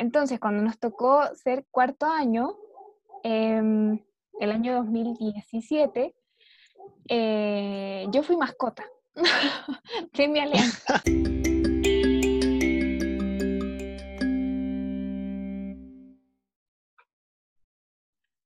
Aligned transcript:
Entonces, 0.00 0.40
cuando 0.40 0.62
nos 0.62 0.78
tocó 0.78 1.26
ser 1.34 1.66
cuarto 1.70 2.06
año, 2.06 2.56
em, 3.22 4.02
el 4.40 4.50
año 4.50 4.76
2017, 4.76 6.14
eh, 7.06 8.06
yo 8.08 8.22
fui 8.22 8.38
mascota 8.38 8.82
de 10.14 10.28
mi 10.28 10.38
alianza. 10.40 11.02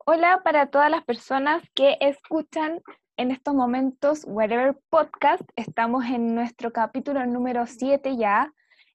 Hola 0.07 0.41
para 0.43 0.73
todas 0.73 0.91
las 0.91 1.05
personas 1.05 1.63
que 1.73 1.99
escuchan 2.01 2.83
en 3.17 3.31
estos 3.31 3.55
momentos 3.55 4.25
Whatever 4.27 4.77
Podcast. 4.91 5.49
Estamos 5.55 6.05
en 6.07 6.35
nuestro 6.35 6.73
capítulo 6.73 7.25
número 7.27 7.65
7 7.69 8.17
ya. 8.17 8.53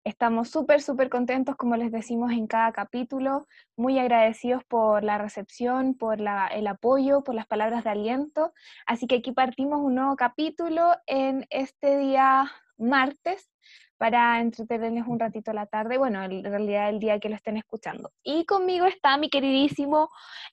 Estamos 0.09 0.49
súper, 0.49 0.81
súper 0.81 1.07
contentos, 1.07 1.55
como 1.55 1.75
les 1.75 1.91
decimos 1.91 2.31
en 2.31 2.47
cada 2.47 2.71
capítulo, 2.71 3.47
muy 3.77 3.99
agradecidos 3.99 4.63
por 4.63 5.03
la 5.03 5.19
recepción, 5.19 5.93
por 5.93 6.17
el 6.19 6.67
apoyo, 6.67 7.23
por 7.23 7.35
las 7.35 7.45
palabras 7.45 7.83
de 7.83 7.91
aliento. 7.91 8.51
Así 8.87 9.05
que 9.05 9.17
aquí 9.17 9.33
partimos 9.33 9.81
un 9.81 9.93
nuevo 9.93 10.15
capítulo 10.15 10.95
en 11.05 11.45
este 11.51 11.99
día 11.99 12.51
martes 12.79 13.51
para 13.97 14.41
entretenerles 14.41 15.05
un 15.05 15.19
ratito 15.19 15.53
la 15.53 15.67
tarde, 15.67 15.99
bueno, 15.99 16.23
en 16.23 16.43
realidad 16.43 16.89
el 16.89 16.99
día 16.99 17.19
que 17.19 17.29
lo 17.29 17.35
estén 17.35 17.57
escuchando. 17.57 18.11
Y 18.23 18.45
conmigo 18.45 18.87
está 18.87 19.15
mi 19.19 19.29
queridísimo, 19.29 20.09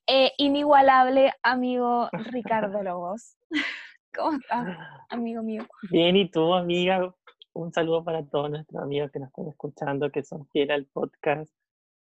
eh, 0.06 0.32
inigualable 0.36 1.32
amigo 1.42 2.10
Ricardo 2.30 2.82
Lobos. 2.82 3.38
¿Cómo 4.14 4.36
estás, 4.36 4.66
amigo 5.08 5.42
mío? 5.42 5.66
Bien, 5.90 6.14
¿y 6.14 6.30
tú, 6.30 6.52
amiga? 6.52 7.10
Un 7.56 7.72
saludo 7.72 8.04
para 8.04 8.22
todos 8.22 8.50
nuestros 8.50 8.82
amigos 8.82 9.10
que 9.10 9.18
nos 9.18 9.28
están 9.28 9.48
escuchando, 9.48 10.10
que 10.10 10.22
son 10.22 10.46
fieles 10.48 10.76
al 10.76 10.84
podcast, 10.84 11.50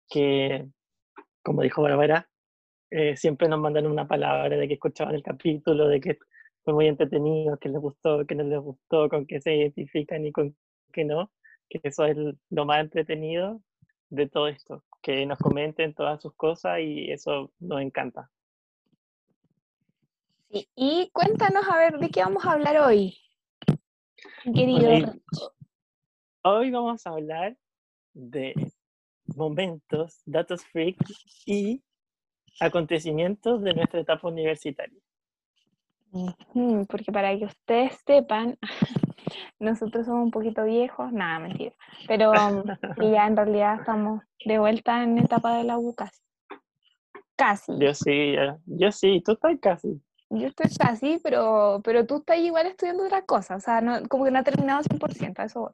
que, 0.10 0.68
como 1.44 1.62
dijo 1.62 1.84
Bárbara, 1.84 2.28
eh, 2.90 3.16
siempre 3.16 3.48
nos 3.48 3.60
mandan 3.60 3.86
una 3.86 4.08
palabra 4.08 4.58
de 4.58 4.68
que 4.68 4.74
escuchaban 4.74 5.14
el 5.14 5.22
capítulo, 5.22 5.88
de 5.88 6.02
que 6.02 6.18
fue 6.64 6.74
muy 6.74 6.88
entretenido, 6.88 7.60
que 7.60 7.70
les 7.70 7.80
gustó, 7.80 8.26
que 8.26 8.34
no 8.34 8.44
les 8.44 8.60
gustó, 8.60 9.08
con 9.10 9.28
qué 9.28 9.40
se 9.42 9.56
identifican 9.56 10.26
y 10.26 10.32
con 10.32 10.58
que 10.92 11.06
no, 11.06 11.32
que 11.70 11.80
eso 11.84 12.06
es 12.06 12.18
lo 12.50 12.66
más 12.66 12.80
entretenido 12.80 13.62
de 14.10 14.28
todo 14.28 14.48
esto, 14.48 14.84
que 15.04 15.24
nos 15.28 15.38
comenten 15.38 15.94
todas 15.94 16.20
sus 16.20 16.34
cosas 16.34 16.80
y 16.80 17.12
eso 17.12 17.52
nos 17.60 17.80
encanta. 17.80 18.32
Y 20.50 21.12
cuéntanos 21.14 21.64
a 21.70 21.78
ver 21.78 22.00
de 22.00 22.10
qué 22.10 22.22
vamos 22.22 22.44
a 22.44 22.54
hablar 22.54 22.78
hoy, 22.78 23.16
querido. 24.44 25.14
hoy 26.44 26.72
vamos 26.72 27.06
a 27.06 27.12
hablar 27.12 27.58
de 28.14 28.54
momentos, 29.36 30.22
datos 30.26 30.64
freak 30.66 30.98
y 31.46 31.84
acontecimientos 32.60 33.62
de 33.62 33.74
nuestra 33.74 34.02
etapa 34.02 34.28
universitaria. 34.28 35.00
Porque 36.88 37.12
para 37.12 37.36
que 37.38 37.46
ustedes 37.46 37.98
sepan, 38.06 38.58
nosotros 39.60 40.06
somos 40.06 40.26
un 40.26 40.32
poquito 40.32 40.64
viejos, 40.64 41.12
nada, 41.12 41.40
mentira, 41.40 41.74
pero 42.08 42.34
ya 42.98 43.28
en 43.28 43.36
realidad 43.36 43.80
estamos 43.80 44.22
de 44.46 44.60
vuelta 44.60 45.04
en 45.04 45.18
etapa 45.18 45.58
de 45.58 45.64
la 45.64 45.78
U 45.78 45.96
casi. 45.96 46.22
Casi. 47.36 47.72
Yo 47.80 47.94
sí, 47.96 48.36
yo 48.66 48.92
sí, 48.92 49.22
tú 49.26 49.32
estás 49.32 49.58
casi. 49.60 50.00
Yo 50.36 50.48
estoy 50.48 50.68
casi, 50.76 51.20
pero, 51.24 51.82
pero 51.84 52.06
tú 52.06 52.18
estás 52.18 52.38
igual 52.38 52.66
estudiando 52.68 53.06
otra 53.06 53.24
cosa, 53.24 53.56
o 53.56 53.60
sea, 53.60 53.82
no, 53.82 54.02
como 54.08 54.26
que 54.26 54.32
no 54.32 54.40
ha 54.40 54.44
terminado 54.44 54.82
100%, 54.82 55.40
a 55.40 55.46
eso 55.46 55.62
voy. 55.62 55.74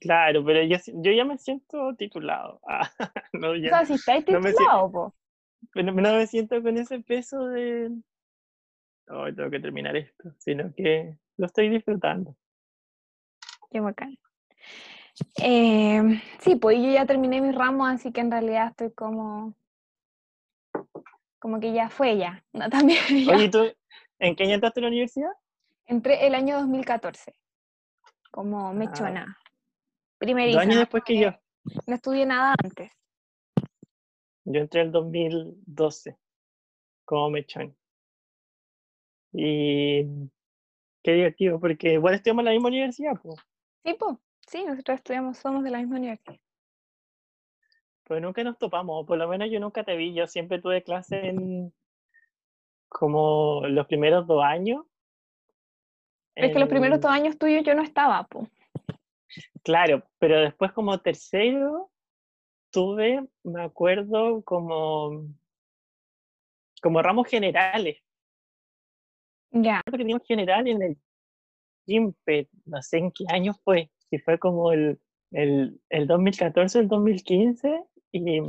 Claro, 0.00 0.44
pero 0.44 0.62
yo, 0.64 0.76
yo 0.94 1.12
ya 1.12 1.24
me 1.24 1.38
siento 1.38 1.94
titulado. 1.96 2.60
no, 3.32 3.56
ya, 3.56 3.66
o 3.66 3.70
sea, 3.70 3.86
si 3.86 3.94
estás 3.94 4.24
titulado, 4.24 4.90
no 4.92 5.14
Pero 5.72 5.92
no 5.92 6.14
me 6.14 6.26
siento 6.26 6.62
con 6.62 6.76
ese 6.78 7.00
peso 7.00 7.46
de, 7.46 7.90
hoy 9.08 9.34
tengo 9.34 9.50
que 9.50 9.60
terminar 9.60 9.96
esto, 9.96 10.32
sino 10.38 10.72
que 10.74 11.16
lo 11.36 11.46
estoy 11.46 11.68
disfrutando. 11.68 12.36
Qué 13.70 13.80
bacán. 13.80 14.18
Em, 15.36 16.20
sí, 16.40 16.56
pues 16.56 16.78
yo 16.78 16.90
ya 16.90 17.06
terminé 17.06 17.40
mi 17.40 17.52
ramo, 17.52 17.86
así 17.86 18.12
que 18.12 18.20
en 18.20 18.30
realidad 18.30 18.68
estoy 18.70 18.92
como, 18.92 19.54
como 21.42 21.58
que 21.58 21.72
ya 21.72 21.90
fue 21.90 22.16
ya. 22.16 22.44
No, 22.52 22.70
también 22.70 23.00
Oye, 23.28 23.48
¿tú 23.50 23.64
en 24.20 24.36
qué 24.36 24.44
año 24.44 24.54
entraste 24.54 24.78
a 24.78 24.82
la 24.82 24.88
universidad? 24.88 25.32
Entré 25.86 26.24
el 26.24 26.36
año 26.36 26.60
2014, 26.60 27.34
como 28.30 28.72
mechona. 28.72 29.26
Ah, 29.28 29.42
Dos 30.20 30.56
años 30.56 30.76
después 30.76 31.02
que 31.04 31.18
yo. 31.18 31.30
No 31.88 31.96
estudié 31.96 32.24
nada 32.24 32.54
antes. 32.62 32.92
Yo 34.44 34.60
entré 34.60 34.82
el 34.82 34.92
2012 34.92 36.16
como 37.04 37.30
mechón. 37.30 37.76
Y 39.32 40.04
qué 41.02 41.12
divertido, 41.12 41.58
porque 41.58 41.94
igual 41.94 42.14
estudiamos 42.14 42.42
en 42.42 42.44
la 42.44 42.50
misma 42.52 42.68
universidad, 42.68 43.20
pues. 43.20 43.40
Sí, 43.84 43.96
pues, 43.98 44.16
sí, 44.46 44.64
nosotros 44.64 44.98
estudiamos, 44.98 45.38
somos 45.38 45.64
de 45.64 45.70
la 45.70 45.78
misma 45.78 45.96
universidad. 45.96 46.38
Pero 48.12 48.26
nunca 48.26 48.44
nos 48.44 48.58
topamos, 48.58 49.06
por 49.06 49.16
lo 49.16 49.26
menos 49.26 49.48
yo 49.50 49.58
nunca 49.58 49.84
te 49.84 49.96
vi, 49.96 50.12
yo 50.12 50.26
siempre 50.26 50.60
tuve 50.60 50.82
clase 50.82 51.28
en 51.28 51.72
como 52.90 53.66
los 53.66 53.86
primeros 53.86 54.26
dos 54.26 54.44
años. 54.44 54.84
Es 56.34 56.52
que 56.52 56.58
los 56.58 56.68
primeros 56.68 57.00
dos 57.00 57.10
años 57.10 57.38
tuyos 57.38 57.64
yo 57.64 57.74
no 57.74 57.80
estaba, 57.80 58.24
pues. 58.24 58.50
Claro, 59.62 60.06
pero 60.18 60.42
después 60.42 60.72
como 60.72 61.00
tercero 61.00 61.90
tuve, 62.70 63.26
me 63.44 63.62
acuerdo, 63.62 64.42
como, 64.42 65.24
como 66.82 67.00
ramos 67.00 67.28
generales. 67.28 67.96
Ya. 69.52 69.80
que 69.90 69.96
teníamos 69.96 70.26
general 70.26 70.68
en 70.68 70.82
el 70.82 70.98
GIMPET, 71.86 72.50
no 72.66 72.82
sé 72.82 72.98
en 72.98 73.10
qué 73.10 73.24
año 73.28 73.54
fue, 73.64 73.90
si 74.10 74.18
fue 74.18 74.38
como 74.38 74.70
el, 74.70 75.00
el, 75.30 75.80
el 75.88 76.06
2014, 76.06 76.78
el 76.78 76.88
2015, 76.88 77.86
y 78.12 78.40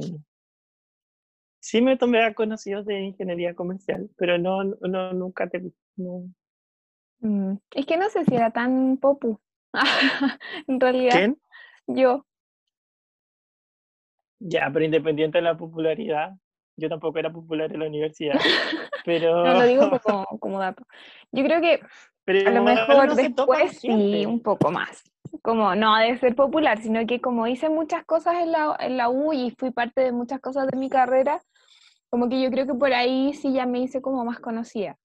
sí 1.59 1.81
me 1.81 1.97
tomé 1.97 2.23
a 2.23 2.33
conocidos 2.33 2.85
de 2.85 2.99
ingeniería 2.99 3.55
comercial, 3.55 4.09
pero 4.17 4.37
no, 4.37 4.63
no 4.63 5.13
nunca 5.13 5.47
te 5.47 5.63
no. 5.95 6.29
Mm, 7.19 7.53
es 7.71 7.85
que 7.85 7.97
no 7.97 8.09
sé 8.09 8.25
si 8.25 8.35
era 8.35 8.51
tan 8.51 8.97
popu. 8.97 9.39
en 10.67 10.79
realidad. 10.79 11.13
¿Quién? 11.13 11.41
Yo. 11.87 12.25
Ya, 14.39 14.69
pero 14.71 14.83
independiente 14.83 15.37
de 15.37 15.43
la 15.43 15.57
popularidad, 15.57 16.33
yo 16.75 16.89
tampoco 16.89 17.17
era 17.17 17.31
popular 17.31 17.71
en 17.71 17.79
la 17.79 17.87
universidad, 17.87 18.37
pero... 19.05 19.43
no, 19.45 19.53
lo 19.53 19.63
digo 19.63 19.89
como, 20.03 20.25
como 20.39 20.59
dato. 20.59 20.83
Yo 21.31 21.45
creo 21.45 21.61
que 21.61 21.79
a 22.47 22.51
lo 22.51 22.63
mejor 22.63 23.15
después 23.15 23.79
sí, 23.79 24.25
un 24.25 24.41
poco 24.41 24.69
más. 24.69 25.03
Como 25.41 25.75
no 25.75 25.97
de 25.97 26.17
ser 26.19 26.35
popular, 26.35 26.81
sino 26.81 27.05
que 27.07 27.19
como 27.19 27.47
hice 27.47 27.69
muchas 27.69 28.05
cosas 28.05 28.35
en 28.35 28.51
la, 28.51 28.75
en 28.79 28.97
la 28.97 29.09
U 29.09 29.33
y 29.33 29.51
fui 29.51 29.71
parte 29.71 30.01
de 30.01 30.11
muchas 30.11 30.39
cosas 30.39 30.67
de 30.67 30.77
mi 30.77 30.89
carrera, 30.89 31.41
como 32.09 32.29
que 32.29 32.41
yo 32.41 32.51
creo 32.51 32.67
que 32.67 32.75
por 32.75 32.93
ahí 32.93 33.33
sí 33.33 33.51
ya 33.53 33.65
me 33.65 33.79
hice 33.79 34.01
como 34.01 34.23
más 34.23 34.39
conocida 34.39 34.97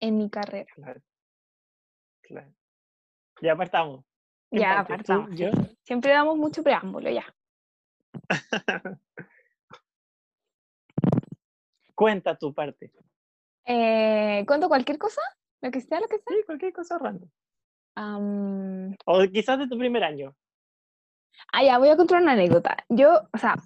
en 0.00 0.18
mi 0.18 0.28
carrera. 0.28 0.66
Claro. 0.74 1.00
claro. 2.22 2.52
Ya 3.40 3.52
apartamos. 3.52 4.04
Ya 4.50 4.80
apartamos. 4.80 5.30
Siempre 5.82 6.12
damos 6.12 6.36
mucho 6.36 6.62
preámbulo, 6.62 7.10
ya. 7.10 7.24
Cuenta 11.94 12.36
tu 12.36 12.52
parte. 12.52 12.92
Eh, 13.64 14.44
¿Cuento 14.46 14.68
cualquier 14.68 14.98
cosa? 14.98 15.20
¿Lo 15.60 15.70
que 15.70 15.80
sea, 15.80 16.00
lo 16.00 16.06
que 16.08 16.18
sea? 16.18 16.36
Sí, 16.36 16.42
cualquier 16.44 16.72
cosa 16.72 16.98
random. 16.98 17.28
O 19.06 19.22
quizás 19.32 19.58
de 19.58 19.68
tu 19.68 19.78
primer 19.78 20.04
año. 20.04 20.34
Ah, 21.52 21.62
ya, 21.62 21.78
voy 21.78 21.88
a 21.88 21.96
contar 21.96 22.22
una 22.22 22.32
anécdota. 22.32 22.76
Yo, 22.88 23.22
o 23.32 23.38
sea, 23.38 23.56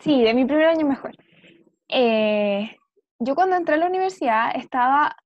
sí, 0.00 0.22
de 0.22 0.34
mi 0.34 0.44
primer 0.44 0.66
año 0.66 0.86
mejor. 0.86 1.12
Eh, 1.88 2.76
yo 3.18 3.34
cuando 3.34 3.56
entré 3.56 3.74
a 3.74 3.78
la 3.78 3.86
universidad 3.86 4.56
estaba, 4.56 5.16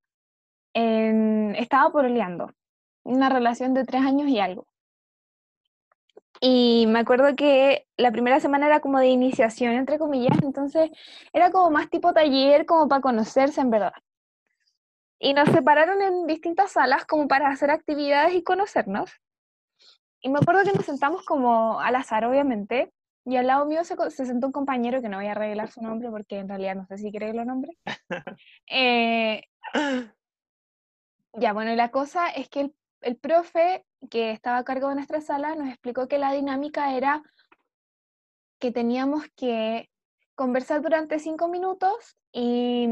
en, 0.75 1.55
estaba 1.57 1.91
poroleando, 1.91 2.51
una 3.05 3.29
relación 3.29 3.73
de 3.73 3.85
tres 3.85 4.03
años 4.03 4.29
y 4.29 4.39
algo. 4.39 4.67
Y 6.41 6.85
me 6.89 6.99
acuerdo 6.99 7.35
que 7.35 7.87
la 7.97 8.13
primera 8.13 8.41
semana 8.41 8.67
era 8.67 8.81
como 8.81 8.99
de 8.99 9.07
iniciación, 9.07 9.73
entre 9.73 9.99
comillas, 9.99 10.37
entonces 10.43 10.91
era 11.33 11.51
como 11.51 11.71
más 11.71 11.89
tipo 11.89 12.13
taller, 12.13 12.67
como 12.67 12.89
para 12.89 13.01
conocerse 13.01 13.61
en 13.63 13.71
verdad. 13.71 13.93
Y 15.19 15.35
nos 15.35 15.49
separaron 15.49 16.03
en 16.03 16.27
distintas 16.27 16.73
salas 16.73 17.07
como 17.07 17.27
para 17.29 17.49
hacer 17.49 17.71
actividades 17.71 18.35
y 18.35 18.43
conocernos. 18.43 19.11
Y 20.21 20.29
me 20.29 20.39
acuerdo 20.39 20.65
que 20.65 20.73
nos 20.73 20.85
sentamos 20.85 21.25
como 21.25 21.81
al 21.81 21.95
azar, 21.95 22.25
obviamente, 22.25 22.93
y 23.25 23.37
al 23.37 23.47
lado 23.49 23.67
mío 23.67 23.83
se, 23.85 23.97
sentó 24.11 24.47
un 24.47 24.53
compañero 24.53 25.03
que 25.03 25.09
no 25.09 25.17
voy 25.17 25.27
a 25.27 25.35
revelar 25.35 25.71
su 25.71 25.83
nombre 25.83 26.11
porque 26.11 26.39
en 26.39 26.49
realidad 26.49 26.77
no 26.77 26.87
sé 26.87 26.99
si 26.99 27.11
quiere 27.11 27.33
los 27.35 27.47
nombres. 27.47 27.77
Eh, 28.69 29.43
ya, 31.33 31.53
bueno, 31.53 31.73
y 31.73 31.77
la 31.77 31.91
cosa 31.91 32.29
es 32.29 32.49
que 32.49 32.61
el, 32.61 32.75
el 33.03 33.17
profe 33.17 33.85
que 34.11 34.31
estaba 34.31 34.59
a 34.59 34.65
cargo 34.65 34.89
de 34.89 34.97
nuestra 34.97 35.21
sala 35.21 35.55
nos 35.55 35.69
explicó 35.69 36.09
que 36.09 36.19
la 36.19 36.33
dinámica 36.33 36.95
era 36.97 37.23
que 38.59 38.73
teníamos 38.73 39.25
que 39.37 39.91
conversar 40.35 40.83
durante 40.83 41.19
cinco 41.19 41.49
minutos 41.49 42.17
y 42.33 42.89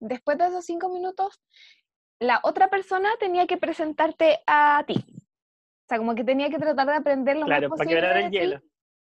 después 0.00 0.38
de 0.38 0.46
esos 0.46 0.64
cinco 0.64 0.88
minutos, 0.88 1.40
la 2.18 2.40
otra 2.42 2.68
persona 2.68 3.10
tenía 3.18 3.46
que 3.46 3.56
presentarte 3.56 4.40
a 4.46 4.84
ti. 4.86 5.04
O 5.08 5.88
sea, 5.88 5.98
como 5.98 6.14
que 6.14 6.24
tenía 6.24 6.50
que 6.50 6.58
tratar 6.58 6.86
de 6.86 6.94
aprender 6.94 7.36
lo 7.36 7.46
Claro, 7.46 7.68
más 7.68 7.78
para 7.78 7.88
posible 7.88 8.00
quebrar 8.00 8.14
de 8.14 8.24
el 8.24 8.30
ti. 8.30 8.38
hielo. 8.38 8.60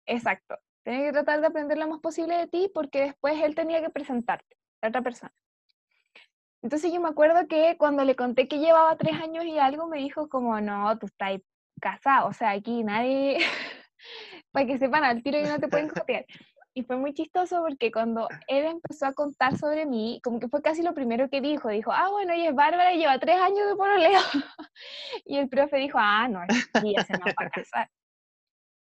Exacto. 0.05 0.57
Tenía 0.83 1.05
que 1.07 1.13
tratar 1.13 1.41
de 1.41 1.47
aprender 1.47 1.77
lo 1.77 1.87
más 1.87 1.99
posible 1.99 2.37
de 2.37 2.47
ti 2.47 2.69
porque 2.73 3.01
después 3.01 3.41
él 3.41 3.55
tenía 3.55 3.81
que 3.81 3.89
presentarte, 3.89 4.55
a 4.81 4.89
otra 4.89 5.01
persona. 5.01 5.33
Entonces 6.61 6.91
yo 6.91 6.99
me 6.99 7.09
acuerdo 7.09 7.47
que 7.47 7.77
cuando 7.77 8.03
le 8.03 8.15
conté 8.15 8.47
que 8.47 8.59
llevaba 8.59 8.95
tres 8.97 9.13
años 9.21 9.45
y 9.45 9.59
algo, 9.59 9.87
me 9.87 9.99
dijo 9.99 10.27
como, 10.29 10.59
no, 10.61 10.97
tú 10.97 11.05
estás 11.05 11.39
casado, 11.79 12.27
o 12.27 12.33
sea, 12.33 12.51
aquí 12.51 12.83
nadie, 12.83 13.37
para 14.51 14.65
que 14.65 14.77
sepan 14.77 15.03
al 15.03 15.21
tiro 15.21 15.39
que 15.39 15.49
no 15.49 15.59
te 15.59 15.67
pueden 15.67 15.89
copiar. 16.05 16.25
Y 16.77 16.83
fue 16.83 16.97
muy 16.97 17.13
chistoso 17.13 17.61
porque 17.61 17.89
cuando 17.89 18.27
él 18.47 18.65
empezó 18.65 19.05
a 19.05 19.13
contar 19.13 19.57
sobre 19.57 19.85
mí, 19.85 20.19
como 20.21 20.41
que 20.41 20.49
fue 20.49 20.61
casi 20.61 20.83
lo 20.83 20.93
primero 20.93 21.29
que 21.29 21.39
dijo, 21.39 21.69
dijo, 21.69 21.91
ah, 21.93 22.09
bueno, 22.11 22.33
ella 22.33 22.49
es 22.49 22.55
Bárbara 22.55 22.93
y 22.93 22.97
lleva 22.97 23.17
tres 23.17 23.37
años 23.37 23.69
de 23.69 23.75
pololeo. 23.77 24.19
y 25.25 25.37
el 25.37 25.47
profe 25.47 25.77
dijo, 25.77 25.97
ah, 26.01 26.27
no, 26.27 26.41
ya 26.83 27.03
se 27.05 27.13
nos 27.13 27.29
va 27.29 27.45
a 27.45 27.49
casar. 27.49 27.89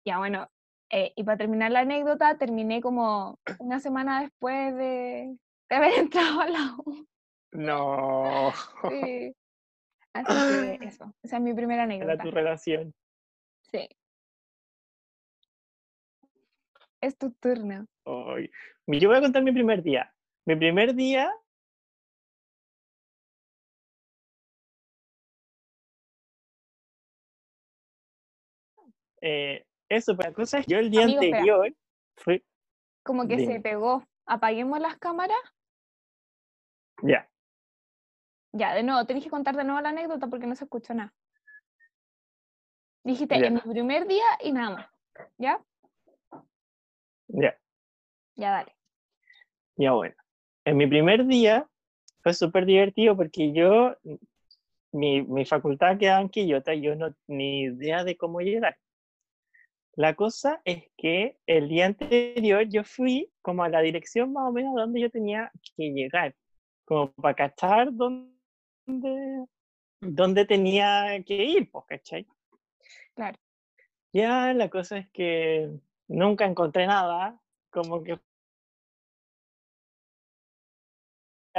Ya, 0.06 0.17
bueno, 0.19 0.49
eh, 0.91 1.12
y 1.17 1.23
para 1.23 1.37
terminar 1.37 1.71
la 1.71 1.81
anécdota, 1.81 2.39
terminé 2.39 2.81
como 2.81 3.39
una 3.59 3.79
semana 3.79 4.23
después 4.23 4.75
de, 4.75 5.37
de 5.69 5.77
haber 5.77 5.93
entrado 5.99 6.41
a 6.41 6.49
la 6.49 6.75
U. 6.85 7.06
No. 7.53 8.53
Sí. 8.89 9.35
Así 10.15 10.79
que 10.79 10.87
eso, 10.87 11.12
esa 11.23 11.37
es 11.37 11.43
mi 11.43 11.53
primera 11.53 11.85
Era 11.85 11.94
anécdota. 11.94 12.23
tu 12.23 12.31
relación. 12.31 12.94
Sí. 13.71 13.87
Es 17.03 17.19
tu 17.19 17.33
turno. 17.33 17.87
Ay. 18.07 18.49
Yo 18.87 19.09
voy 19.09 19.19
a 19.19 19.21
contar 19.21 19.43
mi 19.43 19.51
primer 19.51 19.83
día. 19.83 20.15
Mi 20.47 20.55
primer 20.55 20.95
día 20.95 21.33
eh, 29.21 29.67
eso, 29.89 30.17
pero 30.17 30.31
la 30.31 30.35
cosa 30.35 30.59
es 30.59 30.67
que 30.67 30.73
yo 30.73 30.79
el 30.79 30.91
día 30.91 31.05
Amigo, 31.05 31.21
espera. 31.21 31.39
anterior 31.39 31.77
fui. 32.17 32.45
Como 33.03 33.27
que 33.27 33.45
se 33.45 33.61
pegó. 33.61 34.07
Apaguemos 34.25 34.79
las 34.79 34.97
cámaras. 34.99 35.37
Ya, 37.03 37.29
Ya, 38.53 38.75
de 38.75 38.85
nuevo, 38.85 39.05
tenés 39.07 39.25
que 39.25 39.31
contar 39.31 39.57
de 39.57 39.65
nuevo 39.65 39.81
la 39.81 39.89
anécdota 39.89 40.29
porque 40.29 40.47
no 40.47 40.55
se 40.55 40.65
escuchó 40.65 40.95
nada. 40.95 41.13
Dijiste, 43.03 43.35
en 43.35 43.55
mi 43.55 43.61
primer 43.61 44.07
día 44.07 44.25
y 44.41 44.53
nada 44.53 44.77
más. 44.77 44.87
¿Ya? 45.37 45.61
Ya, 47.32 47.58
Ya, 48.37 48.50
dale. 48.50 48.73
ya 49.76 49.93
bueno. 49.93 50.14
En 50.64 50.76
mi 50.76 50.87
primer 50.87 51.26
día 51.26 51.69
fue 52.23 52.34
súper 52.34 52.67
divertido 52.67 53.17
porque 53.17 53.52
yo, 53.52 53.96
mi, 54.93 55.23
mi 55.23 55.44
facultad 55.44 55.99
quedaba 55.99 56.20
en 56.20 56.29
Quillota 56.29 56.75
y 56.75 56.82
yo 56.82 56.94
no 56.94 57.14
ni 57.26 57.62
idea 57.62 58.05
de 58.05 58.17
cómo 58.17 58.40
llegar. 58.40 58.76
La 59.94 60.14
cosa 60.14 60.62
es 60.64 60.84
que 60.96 61.38
el 61.46 61.69
día 61.69 61.87
anterior 61.87 62.67
yo 62.69 62.84
fui 62.84 63.31
como 63.43 63.62
a 63.64 63.69
la 63.69 63.81
dirección 63.81 64.32
más 64.32 64.49
o 64.49 64.52
menos 64.52 64.75
donde 64.75 65.00
yo 65.00 65.11
tenía 65.11 65.50
que 65.76 65.90
llegar, 65.90 66.34
como 66.84 67.12
para 67.12 67.34
cachar 67.34 67.93
dónde, 67.93 69.46
dónde 70.00 70.46
tenía 70.46 71.23
que 71.26 71.44
ir, 71.44 71.70
pues, 71.70 71.84
¿cachai? 71.88 72.26
Claro. 73.14 73.38
Ya 74.14 74.55
la 74.55 74.70
cosa 74.70 74.99
es 74.99 75.11
que 75.11 75.70
nunca 76.12 76.44
encontré 76.47 76.87
nada, 76.87 77.41
como 77.70 78.03
que 78.03 78.19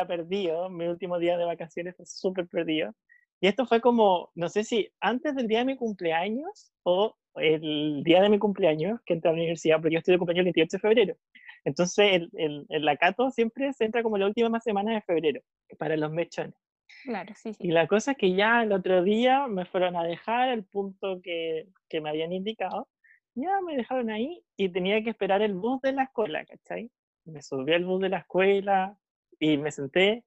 perdido, 0.07 0.69
mi 0.69 0.88
último 0.88 1.19
día 1.19 1.38
de 1.38 1.45
vacaciones 1.45 1.95
fue 1.95 2.05
súper 2.05 2.47
perdido. 2.47 2.94
Y 3.39 3.47
esto 3.47 3.65
fue 3.65 3.81
como, 3.81 4.31
no 4.35 4.50
sé 4.50 4.63
si 4.63 4.89
antes 5.00 5.35
del 5.35 5.47
día 5.47 5.59
de 5.59 5.65
mi 5.65 5.75
cumpleaños 5.75 6.71
o 6.83 7.15
el 7.35 8.03
día 8.03 8.21
de 8.21 8.29
mi 8.29 8.39
cumpleaños 8.39 9.00
que 9.05 9.13
entré 9.13 9.29
a 9.29 9.33
la 9.33 9.39
universidad, 9.39 9.77
porque 9.77 9.94
yo 9.94 10.00
estoy 10.00 10.13
de 10.13 10.17
cumpleaños 10.17 10.41
el 10.41 10.53
28 10.53 10.77
de 10.77 10.81
febrero. 10.81 11.17
Entonces 11.65 12.06
el, 12.13 12.29
el, 12.33 12.65
el 12.69 12.85
Lacato 12.85 13.29
siempre 13.31 13.73
se 13.73 13.85
entra 13.85 14.03
como 14.03 14.17
la 14.17 14.27
última 14.27 14.59
semana 14.59 14.94
de 14.94 15.01
febrero, 15.01 15.41
para 15.77 15.97
los 15.97 16.11
mechones. 16.11 16.56
Claro, 17.03 17.33
sí, 17.35 17.53
Y 17.53 17.67
sí. 17.67 17.67
la 17.67 17.88
cosa 17.88 18.11
es 18.11 18.17
que 18.17 18.33
ya 18.33 18.63
el 18.63 18.71
otro 18.71 19.03
día 19.03 19.47
me 19.47 19.65
fueron 19.65 19.95
a 19.95 20.03
dejar 20.03 20.49
al 20.49 20.63
punto 20.63 21.21
que, 21.21 21.67
que 21.89 22.01
me 22.01 22.09
habían 22.09 22.31
indicado. 22.31 22.88
Ya 23.35 23.62
me 23.62 23.75
dejaron 23.75 24.09
ahí 24.12 24.44
y 24.57 24.69
tenía 24.69 25.03
que 25.03 25.09
esperar 25.09 25.41
el 25.41 25.56
bus 25.56 25.81
de 25.81 25.94
la 25.94 26.03
escuela, 26.03 26.45
¿cachai? 26.45 26.91
Me 27.25 27.41
subí 27.41 27.74
al 27.74 27.85
bus 27.85 28.01
de 28.01 28.09
la 28.09 28.19
escuela 28.19 28.97
y 29.39 29.57
me 29.57 29.71
senté, 29.71 30.24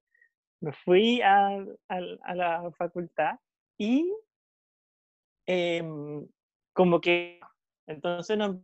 me 0.59 0.73
fui 0.73 1.21
a, 1.21 1.63
la 1.89 2.71
facultad 2.77 3.39
y 3.77 4.11
em, 5.45 6.27
como 6.73 6.99
que 6.99 7.39
entonces 7.87 8.37
nos 8.37 8.57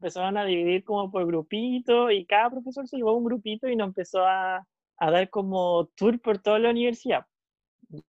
empezaron 0.00 0.36
a 0.38 0.44
dividir 0.44 0.82
como 0.84 1.10
por 1.10 1.26
grupitos 1.26 2.10
y 2.12 2.26
cada 2.26 2.50
profesor 2.50 2.88
se 2.88 2.96
llevó 2.96 3.16
un 3.16 3.24
grupito 3.24 3.68
y 3.68 3.76
nos 3.76 3.88
empezó 3.88 4.26
a, 4.26 4.66
dar 4.98 5.30
como 5.30 5.86
tour 5.96 6.20
por 6.20 6.38
toda 6.38 6.58
la 6.58 6.70
universidad 6.70 7.26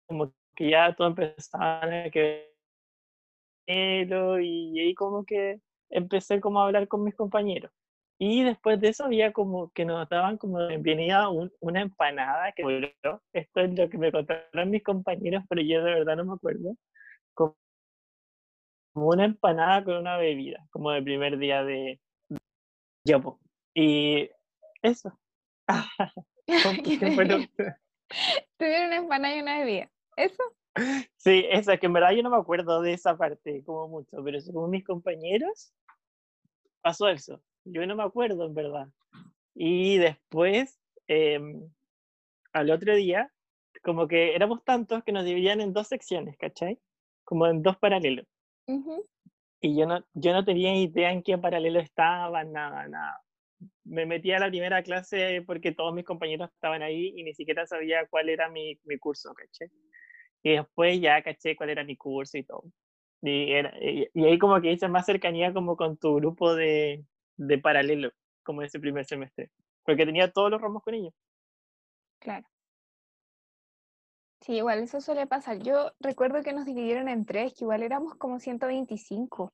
como 0.07 0.33
que 0.55 0.71
ya 0.71 0.95
todos 0.95 1.11
empezaban 1.11 1.93
a 1.93 2.11
que 2.11 2.56
y 4.41 4.81
ahí 4.81 4.95
como 4.95 5.25
que 5.25 5.61
empecé 5.91 6.41
como 6.41 6.61
a 6.61 6.67
hablar 6.67 6.89
con 6.89 7.03
mis 7.05 7.15
compañeros. 7.15 7.71
Y 8.19 8.43
después 8.45 8.81
de 8.81 8.89
eso 8.89 9.05
había 9.05 9.33
como 9.33 9.71
que 9.73 9.85
nos 9.85 10.09
daban 10.09 10.39
como 10.39 10.59
un- 10.59 11.53
una 11.61 11.81
empanada 11.83 12.53
que 12.53 12.63
esto 13.35 13.61
es 13.61 13.75
lo 13.79 13.89
que 13.91 13.99
me 13.99 14.11
contaron 14.11 14.71
mis 14.71 14.83
compañeros, 14.83 15.45
pero 15.49 15.61
yo 15.61 15.85
de 15.85 15.93
verdad 15.95 16.17
no 16.17 16.25
me 16.25 16.33
acuerdo. 16.35 16.75
Como 17.35 17.57
una 18.95 19.27
empanada 19.27 19.85
con 19.85 19.97
una 19.99 20.17
bebida, 20.17 20.67
como 20.71 20.91
de 20.91 21.03
primer 21.03 21.37
día 21.39 21.63
de 21.63 22.01
ya, 23.05 23.19
po. 23.19 23.39
Y 23.75 24.31
eso. 24.83 25.13
¿Qué 26.99 27.11
fue 27.13 27.25
lo 27.27 27.39
que- 27.39 27.51
Tuvieron 28.59 28.87
una 28.87 28.97
empanada 28.97 29.37
y 29.37 29.41
una 29.41 29.59
bebida. 29.59 29.91
¿Eso? 30.17 30.43
Sí, 31.17 31.45
esa, 31.51 31.77
que 31.77 31.87
en 31.87 31.93
verdad 31.93 32.13
yo 32.13 32.23
no 32.23 32.31
me 32.31 32.37
acuerdo 32.37 32.81
de 32.83 32.93
esa 32.93 33.17
parte 33.17 33.65
como 33.65 33.89
mucho, 33.89 34.23
pero 34.23 34.41
según 34.41 34.71
mis 34.71 34.85
compañeros, 34.85 35.73
pasó 36.83 37.09
eso. 37.09 37.43
Yo 37.65 37.87
no 37.87 37.97
me 37.97 38.05
acuerdo 38.05 38.47
en 38.47 38.55
verdad. 38.55 38.89
Y 39.55 39.99
después, 39.99 40.79
em, 41.09 41.69
al 42.53 42.71
otro 42.71 42.95
día, 42.95 43.33
como 43.83 44.07
que 44.07 44.35
éramos 44.35 44.65
tantos 44.65 45.03
que 45.05 45.13
nos 45.13 45.25
dividían 45.25 45.61
en 45.61 45.73
dos 45.73 45.89
secciones, 45.89 46.37
¿cachai? 46.39 46.79
Como 47.25 47.47
en 47.47 47.63
dos 47.63 47.77
paralelos. 47.79 48.27
Ujú. 48.67 49.05
Y 49.61 49.77
yo 49.77 49.87
no, 49.87 50.05
yo 50.15 50.33
no 50.33 50.45
tenía 50.45 50.77
idea 50.77 51.11
en 51.11 51.23
qué 51.23 51.39
paralelo 51.39 51.81
estaba, 51.81 52.45
nada, 52.45 52.87
nada. 52.89 53.21
Me 53.85 54.05
metí 54.05 54.31
a 54.33 54.39
la 54.39 54.49
primera 54.49 54.83
clase 54.83 55.43
porque 55.47 55.73
todos 55.73 55.95
mis 55.95 56.05
compañeros 56.05 56.51
estaban 56.53 56.83
ahí 56.83 57.13
y 57.17 57.23
ni 57.23 57.35
siquiera 57.35 57.67
sabía 57.67 58.07
cuál 58.09 58.29
era 58.29 58.51
mi, 58.51 58.79
mi 58.85 58.99
curso, 58.99 59.33
¿cachai? 59.35 59.69
Y 60.47 60.53
después 60.55 61.01
ya 61.01 61.23
caché 61.23 61.57
cuál 61.57 61.71
era 61.71 61.83
mi 61.83 61.97
curso 61.97 62.39
y 62.39 62.45
todo. 62.45 62.63
Y, 63.21 63.51
era- 63.53 63.75
y, 63.81 64.07
y 64.15 64.25
ahí 64.27 64.39
como 64.39 64.61
que 64.61 64.71
hice 64.71 64.87
más 64.87 65.05
cercanía 65.05 65.53
como 65.53 65.77
con 65.77 65.97
tu 65.97 66.15
grupo 66.15 66.55
de, 66.55 67.05
de 67.37 67.59
paralelo, 67.59 68.13
como 68.45 68.63
ese 68.63 68.79
primer 68.79 69.05
semestre. 69.07 69.51
Porque 69.85 70.07
tenía 70.07 70.31
todos 70.31 70.53
los 70.53 70.61
ramos 70.61 70.85
con 70.85 70.95
ellos. 70.95 71.13
Claro. 72.21 72.47
Sí, 74.41 74.53
igual 74.53 74.79
eso 74.85 75.01
suele 75.01 75.27
pasar. 75.27 75.59
Yo 75.65 75.91
recuerdo 75.99 76.45
que 76.45 76.53
nos 76.53 76.65
dividieron 76.65 77.09
en 77.09 77.25
tres, 77.27 77.53
que 77.55 77.65
igual 77.65 77.83
éramos 77.83 78.15
como 78.15 78.39
125 78.39 79.53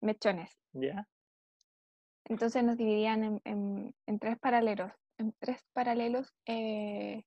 mechones. 0.00 0.58
¿Ya? 0.72 1.06
Entonces 2.24 2.64
nos 2.64 2.78
dividían 2.78 3.24
en, 3.24 3.40
en- 3.44 3.94
en 4.06 4.18
tres 4.18 4.38
paralelos, 4.38 4.90
en 5.18 5.34
tres 5.38 5.60
paralelos 5.74 6.32
eh, 6.46 7.24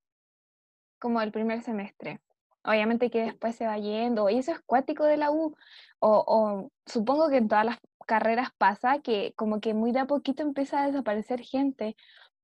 como 0.98 1.22
el 1.22 1.32
primer 1.32 1.62
semestre. 1.62 2.22
Obviamente 2.66 3.10
que 3.10 3.24
después 3.26 3.56
se 3.56 3.66
va 3.68 3.78
yendo, 3.78 4.30
y 4.30 4.38
eso 4.40 4.52
es 4.54 4.60
cuático 4.66 5.04
de 5.06 5.18
la 5.18 5.32
U, 5.32 5.56
o, 6.00 6.24
o 6.28 6.72
supongo 6.86 7.30
que 7.30 7.38
en 7.38 7.48
todas 7.48 7.66
las 7.66 7.78
carreras 8.08 8.50
pasa 8.58 9.00
que 9.02 9.34
como 9.36 9.60
que 9.62 9.74
muy 9.74 9.92
de 9.92 10.00
a 10.00 10.06
poquito 10.08 10.44
empieza 10.44 10.82
a 10.84 10.88
desaparecer 10.88 11.42
gente. 11.42 11.96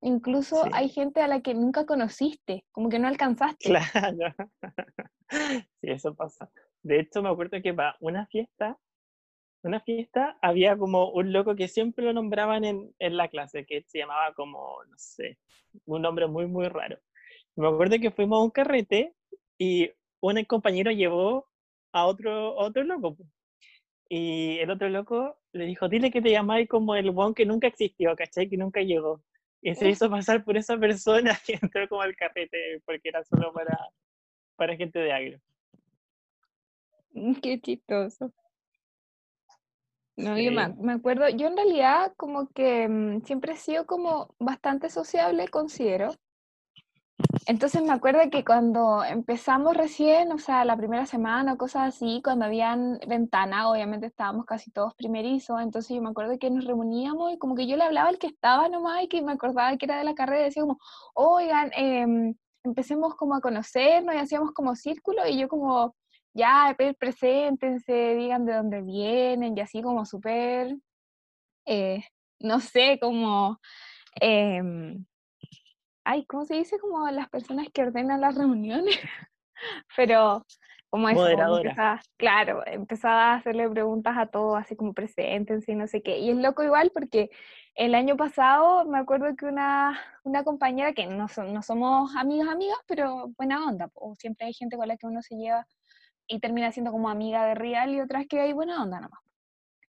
Incluso 0.01 0.63
Sí. 0.63 0.69
hay 0.73 0.89
gente 0.89 1.21
a 1.21 1.27
la 1.27 1.41
que 1.41 1.53
nunca 1.53 1.85
conociste, 1.85 2.65
como 2.71 2.89
que 2.89 2.99
no 2.99 3.07
alcanzaste. 3.09 3.69
Claro. 3.69 4.35
Sí, 5.81 5.89
eso 5.91 6.15
pasa. 6.15 6.49
De 6.81 6.99
hecho, 6.99 7.21
me 7.21 7.29
acuerdo 7.29 7.61
que 7.61 7.73
para 7.73 7.95
una 7.99 8.25
fiesta, 8.27 8.77
una 9.63 9.79
fiesta, 9.81 10.38
había 10.41 10.77
como 10.77 11.11
un 11.11 11.33
loco 11.33 11.55
que 11.55 11.67
siempre 11.67 12.05
lo 12.05 12.13
nombraban 12.13 12.63
en, 12.65 12.93
en 12.99 13.17
la 13.17 13.27
clase, 13.27 13.65
que 13.65 13.83
se 13.88 13.99
llamaba 13.99 14.33
como, 14.33 14.83
no 14.89 14.95
sé, 14.97 15.38
un 15.85 16.01
nombre 16.01 16.27
muy, 16.27 16.47
muy 16.47 16.67
raro. 16.67 16.97
Me 17.55 17.67
acuerdo 17.67 17.97
que 17.99 18.11
fuimos 18.11 18.39
a 18.39 18.43
un 18.43 18.51
carrete 18.51 19.13
y 19.57 19.91
un 20.21 20.43
compañero 20.45 20.91
llevó 20.91 21.47
a 21.91 22.05
otro, 22.05 22.55
otro 22.55 22.83
loco. 22.83 23.17
Y 24.09 24.57
el 24.59 24.71
otro 24.71 24.89
loco 24.89 25.38
le 25.51 25.65
dijo, 25.65 25.88
dile 25.88 26.11
que 26.11 26.21
te 26.21 26.31
llamáis 26.31 26.67
como 26.67 26.95
el 26.95 27.09
one 27.15 27.35
que 27.35 27.45
nunca 27.45 27.67
existió, 27.67 28.15
¿cachai? 28.15 28.49
Que 28.49 28.57
nunca 28.57 28.81
llegó. 28.81 29.21
Y 29.61 29.75
se 29.75 29.89
hizo 29.89 30.09
pasar 30.09 30.43
por 30.43 30.57
esa 30.57 30.77
persona 30.77 31.38
que 31.45 31.59
entró 31.61 31.88
como 31.88 32.01
al 32.01 32.15
carrete 32.15 32.81
porque 32.85 33.09
era 33.09 33.23
solo 33.23 33.53
para, 33.53 33.77
para 34.55 34.75
gente 34.75 34.99
de 34.99 35.11
agro. 35.11 35.39
Mm, 37.11 37.33
qué 37.35 37.59
chistoso. 37.59 38.31
No, 40.15 40.38
yo 40.38 40.51
me, 40.51 40.67
me 40.81 40.93
acuerdo, 40.93 41.29
yo 41.29 41.47
en 41.47 41.55
realidad 41.55 42.13
como 42.17 42.49
que 42.49 42.89
mm, 42.89 43.21
siempre 43.21 43.53
he 43.53 43.57
sido 43.57 43.85
como 43.85 44.35
bastante 44.38 44.89
sociable, 44.89 45.47
considero. 45.47 46.13
Entonces 47.45 47.81
me 47.81 47.91
acuerdo 47.91 48.21
que 48.31 48.45
cuando 48.45 49.03
empezamos 49.03 49.75
recién, 49.75 50.31
o 50.31 50.38
sea, 50.38 50.65
la 50.65 50.77
primera 50.77 51.05
semana 51.05 51.53
o 51.53 51.57
cosas 51.57 51.95
así, 51.95 52.21
cuando 52.23 52.45
habían 52.45 52.99
ventana, 53.07 53.69
obviamente 53.69 54.07
estábamos 54.07 54.45
casi 54.45 54.71
todos 54.71 54.93
primerizos, 54.95 55.59
entonces 55.61 55.95
yo 55.95 56.01
me 56.01 56.09
acuerdo 56.09 56.38
que 56.39 56.49
nos 56.49 56.65
reuníamos 56.65 57.33
y 57.33 57.38
como 57.38 57.55
que 57.55 57.67
yo 57.67 57.75
le 57.75 57.83
hablaba 57.83 58.09
al 58.09 58.19
que 58.19 58.27
estaba 58.27 58.69
nomás 58.69 59.03
y 59.03 59.07
que 59.07 59.21
me 59.21 59.31
acordaba 59.31 59.75
que 59.77 59.85
era 59.85 59.97
de 59.97 60.03
la 60.03 60.13
carrera 60.15 60.41
y 60.41 60.43
decía 60.45 60.63
como, 60.63 60.77
oigan, 61.13 61.71
em, 61.75 62.35
empecemos 62.63 63.15
como 63.15 63.35
a 63.35 63.41
conocernos 63.41 64.15
y 64.15 64.17
hacíamos 64.19 64.51
como 64.51 64.75
círculo 64.75 65.27
y 65.27 65.39
yo 65.39 65.47
como, 65.49 65.95
ya, 66.33 66.75
preséntense, 66.99 68.15
digan 68.15 68.45
de 68.45 68.53
dónde 68.53 68.81
vienen 68.81 69.57
y 69.57 69.61
así 69.61 69.81
como 69.81 70.05
súper, 70.05 70.77
eh, 71.65 72.03
no 72.39 72.59
sé, 72.59 72.99
como... 73.01 73.59
Em, 74.21 75.05
ay, 76.10 76.25
¿cómo 76.25 76.44
se 76.46 76.56
dice? 76.56 76.80
Como 76.80 77.08
las 77.12 77.30
personas 77.30 77.68
que 77.72 77.84
ordenan 77.84 78.22
las 78.22 78.36
reuniones, 78.36 78.96
pero 79.96 80.44
como 80.89 81.08
eso, 81.08 81.30
empezaba, 81.30 82.01
claro, 82.18 82.63
empezaba 82.66 83.34
a 83.34 83.36
hacerle 83.36 83.70
preguntas 83.70 84.18
a 84.18 84.25
todos, 84.25 84.58
así 84.58 84.75
como 84.75 84.94
preséntense 84.94 85.72
y 85.72 85.75
no 85.75 85.86
sé 85.86 86.01
qué. 86.01 86.18
Y 86.18 86.32
es 86.32 86.38
loco 86.38 86.63
igual 86.63 86.89
porque 86.92 87.30
el 87.75 87.94
año 87.94 88.18
pasado 88.18 88.86
me 88.86 88.98
acuerdo 88.98 89.36
que 89.36 89.46
una, 89.46 90.00
una 90.24 90.44
compañera 90.44 90.94
que 90.94 91.06
no, 91.06 91.28
no 91.46 91.62
somos 91.62 92.16
amigas, 92.16 92.48
amigas, 92.50 92.80
pero 92.88 93.28
buena 93.38 93.68
onda, 93.68 93.92
o 93.94 94.16
siempre 94.16 94.48
hay 94.48 94.54
gente 94.54 94.78
con 94.78 94.88
la 94.88 94.98
que 94.98 95.06
uno 95.06 95.22
se 95.22 95.36
lleva 95.36 95.68
y 96.25 96.39
termina 96.39 96.72
siendo 96.72 96.92
como 96.92 97.10
amiga 97.10 97.46
de 97.46 97.54
real 97.54 97.94
y 97.94 98.01
otras 98.01 98.25
que 98.25 98.39
hay 98.39 98.54
buena 98.54 98.82
onda 98.82 99.00
nomás. 99.00 99.22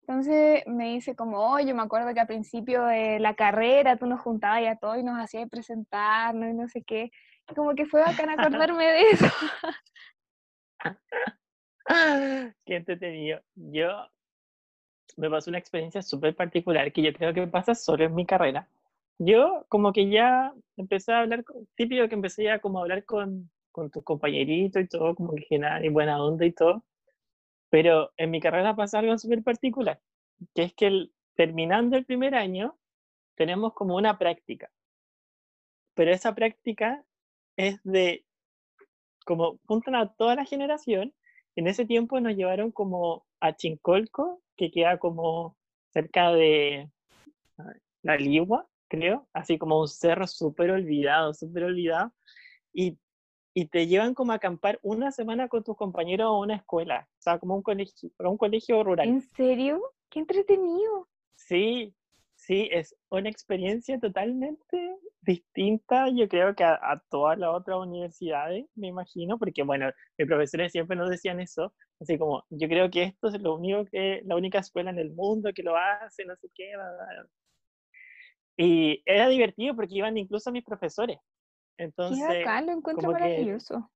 Entonces 0.09 0.63
me 0.69 0.91
dice 0.91 1.17
como, 1.17 1.39
oye, 1.39 1.75
me 1.75 1.83
acuerdo 1.83 2.15
que 2.15 2.21
al 2.21 2.29
principio 2.29 2.85
de 2.85 3.19
la 3.19 3.35
carrera 3.35 3.97
tú 3.97 4.07
nos 4.07 4.21
juntabas 4.21 4.63
ya 4.63 4.77
todo 4.77 4.97
y 4.97 5.03
nos 5.03 5.19
hacías 5.19 5.51
presentarnos 5.51 6.49
y 6.49 6.55
no 6.55 6.69
sé 6.69 6.85
qué. 6.85 7.11
como 7.57 7.75
que 7.75 7.87
fue 7.87 8.03
bacán 8.03 8.31
acordarme 8.71 8.85
de 8.85 9.01
eso. 9.11 9.27
qué 12.65 12.77
entretenido. 12.77 13.41
Yo 13.57 13.89
me 15.17 15.29
pasó 15.29 15.51
una 15.51 15.59
experiencia 15.59 16.03
súper 16.03 16.37
particular 16.37 16.93
que 16.93 17.03
yo 17.03 17.13
creo 17.13 17.35
que 17.35 17.49
pasa 17.49 17.75
solo 17.75 18.05
en 18.05 18.15
mi 18.15 18.25
carrera. 18.25 18.69
Yo 19.19 19.67
como 19.69 19.93
que 19.93 20.09
ya 20.09 20.53
empecé 20.77 21.13
a 21.13 21.21
hablar, 21.21 21.45
típico 21.75 22.09
que 22.09 22.15
empecé 22.15 22.45
ya 22.45 22.61
como 22.61 22.79
a 22.79 22.83
hablar 22.83 23.05
con, 23.05 23.51
con 23.73 23.91
tus 23.91 24.05
compañeritos 24.05 24.83
y 24.83 24.87
todo, 24.87 25.17
como 25.17 25.35
que 25.35 25.43
general 25.43 25.85
y 25.85 25.89
buena 25.89 26.23
onda 26.23 26.47
y 26.47 26.53
todo. 26.53 26.85
Pero 27.71 28.13
en 28.17 28.31
mi 28.31 28.41
carrera 28.41 28.77
pasa 28.77 28.99
algo 28.99 29.17
súper 29.19 29.43
particular, 29.43 30.01
que 30.55 30.63
es 30.65 30.75
que 30.75 31.09
terminando 31.35 31.97
el 31.97 32.05
primer 32.05 32.35
año 32.35 32.79
tenemos 33.35 33.75
como 33.75 33.97
una 33.97 34.19
práctica. 34.19 34.71
Pero 35.95 36.11
esa 36.13 36.35
práctica 36.35 37.05
es 37.57 37.81
de, 37.83 38.25
como 39.25 39.59
juntan 39.67 39.95
a 39.95 40.13
toda 40.15 40.35
la 40.35 40.45
generación, 40.45 41.15
en 41.57 41.67
ese 41.67 41.87
tiempo 41.87 42.21
nos 42.21 42.37
llevaron 42.37 42.71
como 42.71 43.27
a 43.41 43.57
Chincolco, 43.57 44.43
que 44.57 44.71
queda 44.71 44.99
como 44.99 45.57
cerca 45.93 46.33
de 46.33 46.91
la 48.03 48.17
Ligua, 48.17 48.69
creo, 48.89 49.29
así 49.33 49.59
como 49.59 49.81
un 49.81 49.89
cerro 49.89 50.27
súper 50.27 50.71
olvidado, 50.71 51.35
súper 51.35 51.65
olvidado, 51.65 52.13
y 52.73 52.99
y 53.59 53.69
te 53.69 53.87
llevan 53.87 54.13
como 54.13 54.33
a 54.33 54.35
acampar 54.35 54.79
una 54.83 55.11
semana 55.11 55.49
con 55.49 55.65
tus 55.65 55.75
compañeros 55.79 56.27
a 56.27 56.33
una 56.33 56.57
escuela, 56.57 57.09
o 57.11 57.23
sea, 57.23 57.39
como 57.39 57.57
un 57.57 57.63
colegio, 57.63 58.11
un 58.19 58.37
colegio 58.37 58.85
rural. 58.85 59.09
¿En 59.09 59.23
serio? 59.23 59.81
¡Qué 60.11 60.19
entretenido! 60.19 61.09
Sí, 61.37 61.95
sí, 62.35 62.69
es 62.71 62.95
una 63.09 63.31
experiencia 63.31 63.99
totalmente 63.99 64.99
distinta, 65.23 66.11
yo 66.11 66.29
creo 66.29 66.55
que 66.55 66.65
a, 66.65 67.03
todas 67.09 67.39
las 67.39 67.49
otras 67.49 67.79
universidades, 67.79 68.67
me 68.75 68.89
imagino, 68.89 69.39
porque 69.39 69.63
bueno, 69.63 69.91
mis 70.19 70.29
profesores 70.29 70.71
siempre 70.71 70.95
nos 70.95 71.09
decían 71.09 71.41
eso, 71.41 71.73
así 71.99 72.19
como, 72.19 72.45
yo 72.51 72.69
creo 72.69 72.91
que 72.91 73.05
esto 73.05 73.29
es 73.29 73.41
lo 73.41 73.55
único 73.55 73.87
que, 73.87 74.21
la 74.27 74.37
única 74.37 74.59
escuela 74.59 74.91
en 74.91 74.99
el 74.99 75.15
mundo 75.15 75.51
que 75.55 75.63
lo 75.63 75.75
hace, 75.79 76.27
no 76.27 76.37
sé 76.37 76.51
qué, 76.55 76.73
y 78.59 79.03
era 79.07 79.29
divertido 79.29 79.75
porque 79.75 79.95
iban 79.95 80.19
incluso 80.19 80.53
mis 80.53 80.63
profesores, 80.63 81.17
entonces, 81.79 82.27
Qué 82.29 82.63
lo 82.65 82.73
encuentro 82.73 83.13
maravilloso. 83.13 83.91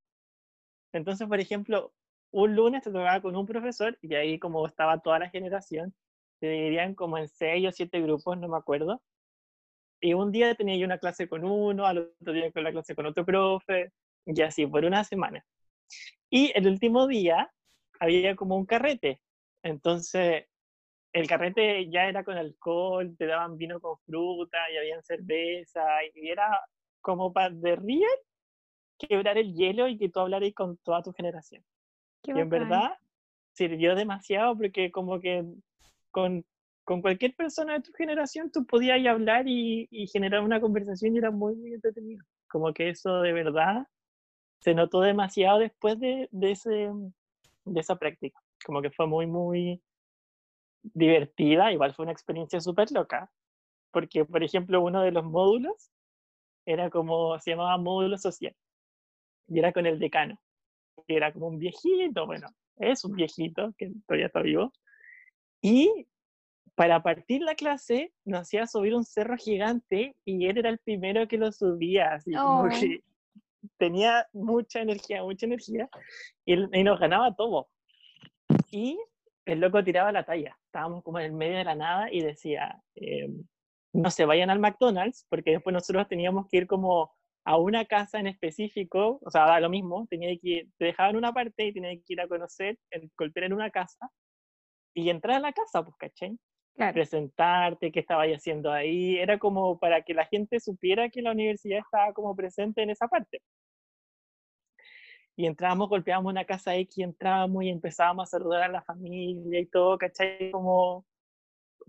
entonces, 0.93 1.27
por 1.27 1.41
ejemplo, 1.41 1.93
un 2.33 2.55
lunes 2.55 2.83
te 2.83 2.91
tocaba 2.91 3.21
con 3.21 3.37
un 3.37 3.47
profesor 3.47 3.99
y 4.03 4.15
ahí 4.15 4.39
como 4.39 4.67
estaba 4.67 5.01
toda 5.01 5.19
la 5.19 5.31
generación, 5.31 5.95
se 6.41 6.49
dividían 6.49 6.95
como 6.95 7.19
en 7.19 7.29
seis 7.29 7.69
o 7.69 7.73
siete 7.73 8.01
grupos, 8.01 8.39
no 8.39 8.49
me 8.49 8.57
acuerdo. 8.57 9.03
Y 10.01 10.15
un 10.15 10.33
día 10.33 10.55
tenía 10.55 10.77
yo 10.77 10.87
una 10.87 10.99
clase 10.99 11.29
con 11.29 11.45
uno, 11.45 11.87
al 11.87 11.99
otro 11.99 12.33
día 12.33 12.51
con 12.53 12.65
la 12.65 12.73
clase 12.73 12.95
con 12.95 13.07
otro 13.07 13.25
profe, 13.25 13.93
y 14.25 14.41
así 14.43 14.67
por 14.67 14.85
una 14.85 15.05
semana. 15.05 15.45
Y 16.31 16.53
el 16.55 16.67
último 16.67 17.07
día 17.07 17.53
había 17.99 18.37
como 18.37 18.57
un 18.57 18.65
carrete. 18.65 19.21
Entonces, 19.63 20.47
el 21.13 21.27
carrete 21.27 21.91
ya 21.91 22.07
era 22.07 22.25
con 22.25 22.39
alcohol, 22.39 23.15
te 23.19 23.27
daban 23.27 23.57
vino 23.57 23.81
con 23.81 23.99
fruta 24.07 24.59
y 24.73 24.79
habían 24.79 25.03
cerveza, 25.03 25.85
y 26.15 26.29
era 26.29 26.61
como 27.01 27.33
para 27.33 27.51
de 27.51 27.77
real 27.77 28.19
quebrar 28.99 29.39
el 29.39 29.55
hielo 29.55 29.89
y 29.89 29.97
que 29.97 30.09
tú 30.09 30.21
hablaras 30.21 30.53
con 30.55 30.77
toda 30.79 31.03
tu 31.03 31.13
generación. 31.13 31.65
y 32.23 32.31
en 32.33 32.49
verdad 32.51 32.93
sirvió 33.53 33.95
demasiado 33.95 34.57
porque 34.57 34.91
como 34.91 35.21
que 35.21 35.45
con, 36.11 36.45
con, 36.85 37.01
cualquier 37.03 37.35
persona 37.35 37.75
de 37.75 37.83
tu 37.83 37.93
generación 37.93 38.51
tú 38.51 38.67
podías 38.67 39.05
hablar 39.07 39.49
y, 39.49 39.89
y, 39.91 40.07
generar 40.07 40.43
una 40.43 40.61
conversación 40.61 41.15
y 41.15 41.19
era 41.19 41.31
muy, 41.31 41.55
muy 41.57 41.75
entretenido. 41.75 42.25
Como 42.49 42.73
que 42.73 42.91
eso 42.91 43.21
de 43.21 43.33
verdad 43.33 43.87
se 44.61 44.75
notó 44.75 45.01
demasiado 45.01 45.59
después 45.59 45.99
de, 45.99 46.29
de, 46.31 46.51
ese, 46.53 46.91
de 47.65 47.81
esa 47.81 47.97
práctica. 47.97 48.39
Como 48.65 48.83
que 48.83 48.91
fue 48.91 49.07
muy, 49.07 49.27
muy 49.27 49.81
divertida. 50.83 51.73
Igual 51.73 51.95
fue 51.95 52.05
una 52.05 52.13
experiencia 52.13 52.61
súper 52.61 52.91
loca. 52.93 53.31
Porque, 53.91 54.25
por 54.25 54.43
ejemplo, 54.43 54.83
uno 54.83 55.03
de 55.03 55.13
los 55.13 55.25
módulos 55.25 55.91
era 56.67 56.91
como, 56.91 57.39
se 57.39 57.53
llamaba 57.53 57.79
módulo 57.79 58.19
social, 58.19 58.55
y 59.49 59.59
era 59.59 59.73
con 59.73 59.87
el 59.87 59.99
decano, 59.99 60.41
que 61.07 61.17
era 61.17 61.33
como 61.33 61.49
un 61.49 61.59
viejito, 61.59 62.27
bueno, 62.27 62.49
es 62.77 63.05
un 63.05 63.13
viejito, 63.13 63.75
que 63.77 63.91
todavía 64.07 64.27
está 64.27 64.43
vivo, 64.43 64.73
y 65.63 66.07
para 66.75 67.03
partir 67.03 67.43
la 67.43 67.55
clase 67.55 68.13
nos 68.25 68.43
hacía 68.43 68.67
subir 68.67 68.95
un 68.95 69.05
cerro 69.05 69.37
gigante 69.37 70.17
y 70.25 70.47
él 70.47 70.57
era 70.57 70.71
el 70.71 70.79
primero 70.79 71.29
que 71.29 71.37
lo 71.37 71.53
subía, 71.53 72.15
así 72.15 72.33
como 72.33 72.71
que 72.71 73.03
tenía 73.77 74.27
mucha 74.33 74.81
energía, 74.81 75.23
mucha 75.23 75.47
energía, 75.47 75.91
y, 76.47 76.55
y, 76.55 76.83
nos 76.83 76.99
ganaba 76.99 77.35
todo. 77.35 77.69
Y 78.71 78.99
el 79.45 79.61
loco 79.61 79.85
tiraba 79.85 80.13
la 80.13 80.25
talla, 80.25 80.57
estábamos 80.67 81.03
como 81.05 81.19
en 81.19 81.27
el 81.27 81.33
medio 81.33 81.59
de 81.59 81.65
la 81.65 81.75
nada 81.75 82.13
y 82.13 82.23
decía, 82.23 82.83
eh, 82.95 83.29
no 83.93 84.11
se 84.11 84.25
vayan 84.25 84.51
al 84.51 84.59
McDonald's, 84.59 85.27
porque 85.29 85.53
después 85.53 85.75
nosotros 85.75 86.09
teníamos 86.09 86.47
que 86.49 86.59
ir 86.59 86.67
como 86.67 87.13
a 87.45 87.57
una 87.57 87.85
casa 87.87 88.21
en 88.21 88.27
específico, 88.27 89.19
o 89.23 89.31
sea, 89.31 89.47
da 89.47 89.61
lo 89.61 89.71
mismo, 89.71 90.07
tenía 90.09 90.37
que, 90.41 90.69
te 90.79 90.87
dejaban 90.87 91.17
una 91.17 91.33
parte 91.33 91.67
y 91.67 91.73
tenías 91.73 91.97
que 92.07 92.13
ir 92.13 92.21
a 92.21 92.29
conocer, 92.29 92.79
golpear 93.17 93.45
en 93.45 93.55
una 93.55 93.71
casa 93.71 94.11
y 94.95 95.11
entrar 95.11 95.37
a 95.39 95.41
la 95.41 95.53
casa, 95.53 95.83
pues, 95.83 95.97
¿cachai? 95.99 96.39
Presentarte, 96.93 97.93
qué 97.93 98.01
estaba 98.01 98.23
haciendo 98.25 98.73
ahí, 98.73 99.19
era 99.19 99.39
como 99.39 99.79
para 99.79 100.03
que 100.03 100.15
la 100.15 100.27
gente 100.27 100.61
supiera 100.61 101.11
que 101.11 101.23
la 101.23 101.33
universidad 101.33 101.81
estaba 101.81 102.13
como 102.13 102.35
presente 102.35 102.83
en 102.83 102.91
esa 102.91 103.09
parte. 103.09 103.41
Y 105.37 105.47
entrábamos, 105.47 105.89
golpeábamos 105.89 106.31
una 106.31 106.45
casa 106.45 106.77
X, 106.77 106.99
entrábamos 106.99 107.65
y 107.65 107.71
empezábamos 107.71 108.29
a 108.29 108.39
saludar 108.39 108.63
a 108.63 108.69
la 108.69 108.83
familia 108.83 109.61
y 109.61 109.67
todo, 109.67 109.97
¿cachai? 109.99 110.51
Como 110.51 111.07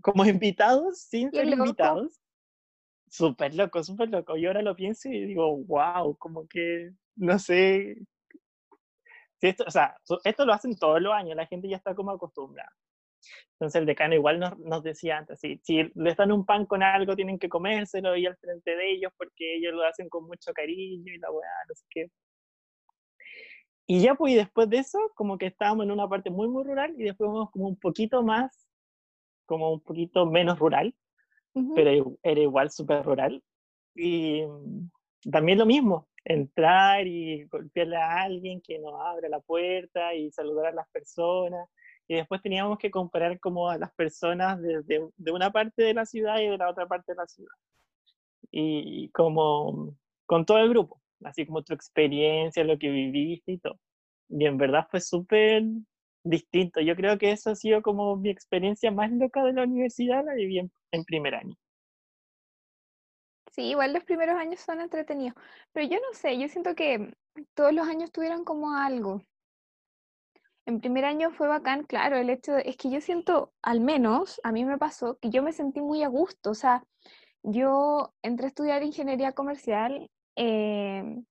como 0.02 0.24
invitados, 0.26 1.00
sin 1.00 1.30
ser 1.30 1.48
invitados. 1.48 2.20
Súper 3.08 3.54
loco, 3.54 3.82
súper 3.84 4.08
loco. 4.08 4.36
Y 4.36 4.46
ahora 4.46 4.62
lo 4.62 4.74
pienso 4.74 5.08
y 5.08 5.26
digo, 5.26 5.58
wow, 5.64 6.16
como 6.16 6.46
que, 6.48 6.92
no 7.16 7.38
sé. 7.38 7.96
esto, 9.40 9.64
o 9.66 9.70
sea, 9.70 9.96
esto 10.24 10.46
lo 10.46 10.52
hacen 10.52 10.76
todos 10.76 11.00
los 11.00 11.12
años, 11.12 11.36
la 11.36 11.46
gente 11.46 11.68
ya 11.68 11.76
está 11.76 11.94
como 11.94 12.10
acostumbrada. 12.10 12.72
Entonces 13.52 13.80
el 13.80 13.86
decano 13.86 14.14
igual 14.14 14.40
nos, 14.40 14.58
nos 14.58 14.82
decía 14.82 15.18
antes, 15.18 15.38
si, 15.38 15.60
si 15.62 15.90
les 15.94 16.16
dan 16.16 16.32
un 16.32 16.44
pan 16.44 16.66
con 16.66 16.82
algo, 16.82 17.14
tienen 17.14 17.38
que 17.38 17.48
comérselo 17.48 18.16
y 18.16 18.26
al 18.26 18.36
frente 18.36 18.74
de 18.74 18.92
ellos 18.92 19.12
porque 19.16 19.56
ellos 19.56 19.74
lo 19.74 19.84
hacen 19.84 20.08
con 20.08 20.26
mucho 20.26 20.52
cariño 20.52 21.12
y 21.12 21.18
la 21.18 21.30
weá, 21.30 21.48
no 21.68 21.74
sé 21.74 21.84
qué. 21.90 22.10
Y 23.86 24.00
ya 24.00 24.14
pues 24.14 24.34
después 24.34 24.68
de 24.70 24.78
eso, 24.78 24.98
como 25.14 25.38
que 25.38 25.46
estábamos 25.46 25.84
en 25.84 25.92
una 25.92 26.08
parte 26.08 26.30
muy, 26.30 26.48
muy 26.48 26.64
rural 26.64 26.94
y 26.96 27.04
después 27.04 27.28
vamos 27.28 27.50
como 27.50 27.68
un 27.68 27.78
poquito 27.78 28.22
más 28.22 28.61
como 29.52 29.70
un 29.70 29.80
poquito 29.80 30.24
menos 30.24 30.58
rural, 30.58 30.94
pero 31.74 32.16
era 32.22 32.40
igual 32.40 32.70
súper 32.70 33.04
rural. 33.04 33.42
Y 33.94 34.40
mm, 34.46 35.30
también 35.30 35.58
lo 35.58 35.66
mismo, 35.66 36.08
entrar 36.24 37.06
y 37.06 37.44
golpearle 37.48 37.98
a 37.98 38.22
alguien 38.22 38.62
que 38.62 38.78
nos 38.78 38.94
abra 38.98 39.28
la 39.28 39.40
puerta 39.40 40.14
y 40.14 40.32
saludar 40.32 40.68
a 40.68 40.72
las 40.72 40.88
personas. 40.88 41.68
Y 42.08 42.14
después 42.14 42.40
teníamos 42.40 42.78
que 42.78 42.90
comparar 42.90 43.38
como 43.40 43.68
a 43.68 43.76
las 43.76 43.92
personas 43.92 44.58
de, 44.62 44.82
de, 44.84 45.32
una 45.32 45.50
parte 45.50 45.82
de 45.82 45.92
la 45.92 46.06
ciudad 46.06 46.40
y 46.40 46.48
de 46.48 46.56
la 46.56 46.70
otra 46.70 46.86
parte 46.86 47.12
de 47.12 47.16
la 47.16 47.26
ciudad. 47.26 47.52
Y 48.50 49.10
como 49.10 49.94
con 50.24 50.46
todo 50.46 50.60
el 50.60 50.70
grupo, 50.70 50.98
así 51.24 51.44
como 51.44 51.62
tu 51.62 51.74
experiencia, 51.74 52.64
lo 52.64 52.78
que 52.78 52.88
viviste 52.88 53.52
y 53.52 53.58
todo. 53.58 53.78
Y 54.30 54.46
en 54.46 54.56
verdad 54.56 54.86
fue 54.90 55.02
súper 55.02 55.62
distinto. 56.24 56.80
Yo 56.80 56.96
creo 56.96 57.18
que 57.18 57.32
eso 57.32 57.50
ha 57.50 57.54
sido 57.54 57.82
como 57.82 58.16
mi 58.16 58.30
experiencia 58.30 58.90
más 58.90 59.10
loca 59.12 59.44
de 59.44 59.52
la 59.52 59.64
universidad, 59.64 60.24
la 60.24 60.34
viví 60.34 60.58
en 60.58 61.04
primer 61.04 61.34
año. 61.34 61.56
Sí, 63.52 63.64
igual 63.64 63.92
los 63.92 64.04
primeros 64.04 64.36
años 64.36 64.60
son 64.60 64.80
entretenidos, 64.80 65.34
pero 65.72 65.86
yo 65.86 65.96
no 65.96 66.14
sé, 66.14 66.38
yo 66.38 66.48
siento 66.48 66.74
que 66.74 67.14
todos 67.52 67.72
los 67.74 67.86
años 67.86 68.10
tuvieron 68.10 68.44
como 68.44 68.74
algo. 68.74 69.22
En 70.64 70.80
primer 70.80 71.04
año 71.04 71.32
fue 71.32 71.48
bacán, 71.48 71.84
claro, 71.84 72.16
el 72.16 72.30
hecho 72.30 72.54
de, 72.54 72.62
es 72.66 72.78
que 72.78 72.90
yo 72.90 73.00
siento, 73.02 73.52
al 73.62 73.80
menos 73.80 74.40
a 74.42 74.52
mí 74.52 74.64
me 74.64 74.78
pasó, 74.78 75.18
que 75.18 75.28
yo 75.28 75.42
me 75.42 75.52
sentí 75.52 75.82
muy 75.82 76.02
a 76.02 76.08
gusto, 76.08 76.50
o 76.50 76.54
sea, 76.54 76.82
yo 77.42 78.14
entré 78.22 78.46
a 78.46 78.48
estudiar 78.48 78.82
ingeniería 78.82 79.32
comercial 79.32 80.08
em, 80.36 81.26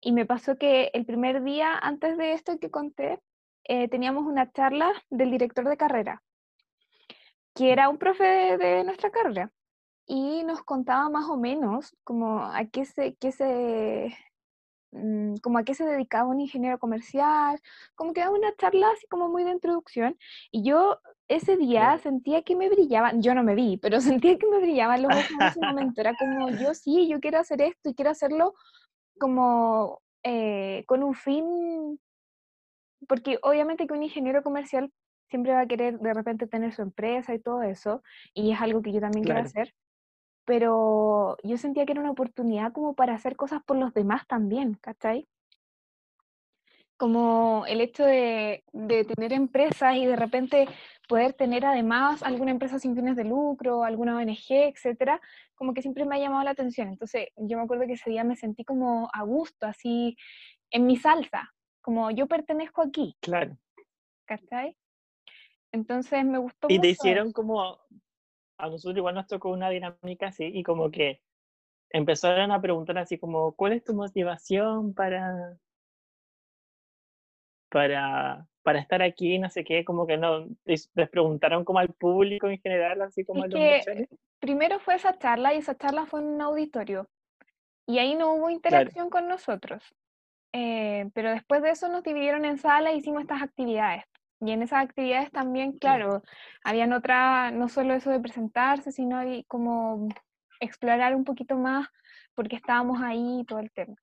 y 0.00 0.12
me 0.12 0.24
pasó 0.24 0.56
que 0.56 0.90
el 0.94 1.04
primer 1.04 1.42
día 1.42 1.76
antes 1.76 2.16
de 2.16 2.32
esto 2.32 2.58
que 2.58 2.70
conté, 2.70 3.20
eh, 3.64 3.88
teníamos 3.88 4.24
una 4.26 4.50
charla 4.52 4.92
del 5.10 5.30
director 5.30 5.68
de 5.68 5.76
carrera, 5.76 6.22
que 7.54 7.72
era 7.72 7.88
un 7.88 7.98
profe 7.98 8.56
de 8.58 8.84
nuestra 8.84 9.10
carrera 9.10 9.50
y 10.06 10.42
nos 10.44 10.62
contaba 10.62 11.08
más 11.08 11.28
o 11.28 11.36
menos 11.36 11.96
como 12.04 12.40
a 12.42 12.64
qué 12.66 12.84
se, 12.84 13.14
qué 13.16 13.32
se, 13.32 14.14
mm, 14.92 15.36
como 15.42 15.58
a 15.58 15.64
qué 15.64 15.74
se 15.74 15.84
dedicaba 15.84 16.28
un 16.28 16.40
ingeniero 16.40 16.78
comercial, 16.78 17.60
como 17.94 18.12
que 18.12 18.20
daba 18.20 18.36
una 18.36 18.54
charla 18.56 18.88
así 18.90 19.06
como 19.08 19.28
muy 19.28 19.44
de 19.44 19.52
introducción, 19.52 20.16
y 20.50 20.62
yo 20.62 20.98
ese 21.28 21.56
día 21.56 21.98
sentía 21.98 22.42
que 22.42 22.56
me 22.56 22.68
brillaban, 22.68 23.22
yo 23.22 23.34
no 23.34 23.42
me 23.42 23.54
vi, 23.54 23.78
pero 23.78 24.00
sentía 24.22 24.38
que 24.38 24.46
me 24.48 24.58
brillaban 24.60 25.02
los 25.02 25.12
ojos 25.12 25.30
en 25.30 25.46
ese 25.46 25.60
momento, 25.92 26.00
era 26.00 26.14
como 26.16 26.50
yo 26.50 26.74
sí, 26.74 27.08
yo 27.08 27.20
quiero 27.20 27.38
hacer 27.38 27.62
esto 27.62 27.90
y 27.90 27.94
quiero 27.94 28.10
hacerlo 28.10 28.54
como 29.18 30.02
eh, 30.22 30.84
con 30.86 31.02
un 31.02 31.14
fin, 31.14 32.00
porque 33.08 33.38
obviamente 33.42 33.86
que 33.86 33.94
un 33.94 34.02
ingeniero 34.02 34.42
comercial 34.42 34.90
siempre 35.28 35.52
va 35.52 35.60
a 35.60 35.66
querer 35.66 35.98
de 35.98 36.14
repente 36.14 36.46
tener 36.46 36.72
su 36.72 36.82
empresa 36.82 37.34
y 37.34 37.40
todo 37.40 37.62
eso, 37.62 38.02
y 38.34 38.52
es 38.52 38.60
algo 38.60 38.82
que 38.82 38.92
yo 38.92 39.00
también 39.00 39.24
quiero 39.24 39.40
hacer, 39.40 39.74
pero 40.44 41.36
yo 41.42 41.56
sentía 41.56 41.86
que 41.86 41.92
era 41.92 42.00
una 42.00 42.10
oportunidad 42.10 42.72
como 42.72 42.94
para 42.94 43.14
hacer 43.14 43.36
cosas 43.36 43.62
por 43.64 43.76
los 43.76 43.94
demás 43.94 44.26
también, 44.26 44.74
¿cachai? 44.74 45.26
Como 46.96 47.64
el 47.66 47.80
hecho 47.80 48.04
de, 48.04 48.62
tener 48.72 49.32
empresas 49.32 49.96
y 49.96 50.06
de 50.06 50.14
repente 50.14 50.68
poder 51.08 51.32
tener 51.32 51.66
además 51.66 52.22
alguna 52.22 52.52
empresa 52.52 52.78
sin 52.78 52.94
fines 52.94 53.16
de 53.16 53.24
lucro, 53.24 53.82
alguna 53.82 54.16
ONG, 54.16 54.46
etcétera, 54.50 55.20
como 55.54 55.74
que 55.74 55.82
siempre 55.82 56.04
me 56.04 56.16
ha 56.16 56.20
llamado 56.20 56.44
la 56.44 56.52
atención. 56.52 56.88
Entonces, 56.88 57.28
yo 57.36 57.56
me 57.56 57.64
acuerdo 57.64 57.86
que 57.86 57.94
ese 57.94 58.10
día 58.10 58.22
me 58.22 58.36
sentí 58.36 58.64
como 58.64 59.10
a 59.12 59.22
gusto, 59.22 59.66
así 59.66 60.16
en 60.70 60.86
mi 60.86 60.96
salsa, 60.96 61.52
como 61.84 62.10
yo 62.10 62.26
pertenezco 62.26 62.80
aquí. 62.80 63.14
Claro. 63.20 63.58
¿Cachai? 64.24 64.74
Entonces 65.70 66.24
me 66.24 66.38
gustó. 66.38 66.66
Y 66.70 66.80
te 66.80 66.88
hicieron 66.88 67.30
como 67.30 67.78
a 68.56 68.68
nosotros 68.70 68.96
igual 68.96 69.14
nos 69.14 69.26
tocó 69.26 69.50
una 69.50 69.68
dinámica 69.68 70.28
así 70.28 70.44
y 70.46 70.62
como 70.62 70.90
que 70.90 71.20
empezaron 71.90 72.52
a 72.52 72.60
preguntar 72.60 72.96
así 72.96 73.18
como, 73.18 73.52
¿cuál 73.52 73.74
es 73.74 73.84
tu 73.84 73.92
motivación 73.92 74.94
para, 74.94 75.58
para, 77.68 78.46
para 78.62 78.78
estar 78.78 79.02
aquí? 79.02 79.38
No 79.38 79.50
sé 79.50 79.62
qué, 79.62 79.84
como 79.84 80.06
que 80.06 80.16
no, 80.16 80.48
les 80.64 80.88
preguntaron 81.10 81.66
como 81.66 81.80
al 81.80 81.92
público 81.92 82.48
en 82.48 82.60
general, 82.60 83.02
así 83.02 83.24
como 83.24 83.42
a 83.42 83.46
los 83.46 83.54
que 83.54 84.08
Primero 84.38 84.78
fue 84.78 84.94
esa 84.94 85.18
charla 85.18 85.54
y 85.54 85.58
esa 85.58 85.76
charla 85.76 86.06
fue 86.06 86.20
en 86.20 86.26
un 86.26 86.40
auditorio 86.40 87.08
y 87.86 87.98
ahí 87.98 88.14
no 88.14 88.32
hubo 88.34 88.48
interacción 88.48 89.10
con 89.10 89.28
nosotros. 89.28 89.82
Eh, 90.56 91.10
pero 91.14 91.32
después 91.32 91.62
de 91.62 91.70
eso 91.70 91.88
nos 91.88 92.04
dividieron 92.04 92.44
en 92.44 92.58
sala 92.58 92.92
e 92.92 92.96
hicimos 92.96 93.22
estas 93.22 93.42
actividades. 93.42 94.04
Y 94.40 94.52
en 94.52 94.62
esas 94.62 94.84
actividades 94.84 95.32
también, 95.32 95.72
claro, 95.78 96.22
habían 96.62 96.92
otra, 96.92 97.50
no 97.50 97.68
solo 97.68 97.94
eso 97.94 98.10
de 98.10 98.20
presentarse, 98.20 98.92
sino 98.92 99.20
como 99.48 100.08
explorar 100.60 101.16
un 101.16 101.24
poquito 101.24 101.56
más 101.56 101.88
porque 102.34 102.54
estábamos 102.54 103.02
ahí 103.02 103.40
y 103.40 103.44
todo 103.44 103.58
el 103.58 103.72
tema. 103.72 103.96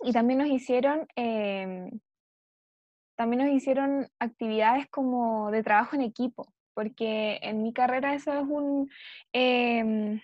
Y 0.00 0.12
también 0.12 0.40
nos 0.40 0.48
hicieron, 0.48 1.06
em, 1.14 2.00
también 3.16 3.44
nos 3.44 3.54
hicieron 3.54 4.08
actividades 4.18 4.88
como 4.88 5.52
de 5.52 5.62
trabajo 5.62 5.94
en 5.94 6.02
equipo, 6.02 6.52
porque 6.74 7.38
en 7.42 7.62
mi 7.62 7.72
carrera 7.72 8.14
eso 8.14 8.32
es 8.32 8.46
un, 8.48 8.90
em, 9.32 10.20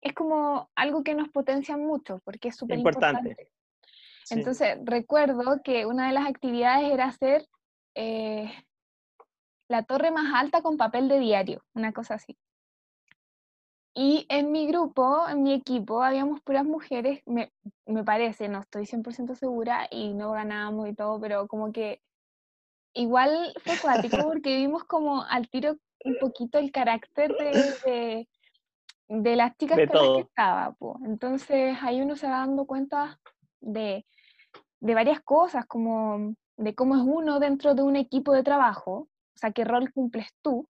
es 0.00 0.12
como 0.14 0.70
algo 0.74 1.02
que 1.02 1.14
nos 1.14 1.28
potencia 1.28 1.76
mucho, 1.76 2.20
porque 2.24 2.48
es 2.48 2.56
súper 2.56 2.78
importante. 2.78 3.50
Entonces, 4.30 4.78
recuerdo 4.84 5.60
que 5.62 5.86
una 5.86 6.06
de 6.06 6.14
las 6.14 6.26
actividades 6.26 6.90
era 6.90 7.06
hacer 7.06 7.46
eh, 7.94 8.50
la 9.68 9.82
torre 9.82 10.10
más 10.10 10.32
alta 10.34 10.62
con 10.62 10.76
papel 10.76 11.08
de 11.08 11.18
diario, 11.18 11.62
una 11.74 11.92
cosa 11.92 12.14
así. 12.14 12.36
Y 13.96 14.26
en 14.28 14.50
mi 14.50 14.66
grupo, 14.66 15.28
en 15.28 15.44
mi 15.44 15.52
equipo, 15.52 16.02
habíamos 16.02 16.40
puras 16.40 16.64
mujeres, 16.64 17.22
me, 17.26 17.52
parece, 18.04 18.48
no 18.48 18.60
estoy 18.60 18.86
100% 18.86 19.36
segura 19.36 19.86
y 19.88 20.14
no 20.14 20.32
ganábamos 20.32 20.88
y 20.88 20.94
todo, 20.94 21.20
pero 21.20 21.46
como 21.46 21.72
que 21.72 22.00
igual 22.92 23.54
fue 23.64 23.78
cuático 23.80 24.16
porque 24.28 24.56
vimos 24.56 24.84
como 24.84 25.22
al 25.22 25.48
tiro 25.48 25.76
un 26.04 26.16
poquito 26.18 26.58
el 26.58 26.72
carácter 26.72 27.32
de, 27.36 28.28
de, 29.08 29.36
las 29.36 29.56
chicas 29.56 29.78
con 29.86 29.96
las 29.96 30.16
que 30.16 30.20
estaba. 30.28 30.76
Entonces 31.04 31.78
ahí 31.80 32.00
uno 32.00 32.16
se 32.16 32.26
va 32.26 32.38
dando 32.38 32.66
cuenta 32.66 33.20
de, 33.64 34.06
de 34.80 34.94
varias 34.94 35.20
cosas, 35.20 35.66
como 35.66 36.34
de 36.56 36.74
cómo 36.74 36.96
es 36.96 37.02
uno 37.02 37.40
dentro 37.40 37.74
de 37.74 37.82
un 37.82 37.96
equipo 37.96 38.32
de 38.32 38.42
trabajo, 38.42 38.92
o 39.34 39.38
sea, 39.38 39.52
qué 39.52 39.64
rol 39.64 39.92
cumples 39.92 40.28
tú, 40.42 40.68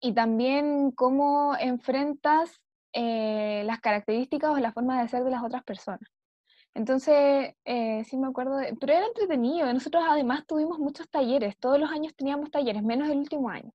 y 0.00 0.14
también 0.14 0.90
cómo 0.92 1.54
enfrentas 1.58 2.60
eh, 2.92 3.62
las 3.66 3.80
características 3.80 4.50
o 4.50 4.56
la 4.56 4.72
forma 4.72 5.00
de 5.00 5.08
ser 5.08 5.22
de 5.22 5.30
las 5.30 5.44
otras 5.44 5.62
personas. 5.62 6.10
Entonces, 6.74 7.54
eh, 7.64 8.04
sí 8.04 8.16
me 8.16 8.28
acuerdo, 8.28 8.56
de, 8.56 8.74
pero 8.80 8.92
era 8.92 9.06
entretenido. 9.06 9.72
Nosotros 9.72 10.04
además 10.08 10.46
tuvimos 10.46 10.78
muchos 10.78 11.08
talleres, 11.10 11.58
todos 11.58 11.78
los 11.78 11.90
años 11.90 12.14
teníamos 12.14 12.50
talleres, 12.50 12.82
menos 12.82 13.08
el 13.08 13.18
último 13.18 13.50
año. 13.50 13.72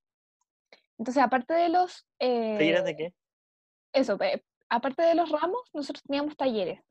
Entonces, 0.98 1.22
aparte 1.22 1.54
de 1.54 1.70
los... 1.70 2.06
Eh, 2.20 2.56
¿Talleres 2.58 2.86
de 2.86 2.96
qué? 2.96 3.14
Eso, 3.94 4.18
aparte 4.76 5.04
de 5.04 5.16
los 5.16 5.30
ramos, 5.30 5.62
nosotros 5.74 6.04
teníamos 6.04 6.36
talleres. 6.36 6.82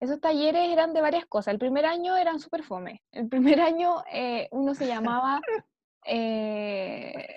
Esos 0.00 0.20
talleres 0.20 0.68
eran 0.70 0.92
de 0.92 1.00
varias 1.00 1.26
cosas. 1.26 1.52
El 1.52 1.58
primer 1.58 1.86
año 1.86 2.16
eran 2.16 2.40
súper 2.40 2.62
fome. 2.62 3.02
El 3.12 3.28
primer 3.28 3.60
año 3.60 4.02
uno 4.50 4.74
se 4.74 4.86
llamaba 4.86 5.40
eh, 6.06 7.36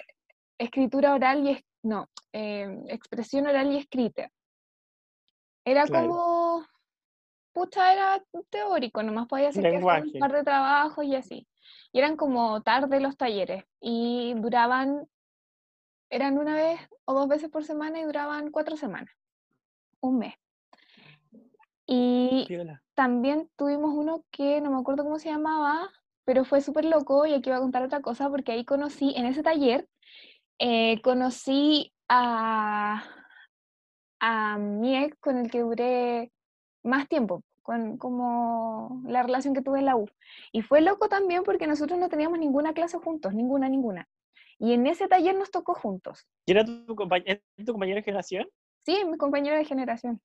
escritura 0.58 1.14
oral 1.14 1.48
y, 1.48 1.66
no, 1.84 2.10
eh, 2.32 2.84
expresión 2.88 3.48
oral 3.48 3.72
y 3.72 3.78
escrita. 3.78 4.30
Era 5.66 5.88
como, 5.88 6.66
pucha, 7.54 7.94
era 7.94 8.24
teórico, 8.50 9.02
nomás 9.02 9.28
podía 9.28 9.50
hacer 9.50 9.64
que 9.64 9.78
un 9.78 10.20
par 10.20 10.32
de 10.34 10.44
trabajos 10.44 11.06
y 11.06 11.16
así. 11.16 11.48
Y 11.92 12.00
eran 12.00 12.18
como 12.18 12.62
tarde 12.64 13.00
los 13.00 13.16
talleres 13.16 13.64
y 13.80 14.34
duraban, 14.36 15.08
eran 16.10 16.38
una 16.38 16.56
vez 16.56 16.80
o 17.06 17.14
dos 17.14 17.28
veces 17.28 17.50
por 17.50 17.64
semana 17.64 18.00
y 18.00 18.04
duraban 18.04 18.52
cuatro 18.52 18.76
semanas, 18.76 19.14
un 20.08 20.20
mes. 20.20 20.36
Y 21.86 22.48
también 22.94 23.50
tuvimos 23.58 23.94
uno 23.94 24.24
que 24.32 24.62
no 24.62 24.72
me 24.72 24.80
acuerdo 24.80 25.04
cómo 25.04 25.20
se 25.20 25.30
llamaba, 25.30 25.90
pero 26.26 26.46
fue 26.46 26.62
súper 26.62 26.86
loco 26.86 27.26
y 27.26 27.34
aquí 27.34 27.50
voy 27.50 27.58
a 27.58 27.62
contar 27.62 27.84
otra 27.84 28.02
cosa 28.02 28.30
porque 28.30 28.54
ahí 28.54 28.66
conocí, 28.66 29.14
en 29.18 29.26
ese 29.26 29.44
taller, 29.44 29.88
eh, 30.60 31.02
conocí 31.02 31.94
a, 32.08 33.04
a 34.20 34.58
mi 34.58 34.96
ex 34.98 35.18
con 35.20 35.38
el 35.38 35.52
que 35.52 35.60
duré 35.62 36.32
más 36.84 37.08
tiempo, 37.10 37.44
con 37.62 37.98
como 37.98 39.02
la 39.06 39.24
relación 39.24 39.54
que 39.54 39.62
tuve 39.62 39.80
en 39.80 39.86
la 39.86 39.96
U. 39.96 40.08
Y 40.52 40.62
fue 40.62 40.82
loco 40.82 41.10
también 41.10 41.44
porque 41.44 41.68
nosotros 41.68 42.00
no 42.00 42.08
teníamos 42.08 42.40
ninguna 42.40 42.74
clase 42.74 42.98
juntos, 42.98 43.34
ninguna, 43.34 43.68
ninguna. 43.68 44.08
Y 44.58 44.74
en 44.74 44.88
ese 44.88 45.08
taller 45.08 45.36
nos 45.36 45.52
tocó 45.52 45.74
juntos. 45.74 46.26
¿Y 46.46 46.52
era 46.52 46.64
tu, 46.64 46.86
tu 46.86 46.96
compañero 46.96 47.42
de 47.58 48.04
generación? 48.04 48.48
Sí, 48.86 49.04
mi 49.06 49.18
compañero 49.18 49.58
de 49.58 49.66
generación. 49.66 50.22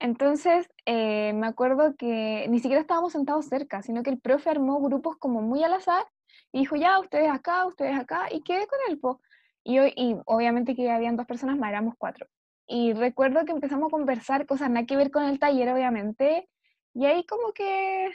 Entonces, 0.00 0.68
eh, 0.86 1.32
me 1.34 1.46
acuerdo 1.46 1.94
que 1.96 2.46
ni 2.48 2.58
siquiera 2.58 2.80
estábamos 2.80 3.12
sentados 3.12 3.46
cerca, 3.46 3.82
sino 3.82 4.02
que 4.02 4.10
el 4.10 4.20
profe 4.20 4.50
armó 4.50 4.80
grupos 4.80 5.16
como 5.18 5.40
muy 5.42 5.62
al 5.64 5.72
azar 5.74 6.04
Y 6.52 6.60
dijo, 6.60 6.76
ya, 6.76 6.98
ustedes 7.00 7.30
acá, 7.30 7.66
ustedes 7.66 7.98
acá, 7.98 8.28
y 8.30 8.42
quedé 8.42 8.66
con 8.66 8.78
él, 8.88 8.98
po. 8.98 9.20
Y, 9.64 9.78
y 9.80 10.16
obviamente 10.26 10.74
que 10.76 10.90
habían 10.90 11.16
dos 11.16 11.26
personas 11.26 11.56
más, 11.58 11.70
éramos 11.70 11.94
cuatro. 11.98 12.26
Y 12.66 12.92
recuerdo 12.92 13.44
que 13.44 13.52
empezamos 13.52 13.88
a 13.88 13.90
conversar 13.90 14.46
cosas 14.46 14.70
nada 14.70 14.86
que 14.86 14.96
ver 14.96 15.10
con 15.10 15.24
el 15.24 15.38
taller, 15.38 15.68
obviamente, 15.70 16.48
y 16.94 17.06
ahí 17.06 17.24
como 17.26 17.52
que, 17.52 18.10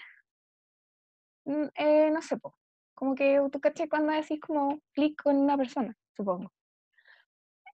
mm, 1.46 1.66
eh, 1.76 2.12
no 2.12 2.22
sé, 2.22 2.38
po, 2.38 2.56
como 2.94 3.16
que 3.16 3.40
tú 3.52 3.60
caché 3.60 3.90
cuando 3.90 4.14
decís 4.14 4.40
como 4.42 4.80
clic 4.94 5.22
con 5.22 5.36
una 5.38 5.58
persona, 5.58 5.96
supongo. 6.16 6.52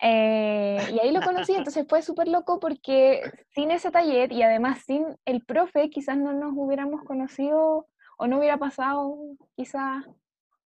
Eh, 0.01 0.77
y 0.93 0.99
ahí 0.99 1.12
lo 1.12 1.21
conocí, 1.21 1.53
entonces 1.55 1.86
fue 1.88 2.01
súper 2.01 2.27
loco 2.27 2.60
porque 2.60 3.21
sin 3.49 3.71
ese 3.71 3.91
taller 3.91 4.31
y 4.31 4.43
además 4.43 4.84
sin 4.86 5.17
el 5.25 5.43
profe 5.43 5.89
quizás 5.89 6.17
no 6.17 6.34
nos 6.34 6.53
hubiéramos 6.55 7.03
conocido 7.03 7.88
o 8.17 8.27
no 8.27 8.39
hubiera 8.39 8.58
pasado 8.58 9.17
quizás 9.55 10.05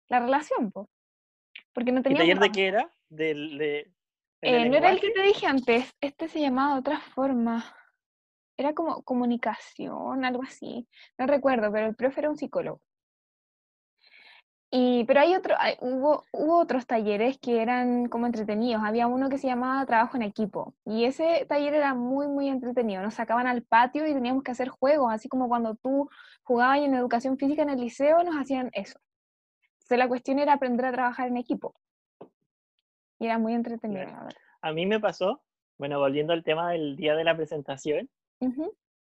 la 0.08 0.20
relación, 0.20 0.72
po, 0.72 0.90
porque 1.74 1.92
no 1.92 2.00
¿Y 2.00 2.04
teníamos... 2.04 2.28
taller 2.28 2.40
de 2.40 2.52
qué 2.52 2.68
era? 2.68 2.92
Del, 3.10 3.58
de, 3.58 3.92
el 4.42 4.56
Eh, 4.56 4.70
no 4.70 4.78
era 4.78 4.92
el 4.92 5.00
que 5.00 5.12
te 5.12 5.22
dije 5.22 5.48
antes, 5.48 5.94
este 6.00 6.28
se 6.28 6.40
llamaba 6.40 6.74
de 6.74 6.80
otra 6.80 7.00
forma. 7.00 7.76
Era 8.58 8.74
como 8.74 9.04
comunicación, 9.04 10.26
algo 10.26 10.44
así. 10.44 10.88
No 11.18 11.28
recuerdo, 11.28 11.72
pero 11.72 11.88
el 11.88 11.96
profe 11.96 12.22
era 12.22 12.30
un 12.30 12.38
psicólogo. 12.38 12.82
Y, 14.72 15.04
pero 15.06 15.22
hay 15.22 15.36
otro, 15.36 15.56
hay- 15.58 15.78
hubo, 15.82 16.24
hubo 16.32 16.60
otros 16.60 16.86
talleres 16.86 17.40
que 17.40 17.62
eran 17.62 18.08
como 18.08 18.28
entretenidos. 18.28 18.84
Había 18.84 19.08
uno 19.08 19.28
que 19.30 19.40
se 19.40 19.48
llamaba 19.48 19.86
trabajo 19.86 20.16
en 20.18 20.22
equipo. 20.24 20.76
Y 20.86 21.06
ese 21.06 21.46
taller 21.50 21.74
era 21.74 21.96
muy, 21.96 22.28
muy 22.28 22.50
entretenido. 22.50 23.02
Nos 23.02 23.16
sacaban 23.16 23.48
al 23.48 23.64
patio 23.64 24.06
y 24.08 24.14
teníamos 24.14 24.44
que 24.44 24.52
hacer 24.52 24.70
juegos, 24.70 25.12
así 25.12 25.28
como 25.28 25.48
cuando 25.48 25.74
tú 25.76 26.08
jugabas 26.44 26.80
en 26.80 26.94
educación 26.94 27.38
física 27.38 27.64
en 27.64 27.70
el 27.70 27.80
liceo, 27.82 28.24
nos 28.24 28.36
hacían 28.36 28.70
eso. 28.74 29.00
Entonces 29.74 29.98
la 29.98 30.08
cuestión 30.08 30.38
era 30.38 30.54
aprender 30.54 30.86
a 30.86 30.92
trabajar 30.92 31.28
en 31.30 31.38
equipo. 31.38 31.74
Y 33.18 33.26
era 33.26 33.40
muy 33.40 33.54
entretenido. 33.54 34.06
A 34.62 34.72
mí 34.72 34.86
me 34.86 35.00
pasó, 35.00 35.42
bueno, 35.80 35.98
volviendo 36.00 36.32
al 36.34 36.44
tema 36.44 36.72
del 36.72 36.96
día 36.96 37.16
de 37.16 37.24
la 37.24 37.36
presentación, 37.36 38.08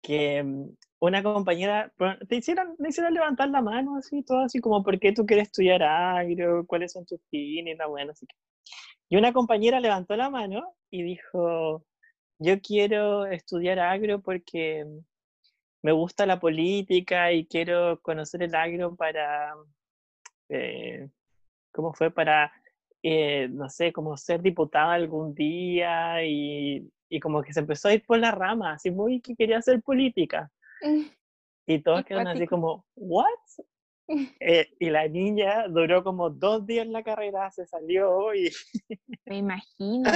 que 0.00 0.42
mm, 0.42 0.64
una 1.02 1.20
compañera, 1.22 1.92
te 2.28 2.36
hicieron, 2.36 2.76
me 2.78 2.90
hicieron 2.90 3.12
levantar 3.12 3.48
la 3.50 3.60
mano, 3.60 3.96
así, 3.96 4.22
todo 4.22 4.38
así 4.40 4.60
como, 4.60 4.84
¿por 4.84 5.00
qué 5.00 5.12
tú 5.12 5.26
quieres 5.26 5.48
estudiar 5.48 5.82
agro? 5.82 6.64
¿Cuáles 6.64 6.92
son 6.92 7.04
tus 7.04 7.20
fines? 7.28 7.76
La 7.76 7.88
bueno, 7.88 8.12
así 8.12 8.24
que. 8.24 8.36
Y 9.08 9.16
una 9.16 9.32
compañera 9.32 9.80
levantó 9.80 10.14
la 10.14 10.30
mano 10.30 10.76
y 10.90 11.02
dijo, 11.02 11.84
yo 12.38 12.60
quiero 12.60 13.26
estudiar 13.26 13.80
agro 13.80 14.22
porque 14.22 14.86
me 15.82 15.90
gusta 15.90 16.24
la 16.24 16.38
política 16.38 17.32
y 17.32 17.46
quiero 17.46 18.00
conocer 18.00 18.44
el 18.44 18.54
agro 18.54 18.94
para, 18.94 19.54
eh, 20.50 21.08
¿cómo 21.72 21.92
fue? 21.94 22.12
Para, 22.12 22.52
eh, 23.02 23.48
no 23.50 23.68
sé, 23.68 23.92
como 23.92 24.16
ser 24.16 24.40
diputada 24.40 24.92
algún 24.92 25.34
día 25.34 26.24
y, 26.24 26.88
y 27.08 27.18
como 27.20 27.42
que 27.42 27.52
se 27.52 27.60
empezó 27.60 27.88
a 27.88 27.94
ir 27.94 28.04
por 28.06 28.20
la 28.20 28.30
rama, 28.30 28.74
así 28.74 28.92
muy 28.92 29.20
que 29.20 29.34
quería 29.34 29.58
hacer 29.58 29.82
política. 29.82 30.48
Y 31.66 31.78
todos 31.80 32.00
Qué 32.00 32.08
quedaron 32.08 32.28
así 32.28 32.46
como, 32.46 32.84
¿what? 32.94 33.26
Eh, 34.40 34.66
y 34.80 34.90
la 34.90 35.06
niña 35.08 35.68
duró 35.68 36.02
como 36.02 36.28
dos 36.28 36.66
días 36.66 36.84
en 36.84 36.92
la 36.92 37.04
carrera, 37.04 37.50
se 37.50 37.64
salió 37.64 38.34
y, 38.34 38.50
Me 39.26 39.38
imagino. 39.38 40.10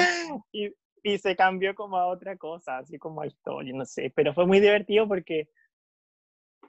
y, 0.52 0.74
y 1.02 1.18
se 1.18 1.36
cambió 1.36 1.74
como 1.74 1.96
a 1.96 2.08
otra 2.08 2.36
cosa, 2.36 2.78
así 2.78 2.98
como 2.98 3.22
a 3.22 3.26
historia, 3.26 3.72
no 3.72 3.86
sé. 3.86 4.12
Pero 4.14 4.34
fue 4.34 4.44
muy 4.44 4.60
divertido 4.60 5.06
porque 5.06 5.48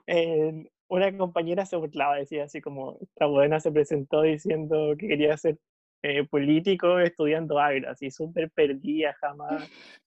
eh, 0.06 0.70
una 0.88 1.16
compañera 1.16 1.66
se 1.66 1.76
burlaba, 1.76 2.16
decía 2.16 2.44
así 2.44 2.60
como, 2.60 2.98
esta 3.00 3.26
buena 3.26 3.60
se 3.60 3.72
presentó 3.72 4.22
diciendo 4.22 4.94
que 4.98 5.08
quería 5.08 5.36
ser 5.36 5.58
eh, 6.02 6.24
político 6.24 6.98
estudiando 6.98 7.58
agro, 7.58 7.90
así 7.90 8.10
súper 8.10 8.50
perdida, 8.50 9.14
jamás, 9.20 9.68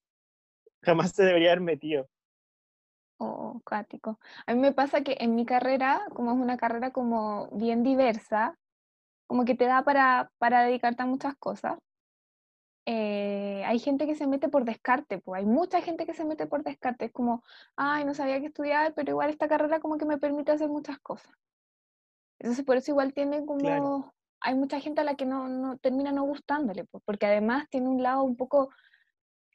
jamás 0.82 1.12
se 1.12 1.23
debería 1.23 1.51
haber 1.51 1.62
metido. 1.62 2.10
Oh, 3.23 3.62
cuático. 3.65 4.19
A 4.47 4.53
mí 4.53 4.60
me 4.60 4.71
pasa 4.73 5.01
que 5.03 5.15
en 5.19 5.36
mi 5.36 5.45
carrera, 5.45 6.01
como 6.15 6.31
es 6.31 6.38
una 6.39 6.57
carrera 6.57 6.91
como 6.91 7.47
bien 7.51 7.84
diversa, 7.84 8.57
como 9.27 9.45
que 9.45 9.55
te 9.55 9.65
da 9.65 9.84
para, 9.84 10.31
para 10.39 10.63
dedicarte 10.65 11.03
a 11.03 11.07
muchas 11.07 11.36
cosas. 11.38 11.79
eh, 12.86 13.63
hay 13.65 13.79
gente 13.79 14.05
que 14.07 14.15
se 14.15 14.27
mete 14.27 14.49
por 14.49 14.65
descarte, 14.65 15.19
pues 15.19 15.39
hay 15.39 15.45
mucha 15.45 15.81
gente 15.81 16.05
que 16.05 16.13
se 16.13 16.25
mete 16.25 16.47
por 16.47 16.63
descarte. 16.63 17.05
Es 17.05 17.12
como, 17.12 17.43
ay, 17.75 18.05
no 18.05 18.13
sabía 18.13 18.39
qué 18.39 18.47
estudiar, 18.47 18.93
pero 18.95 19.12
igual 19.12 19.29
esta 19.29 19.47
carrera 19.47 19.79
como 19.79 19.97
que 19.97 20.05
me 20.05 20.17
permite 20.17 20.51
hacer 20.51 20.69
muchas 20.69 20.99
cosas. 20.99 21.31
Entonces 22.39 22.65
por 22.65 22.77
eso 22.77 22.91
igual 22.91 23.13
tiene 23.13 23.45
como, 23.45 23.62
Claro. 23.62 24.13
hay 24.41 24.55
mucha 24.55 24.79
gente 24.79 25.01
a 25.01 25.03
la 25.03 25.15
que 25.15 25.25
no, 25.25 25.47
no 25.47 25.77
termina 25.77 26.12
no 26.12 26.23
gustándole, 26.23 26.86
pues, 26.86 27.03
porque 27.05 27.25
además 27.27 27.67
tiene 27.69 27.88
un 27.89 28.01
lado 28.03 28.23
un 28.23 28.36
poco, 28.36 28.69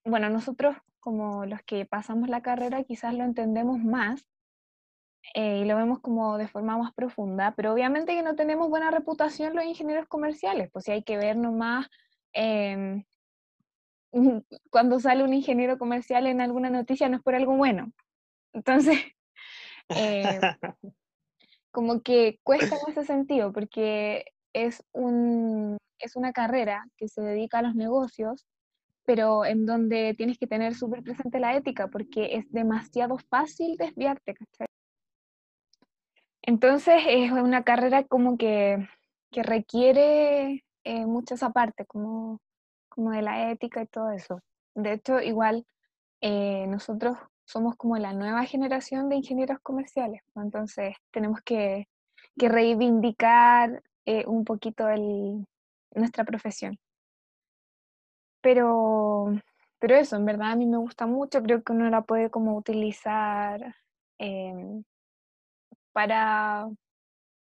bueno, 0.05 0.31
nosotros 0.31 0.77
como 1.07 1.47
los 1.47 1.63
que 1.63 1.87
pasamos 1.87 2.29
la 2.29 2.43
carrera 2.43 2.83
quizás 2.83 3.15
lo 3.15 3.23
entendemos 3.23 3.79
más 3.79 4.27
eh, 5.35 5.59
y 5.59 5.65
lo 5.65 5.77
vemos 5.77 6.01
como 6.01 6.37
de 6.37 6.49
forma 6.49 6.77
más 6.77 6.93
profunda, 6.95 7.55
pero 7.57 7.73
obviamente 7.73 8.13
que 8.13 8.25
no 8.25 8.35
tenemos 8.35 8.69
buena 8.69 8.91
reputación 8.91 9.55
los 9.55 9.65
ingenieros 9.65 10.09
comerciales, 10.09 10.69
pues 10.73 10.85
si 10.85 10.91
hay 10.91 11.05
que 11.05 11.17
ver 11.17 11.37
nomás 11.37 11.87
em, 12.33 13.05
cuando 14.73 14.99
sale 14.99 15.23
un 15.23 15.33
ingeniero 15.33 15.79
comercial 15.79 16.27
en 16.27 16.41
alguna 16.41 16.71
noticia 16.71 17.09
no 17.09 17.19
es 17.19 17.23
por 17.23 17.37
algo 17.37 17.57
bueno. 17.57 17.93
Entonces, 18.53 18.99
eh, 19.91 20.41
como 21.71 22.03
que 22.03 22.41
cuesta 22.43 22.75
en 22.85 22.91
ese 22.91 23.05
sentido, 23.05 23.53
porque 23.53 24.25
es, 24.53 24.83
un, 24.91 25.79
es 26.01 26.17
una 26.17 26.33
carrera 26.33 26.85
que 26.97 27.07
se 27.07 27.23
dedica 27.23 27.61
a 27.61 27.63
los 27.63 27.77
negocios, 27.77 28.45
pero 29.07 29.47
en 29.47 29.65
donde 29.65 30.15
tienes 30.15 30.39
que 30.39 30.47
tener 30.47 30.75
súper 30.75 31.03
presente 31.03 31.41
la 31.41 31.57
ética, 31.57 31.89
porque 31.89 32.37
es 32.37 32.51
demasiado 32.53 33.17
fácil 33.31 33.77
desviarte, 33.77 34.35
¿cachai? 34.35 34.67
Entonces 36.43 37.03
es 37.09 37.33
una 37.33 37.65
carrera 37.65 38.05
como 38.05 38.37
que, 38.37 38.87
que 39.31 39.43
requiere 39.43 40.65
eh, 40.85 41.07
mucho 41.07 41.35
esa 41.35 41.51
parte, 41.51 41.87
como, 41.87 42.41
como 42.89 43.13
de 43.13 43.23
la 43.23 43.51
ética 43.51 43.83
y 43.83 43.87
todo 43.87 44.11
eso. 44.11 44.41
De 44.75 44.93
hecho, 44.93 45.21
igual 45.21 45.67
eh, 46.21 46.67
nosotros 46.69 47.17
somos 47.45 47.77
como 47.77 47.97
la 47.99 48.13
nueva 48.13 48.45
generación 48.45 49.09
de 49.09 49.17
ingenieros 49.17 49.61
comerciales, 49.61 50.23
¿no? 50.35 50.43
entonces 50.43 50.97
tenemos 51.13 51.41
que, 51.43 51.89
que 52.37 52.49
reivindicar 52.49 53.83
eh, 54.05 54.25
un 54.27 54.45
poquito 54.45 54.89
el, 54.89 55.47
nuestra 55.95 56.25
profesión. 56.25 56.79
Pero, 58.47 59.33
pero 59.81 59.97
eso, 59.97 60.15
en 60.15 60.25
verdad 60.25 60.53
a 60.53 60.55
mí 60.55 60.67
me 60.67 60.77
gusta 60.77 61.05
mucho, 61.09 61.43
creo 61.43 61.65
que 61.65 61.73
uno 61.73 61.91
la 61.91 62.03
puede 62.03 62.31
como 62.31 62.57
utilizar 62.57 63.75
em, 64.19 64.85
para, 65.93 66.69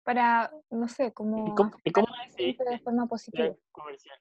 para, 0.02 0.50
no 0.68 0.88
sé, 0.88 1.06
¿Y 1.06 1.10
como 1.12 1.54
cómo, 1.54 1.70
y 1.84 1.92
cómo 1.92 2.08
gente 2.36 2.64
de 2.64 2.80
forma 2.80 3.06
positiva. 3.06 3.54
comercial? 3.70 4.18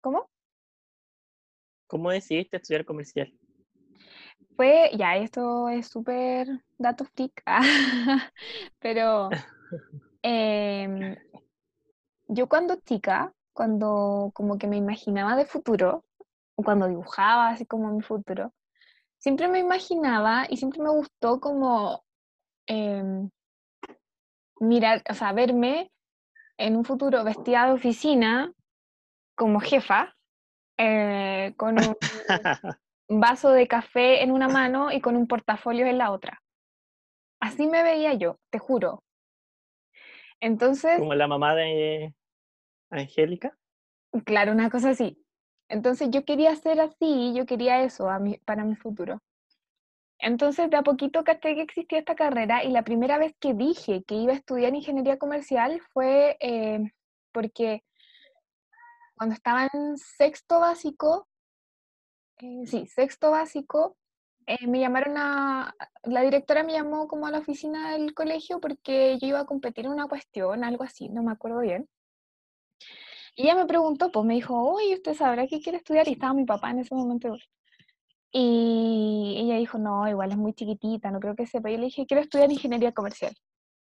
¿Cómo? 0.00 0.28
¿Cómo 1.86 2.10
decidiste 2.10 2.56
estudiar 2.56 2.84
comercial? 2.84 3.32
Fue, 4.56 4.90
ya, 4.98 5.18
esto 5.18 5.68
es 5.68 5.86
súper 5.86 6.48
datos 6.78 7.08
freak, 7.14 7.44
pero 8.80 9.28
em, 10.24 11.14
yo 12.26 12.48
cuando 12.48 12.74
chica, 12.84 13.32
cuando 13.52 14.30
como 14.34 14.58
que 14.58 14.66
me 14.66 14.76
imaginaba 14.76 15.36
de 15.36 15.44
futuro, 15.44 16.04
o 16.56 16.62
cuando 16.62 16.88
dibujaba 16.88 17.48
así 17.48 17.66
como 17.66 17.92
mi 17.92 18.02
futuro, 18.02 18.52
siempre 19.18 19.48
me 19.48 19.58
imaginaba 19.58 20.46
y 20.48 20.56
siempre 20.56 20.80
me 20.80 20.90
gustó 20.90 21.40
como 21.40 22.04
em, 22.66 23.30
mirar, 24.60 25.02
o 25.10 25.14
sea, 25.14 25.32
verme 25.32 25.90
en 26.58 26.76
un 26.76 26.84
futuro 26.84 27.24
vestida 27.24 27.66
de 27.66 27.72
oficina 27.72 28.52
como 29.36 29.60
jefa, 29.60 30.14
eh, 30.78 31.54
con 31.56 31.78
un 31.78 31.96
vaso 33.08 33.50
de 33.50 33.66
café 33.66 34.22
en 34.22 34.30
una 34.30 34.48
mano 34.48 34.90
y 34.90 35.00
con 35.00 35.16
un 35.16 35.26
portafolio 35.26 35.86
en 35.86 35.98
la 35.98 36.10
otra. 36.10 36.42
Así 37.40 37.66
me 37.66 37.82
veía 37.82 38.14
yo, 38.14 38.38
te 38.50 38.58
juro. 38.58 39.02
Entonces, 40.40 40.98
Como 40.98 41.14
la 41.14 41.28
mamá 41.28 41.54
de 41.54 42.14
Angélica. 42.92 43.56
claro, 44.24 44.52
una 44.52 44.70
cosa 44.70 44.90
así. 44.90 45.18
Entonces 45.68 46.10
yo 46.10 46.24
quería 46.24 46.54
ser 46.54 46.80
así, 46.80 47.32
yo 47.34 47.46
quería 47.46 47.82
eso 47.82 48.08
para 48.44 48.64
mi 48.64 48.76
futuro. 48.76 49.20
Entonces 50.18 50.70
de 50.70 50.76
a 50.76 50.82
poquito 50.82 51.24
caché 51.24 51.54
que 51.54 51.62
existía 51.62 51.98
esta 51.98 52.14
carrera 52.14 52.62
y 52.62 52.70
la 52.70 52.84
primera 52.84 53.18
vez 53.18 53.34
que 53.40 53.54
dije 53.54 54.04
que 54.04 54.14
iba 54.14 54.32
a 54.32 54.36
estudiar 54.36 54.74
ingeniería 54.74 55.18
comercial 55.18 55.80
fue 55.92 56.36
eh, 56.40 56.92
porque 57.32 57.82
cuando 59.16 59.34
estaba 59.34 59.68
en 59.72 59.96
sexto 59.96 60.60
básico, 60.60 61.26
eh, 62.38 62.66
sí, 62.66 62.86
sexto 62.86 63.30
básico, 63.30 63.96
eh, 64.46 64.66
me 64.66 64.80
llamaron 64.80 65.16
a, 65.16 65.74
la 66.02 66.22
directora 66.22 66.64
me 66.64 66.72
llamó 66.72 67.08
como 67.08 67.26
a 67.26 67.30
la 67.30 67.38
oficina 67.38 67.92
del 67.92 68.14
colegio 68.14 68.60
porque 68.60 69.18
yo 69.20 69.28
iba 69.28 69.40
a 69.40 69.46
competir 69.46 69.86
en 69.86 69.92
una 69.92 70.08
cuestión, 70.08 70.64
algo 70.64 70.84
así, 70.84 71.08
no 71.08 71.22
me 71.22 71.32
acuerdo 71.32 71.60
bien. 71.60 71.88
Y 73.34 73.44
ella 73.44 73.54
me 73.54 73.66
preguntó, 73.66 74.10
pues 74.10 74.26
me 74.26 74.34
dijo, 74.34 74.56
oye, 74.56 74.94
¿usted 74.94 75.14
sabrá 75.14 75.46
qué 75.46 75.60
quiere 75.60 75.78
estudiar? 75.78 76.06
Y 76.08 76.12
estaba 76.12 76.34
mi 76.34 76.44
papá 76.44 76.70
en 76.70 76.80
ese 76.80 76.94
momento. 76.94 77.34
Y 78.30 79.36
ella 79.38 79.56
dijo, 79.56 79.78
no, 79.78 80.08
igual 80.08 80.30
es 80.30 80.36
muy 80.36 80.54
chiquitita, 80.54 81.10
no 81.10 81.20
creo 81.20 81.34
que 81.34 81.46
sepa. 81.46 81.70
Y 81.70 81.74
yo 81.74 81.78
le 81.78 81.86
dije, 81.86 82.06
quiero 82.06 82.22
estudiar 82.22 82.50
ingeniería 82.50 82.92
comercial. 82.92 83.34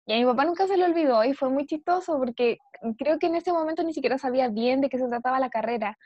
Y 0.05 0.13
a 0.13 0.17
mi 0.17 0.25
papá 0.25 0.45
nunca 0.45 0.67
se 0.67 0.77
lo 0.77 0.85
olvidó 0.85 1.23
y 1.23 1.33
fue 1.33 1.49
muy 1.49 1.65
chistoso 1.65 2.17
porque 2.17 2.57
creo 2.97 3.19
que 3.19 3.27
en 3.27 3.35
ese 3.35 3.53
momento 3.53 3.83
ni 3.83 3.93
siquiera 3.93 4.17
sabía 4.17 4.49
bien 4.49 4.81
de 4.81 4.89
qué 4.89 4.97
se 4.97 5.07
trataba 5.07 5.39
la 5.39 5.49
carrera 5.49 5.97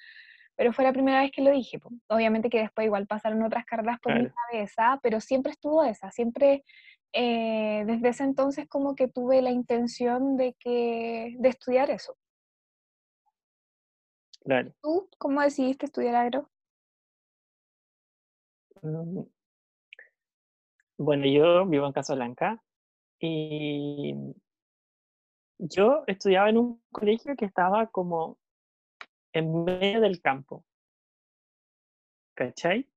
pero 0.56 0.74
fue 0.74 0.86
la 0.86 0.94
primera 0.94 1.22
vez 1.22 1.32
que 1.32 1.42
lo 1.42 1.52
dije. 1.52 1.80
Obviamente 2.08 2.50
que 2.50 2.60
después 2.60 2.86
igual 2.86 3.08
pasaron 3.08 3.44
otras 3.44 3.66
carreras 3.66 4.00
por 4.00 4.18
mi 4.18 4.30
cabeza, 4.30 5.00
pero 5.04 5.20
siempre 5.20 5.52
estuvo 5.52 5.84
esa, 5.84 6.12
siempre 6.12 6.64
eh, 7.14 7.84
desde 7.86 8.10
ese 8.10 8.24
entonces 8.24 8.68
como 8.68 8.96
que 8.96 9.08
tuve 9.08 9.42
la 9.42 9.52
intención 9.52 10.38
de, 10.38 10.56
que, 10.60 11.36
de 11.40 11.50
estudiar 11.50 11.90
eso. 11.92 12.16
Claro. 14.46 14.72
¿Tú 14.80 15.10
cómo 15.18 15.42
decidiste 15.42 15.88
estudiar 15.88 16.16
agro? 16.16 16.52
Mm. 18.84 19.22
Bueno, 20.98 21.26
yo 21.26 21.66
vivo 21.66 21.88
en 21.88 21.92
Casablanca 21.92 22.62
y 23.20 24.14
yo 25.58 26.04
estudiaba 26.06 26.50
en 26.50 26.58
un 26.60 26.84
colegio 26.92 27.36
que 27.36 27.46
estaba 27.46 27.88
como 27.88 28.38
en 29.34 29.64
medio 29.64 30.00
del 30.00 30.22
campo. 30.22 30.64
¿Cachai? 32.36 32.88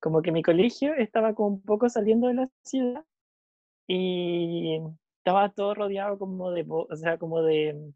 Como 0.00 0.20
que 0.20 0.32
mi 0.32 0.42
colegio 0.42 0.94
estaba 0.94 1.34
como 1.34 1.48
un 1.48 1.62
poco 1.62 1.88
saliendo 1.88 2.28
de 2.28 2.34
la 2.34 2.50
ciudad 2.62 3.06
y 3.86 4.80
estaba 5.16 5.48
todo 5.50 5.74
rodeado 5.74 6.18
como 6.18 6.50
de, 6.50 6.66
o 6.68 6.94
sea, 6.94 7.16
como 7.16 7.42
de 7.42 7.94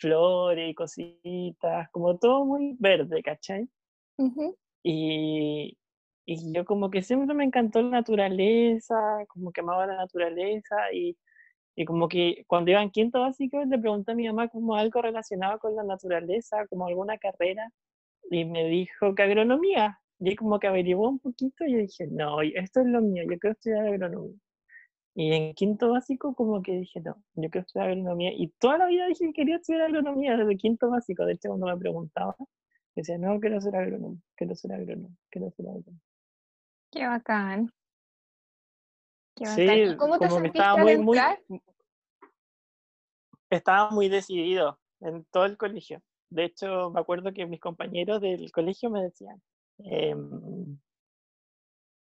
flores 0.00 0.70
y 0.70 0.74
cositas, 0.74 1.88
como 1.92 2.18
todo 2.18 2.44
muy 2.44 2.76
verde, 2.78 3.22
¿cachai? 3.22 3.68
y, 4.82 5.76
y 6.26 6.52
yo 6.52 6.64
como 6.64 6.90
que 6.90 7.02
siempre 7.02 7.34
me 7.34 7.44
encantó 7.44 7.82
la 7.82 7.90
naturaleza, 7.90 8.94
como 9.28 9.52
que 9.52 9.60
amaba 9.60 9.86
la 9.86 9.96
naturaleza 9.96 10.92
y 10.92 11.16
y 11.76 11.84
como 11.84 12.08
que 12.08 12.44
cuando 12.46 12.70
iba 12.70 12.82
en 12.82 12.90
quinto 12.90 13.20
básico 13.20 13.64
le 13.64 13.78
pregunté 13.78 14.12
a 14.12 14.14
mi 14.14 14.26
mamá 14.26 14.48
como 14.48 14.74
algo 14.76 15.00
relacionado 15.00 15.58
con 15.58 15.74
la 15.74 15.82
naturaleza, 15.82 16.66
como 16.66 16.86
alguna 16.86 17.16
carrera, 17.16 17.70
y 18.30 18.44
me 18.44 18.64
dijo 18.66 19.14
que 19.14 19.22
agronomía. 19.22 19.98
Y 20.18 20.36
como 20.36 20.58
que 20.58 20.66
averiguó 20.66 21.08
un 21.08 21.18
poquito 21.18 21.64
y 21.64 21.72
yo 21.72 21.78
dije, 21.78 22.06
no, 22.08 22.42
esto 22.42 22.80
es 22.80 22.86
lo 22.86 23.00
mío, 23.00 23.22
yo 23.22 23.38
quiero 23.38 23.52
estudiar 23.52 23.86
agronomía. 23.86 24.36
Y 25.20 25.34
en 25.34 25.52
quinto 25.52 25.90
básico 25.90 26.34
como 26.34 26.62
que 26.62 26.72
dije, 26.72 26.98
no, 27.02 27.22
yo 27.34 27.50
quiero 27.50 27.66
estudiar 27.66 27.90
agronomía. 27.90 28.32
Y 28.32 28.48
toda 28.58 28.78
la 28.78 28.86
vida 28.86 29.06
dije 29.06 29.26
que 29.26 29.32
quería 29.34 29.56
estudiar 29.56 29.82
agronomía 29.82 30.34
desde 30.34 30.56
quinto 30.56 30.88
básico. 30.88 31.26
De 31.26 31.34
hecho, 31.34 31.50
cuando 31.50 31.66
me 31.66 31.76
preguntaba, 31.76 32.34
decía, 32.94 33.18
no, 33.18 33.38
quiero 33.38 33.60
ser 33.60 33.76
agrónomo, 33.76 34.18
quiero 34.34 34.54
ser 34.54 34.72
agrónomo, 34.72 35.14
quiero 35.28 35.50
ser 35.50 35.66
agrónomo. 35.66 36.00
Qué 36.90 37.06
bacán. 37.06 37.70
Sí, 39.36 39.94
¿Cómo 39.98 40.18
te 40.18 40.26
como 40.26 40.40
que 40.40 40.46
estaba 40.46 40.78
muy, 40.78 40.96
muy, 40.96 41.18
estaba 43.50 43.90
muy 43.90 44.08
decidido 44.08 44.80
en 45.00 45.26
todo 45.26 45.44
el 45.44 45.58
colegio. 45.58 46.00
De 46.30 46.44
hecho, 46.44 46.90
me 46.92 47.00
acuerdo 47.00 47.34
que 47.34 47.44
mis 47.44 47.60
compañeros 47.60 48.22
del 48.22 48.50
colegio 48.52 48.88
me 48.88 49.02
decían, 49.02 49.42
em, 49.80 50.78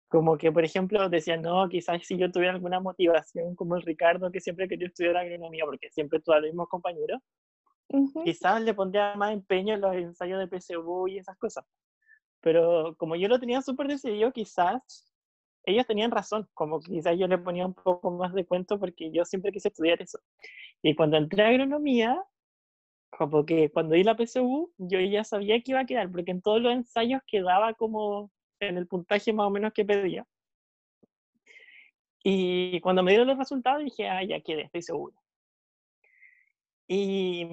como 0.10 0.38
que, 0.38 0.52
por 0.52 0.66
ejemplo, 0.66 1.08
decían, 1.08 1.44
no, 1.44 1.70
quizás 1.70 2.06
si 2.06 2.18
yo 2.18 2.32
tuviera 2.32 2.54
alguna 2.54 2.80
motivación, 2.80 3.56
como 3.56 3.76
el 3.76 3.84
Ricardo, 3.84 4.32
que 4.32 4.42
siempre 4.42 4.68
quería 4.68 4.88
estudiar 4.88 5.16
agronomía, 5.16 5.66
porque 5.66 5.90
siempre 5.92 6.20
tuve 6.20 6.38
los 6.38 6.46
mismos 6.46 6.68
compañeros, 6.68 7.22
quizás 8.24 8.62
le 8.62 8.74
pondría 8.74 9.16
más 9.16 9.34
empeño 9.34 9.76
en 9.76 9.82
los 9.82 9.96
ensayos 9.96 10.40
de 10.40 10.48
PSU 10.48 11.08
y 11.08 11.20
esas 11.20 11.38
cosas. 11.38 11.64
Pero 12.42 12.96
como 12.98 13.16
yo 13.16 13.28
lo 13.28 13.40
tenía 13.40 13.62
súper 13.62 13.88
decidido, 13.88 14.32
quizás 14.32 15.14
ellos 15.64 15.86
tenían 15.86 16.10
razón, 16.10 16.48
como 16.56 16.80
quizás 16.80 17.16
yo 17.18 17.28
le 17.28 17.38
ponía 17.38 17.68
un 17.68 17.76
poco 17.76 18.10
más 18.10 18.34
de 18.34 18.46
cuento 18.46 18.80
porque 18.80 19.12
yo 19.12 19.26
siempre 19.26 19.52
quise 19.52 19.68
estudiar 19.68 20.02
eso. 20.02 20.20
Y 20.82 20.96
cuando 20.96 21.18
entré 21.18 21.44
a 21.44 21.50
agronomía, 21.50 22.20
como 23.12 23.46
que 23.46 23.70
cuando 23.72 23.94
di 23.94 24.04
la 24.04 24.16
PSU, 24.16 24.72
yo 24.78 25.00
ya 25.02 25.24
sabía 25.24 25.62
que 25.62 25.72
iba 25.72 25.82
a 25.82 25.86
quedar, 25.86 26.12
porque 26.12 26.32
en 26.32 26.42
todos 26.42 26.62
los 26.62 26.74
ensayos 26.74 27.22
quedaba 27.28 27.74
como 27.76 28.32
en 28.60 28.78
el 28.78 28.88
puntaje 28.88 29.34
más 29.34 29.48
o 29.48 29.50
menos 29.50 29.74
que 29.74 29.86
pedía. 29.86 30.26
Y 32.24 32.80
cuando 32.82 33.02
me 33.02 33.12
dieron 33.12 33.28
los 33.28 33.38
resultados 33.38 33.84
dije, 33.84 34.08
ah, 34.10 34.24
ya 34.24 34.42
quedé, 34.42 34.64
estoy 34.64 34.82
seguro. 34.82 35.16
Y, 36.88 37.48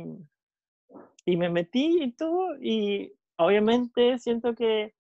y 1.24 1.36
me 1.36 1.48
metí 1.50 2.02
y 2.02 2.12
todo, 2.12 2.56
y 2.60 3.12
obviamente 3.36 4.18
siento 4.18 4.54
que 4.54 4.94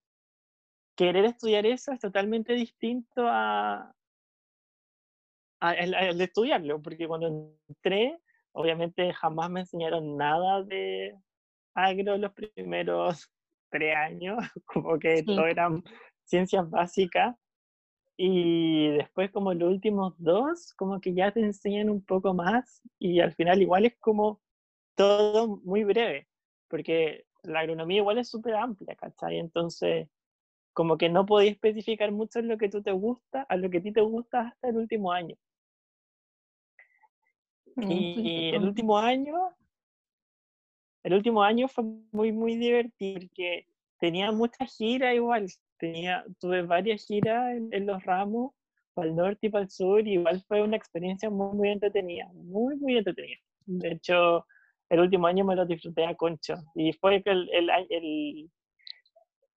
querer 0.96 1.24
estudiar 1.24 1.66
eso 1.66 1.92
es 1.92 2.00
totalmente 2.00 2.52
distinto 2.52 3.26
a, 3.26 3.94
al, 5.60 6.20
estudiarlo, 6.20 6.80
porque 6.80 7.08
cuando 7.08 7.56
entré, 7.68 8.18
obviamente 8.52 9.12
jamás 9.12 9.50
me 9.50 9.60
enseñaron 9.60 10.16
nada 10.16 10.62
de 10.62 11.18
agro 11.74 12.16
los 12.16 12.32
primeros 12.32 13.30
tres 13.76 13.96
años, 13.96 14.38
como 14.66 14.98
que 14.98 15.22
todo 15.22 15.46
eran 15.46 15.82
ciencias 16.24 16.68
básicas. 16.68 17.36
Y 18.18 18.88
después 18.96 19.30
como 19.30 19.52
los 19.52 19.68
últimos 19.70 20.14
dos, 20.18 20.72
como 20.74 21.00
que 21.00 21.12
ya 21.12 21.32
te 21.32 21.40
enseñan 21.40 21.90
un 21.90 22.02
poco 22.02 22.32
más 22.32 22.80
y 22.98 23.20
al 23.20 23.34
final 23.34 23.60
igual 23.60 23.84
es 23.84 23.96
como 23.98 24.40
todo 24.94 25.60
muy 25.64 25.84
breve, 25.84 26.26
porque 26.68 27.26
la 27.42 27.60
agronomía 27.60 27.98
igual 27.98 28.18
es 28.18 28.30
súper 28.30 28.54
amplia, 28.54 28.96
¿cachai? 28.96 29.38
Entonces, 29.38 30.08
como 30.72 30.96
que 30.96 31.08
no 31.08 31.26
podía 31.26 31.50
especificar 31.50 32.10
mucho 32.10 32.38
en 32.38 32.48
lo 32.48 32.58
que 32.58 32.68
tú 32.68 32.82
te 32.82 32.92
gusta, 32.92 33.42
a 33.42 33.56
lo 33.56 33.70
que 33.70 33.78
a 33.78 33.82
ti 33.82 33.92
te 33.92 34.00
gusta 34.00 34.48
hasta 34.48 34.68
el 34.68 34.76
último 34.76 35.12
año. 35.12 35.36
Mm, 37.76 37.90
y 37.90 38.54
el 38.54 38.64
último 38.64 38.98
año, 38.98 39.34
el 41.06 41.14
último 41.14 41.44
año 41.44 41.68
fue 41.68 41.84
muy, 42.10 42.32
muy 42.32 42.56
divertido 42.56 43.20
porque 43.20 43.64
tenía 44.00 44.32
muchas 44.32 44.76
giras 44.76 45.14
igual. 45.14 45.46
Tenía, 45.78 46.24
tuve 46.40 46.62
varias 46.62 47.06
giras 47.06 47.56
en, 47.70 47.86
los 47.86 48.02
ramos, 48.02 48.52
para 48.92 49.06
el 49.08 49.14
norte 49.14 49.46
y 49.46 49.50
para 49.50 49.62
el 49.62 49.70
sur, 49.70 50.04
y 50.04 50.14
igual 50.14 50.42
fue 50.48 50.62
una 50.62 50.76
experiencia 50.76 51.30
muy, 51.30 51.56
muy 51.56 51.68
entretenida, 51.68 52.28
muy, 52.34 52.74
muy 52.76 52.96
entretenida. 52.96 53.38
De 53.66 53.92
hecho, 53.92 54.46
el 54.88 54.98
último 54.98 55.28
año 55.28 55.44
me 55.44 55.54
lo 55.54 55.64
disfruté 55.64 56.04
a 56.04 56.16
concho. 56.16 56.56
Y 56.74 56.92
fue 56.94 57.22
el, 57.24 57.50
el, 57.52 57.70
el, 57.88 58.50